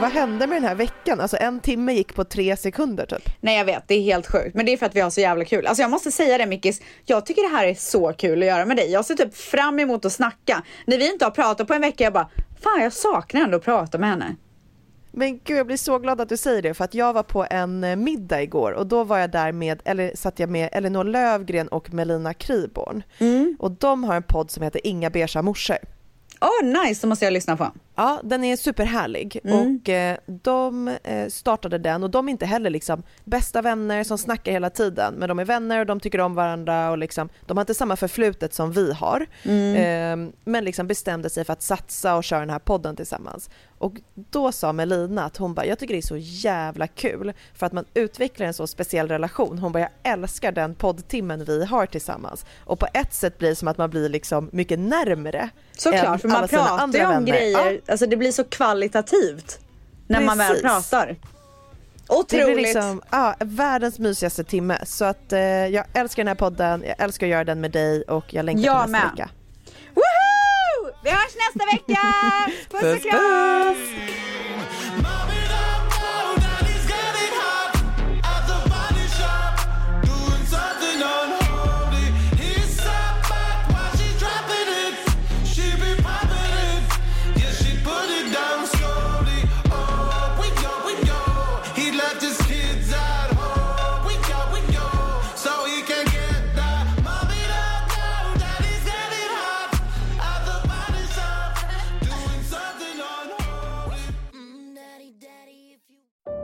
Vad 0.06 0.12
hände 0.12 0.46
med 0.46 0.56
den 0.56 0.68
här 0.68 0.74
veckan? 0.74 1.20
Alltså 1.20 1.36
en 1.40 1.60
timme 1.60 1.92
gick 1.92 2.14
på 2.14 2.24
tre 2.24 2.56
sekunder 2.56 3.06
typ. 3.06 3.28
Nej 3.40 3.58
jag 3.58 3.64
vet, 3.64 3.88
det 3.88 3.94
är 3.94 4.02
helt 4.02 4.26
sjukt. 4.26 4.54
Men 4.54 4.66
det 4.66 4.72
är 4.72 4.76
för 4.76 4.86
att 4.86 4.96
vi 4.96 5.00
har 5.00 5.10
så 5.10 5.20
jävla 5.20 5.44
kul. 5.44 5.66
Alltså 5.66 5.82
jag 5.82 5.90
måste 5.90 6.12
säga 6.12 6.38
det 6.38 6.46
Mickis, 6.46 6.80
jag 7.04 7.26
tycker 7.26 7.42
det 7.42 7.56
här 7.56 7.66
är 7.66 7.74
så 7.74 8.12
kul 8.12 8.42
att 8.42 8.48
göra 8.48 8.66
med 8.66 8.76
dig. 8.76 8.90
Jag 8.90 9.04
ser 9.04 9.14
typ 9.14 9.36
fram 9.36 9.78
emot 9.78 10.04
att 10.04 10.12
snacka. 10.12 10.62
När 10.86 10.98
vi 10.98 11.12
inte 11.12 11.24
har 11.24 11.30
pratat 11.30 11.66
på 11.66 11.74
en 11.74 11.80
vecka, 11.80 12.04
jag 12.04 12.12
bara, 12.12 12.30
fan 12.62 12.82
jag 12.82 12.92
saknar 12.92 13.40
ändå 13.40 13.56
att 13.56 13.64
prata 13.64 13.98
med 13.98 14.08
henne. 14.08 14.36
Men 15.10 15.40
gud, 15.44 15.58
jag 15.58 15.66
blir 15.66 15.76
så 15.76 15.98
glad 15.98 16.20
att 16.20 16.28
du 16.28 16.36
säger 16.36 16.62
det 16.62 16.74
för 16.74 16.84
att 16.84 16.94
jag 16.94 17.12
var 17.12 17.22
på 17.22 17.46
en 17.50 17.84
eh, 17.84 17.96
middag 17.96 18.42
igår 18.42 18.72
och 18.72 18.86
då 18.86 19.04
var 19.04 19.18
jag 19.18 19.30
där 19.30 19.52
med, 19.52 19.82
eller 19.84 20.12
satt 20.14 20.38
jag 20.38 20.50
med 20.50 20.68
Elinor 20.72 21.04
Lövgren 21.04 21.68
och 21.68 21.94
Melina 21.94 22.34
Kryborn. 22.34 23.02
Och 23.58 23.70
de 23.70 24.04
har 24.04 24.16
en 24.16 24.22
podd 24.22 24.50
som 24.50 24.62
heter 24.62 24.86
Inga 24.86 25.10
beiga 25.10 25.42
morsor. 25.42 25.78
Åh 26.40 26.48
oh, 26.48 26.84
nice, 26.84 27.00
så 27.00 27.06
måste 27.06 27.24
jag 27.24 27.32
lyssna 27.32 27.56
på. 27.56 27.72
Ja, 27.96 28.20
den 28.24 28.44
är 28.44 28.56
superhärlig 28.56 29.40
och 29.44 29.88
eh, 29.88 30.16
de 30.26 30.88
eh, 31.04 31.28
startade 31.28 31.78
den 31.78 32.02
och 32.02 32.10
de 32.10 32.28
är 32.28 32.30
inte 32.30 32.46
heller 32.46 32.70
liksom 32.70 33.02
bästa 33.24 33.62
vänner 33.62 34.04
som 34.04 34.18
snackar 34.18 34.52
hela 34.52 34.70
tiden 34.70 35.14
men 35.14 35.28
de 35.28 35.38
är 35.38 35.44
vänner 35.44 35.80
och 35.80 35.86
de 35.86 36.00
tycker 36.00 36.20
om 36.20 36.34
varandra 36.34 36.90
och 36.90 36.98
liksom, 36.98 37.28
de 37.46 37.56
har 37.56 37.62
inte 37.62 37.74
samma 37.74 37.96
förflutet 37.96 38.54
som 38.54 38.72
vi 38.72 38.92
har 38.92 39.26
eh, 39.44 40.16
men 40.44 40.64
liksom 40.64 40.86
bestämde 40.86 41.30
sig 41.30 41.44
för 41.44 41.52
att 41.52 41.62
satsa 41.62 42.16
och 42.16 42.24
köra 42.24 42.40
den 42.40 42.50
här 42.50 42.58
podden 42.58 42.96
tillsammans. 42.96 43.50
Och 43.78 43.94
då 44.30 44.52
sa 44.52 44.72
Melina 44.72 45.24
att 45.24 45.36
hon 45.36 45.54
bara, 45.54 45.66
jag 45.66 45.78
tycker 45.78 45.94
det 45.94 46.00
är 46.00 46.02
så 46.02 46.16
jävla 46.16 46.86
kul 46.86 47.32
för 47.54 47.66
att 47.66 47.72
man 47.72 47.84
utvecklar 47.94 48.46
en 48.46 48.54
så 48.54 48.66
speciell 48.66 49.08
relation. 49.08 49.58
Hon 49.58 49.72
bara, 49.72 49.80
jag 49.80 49.90
älskar 50.12 50.52
den 50.52 50.74
poddtimmen 50.74 51.44
vi 51.44 51.64
har 51.64 51.86
tillsammans 51.86 52.46
och 52.64 52.78
på 52.78 52.86
ett 52.94 53.14
sätt 53.14 53.38
blir 53.38 53.48
det 53.48 53.54
som 53.54 53.68
att 53.68 53.78
man 53.78 53.90
blir 53.90 54.08
liksom 54.08 54.48
mycket 54.52 54.78
närmre 54.78 55.48
Såklart, 55.72 56.20
för 56.20 56.28
man 56.28 56.48
pratar 56.48 56.98
ju 56.98 57.04
om 57.06 57.10
vänner. 57.10 57.32
grejer, 57.32 57.80
Ja. 57.85 57.85
Alltså 57.88 58.06
det 58.06 58.16
blir 58.16 58.32
så 58.32 58.44
kvalitativt 58.44 59.58
när 60.06 60.20
man 60.20 60.38
väl 60.38 60.48
Precis. 60.48 60.62
pratar. 60.62 61.06
Det 61.06 62.14
Otroligt! 62.14 62.46
blir 62.46 62.56
liksom, 62.56 63.02
ja, 63.10 63.34
världens 63.40 63.98
mysigaste 63.98 64.44
timme. 64.44 64.78
Så 64.86 65.04
att 65.04 65.32
eh, 65.32 65.40
jag 65.40 65.84
älskar 65.92 66.22
den 66.22 66.28
här 66.28 66.34
podden, 66.34 66.84
jag 66.86 66.94
älskar 66.98 67.26
att 67.26 67.30
göra 67.30 67.44
den 67.44 67.60
med 67.60 67.70
dig 67.70 68.02
och 68.02 68.34
jag 68.34 68.44
längtar 68.44 68.64
Jag 68.66 68.82
till 68.84 68.92
nästa 68.92 69.06
med. 69.06 69.10
vecka. 69.16 69.30
Woohoo! 69.94 70.94
Vi 71.04 71.10
hörs 71.10 71.34
nästa 71.36 71.66
vecka! 71.72 72.00
Puss 72.70 73.04
och 73.04 73.10
kram! 73.10 75.05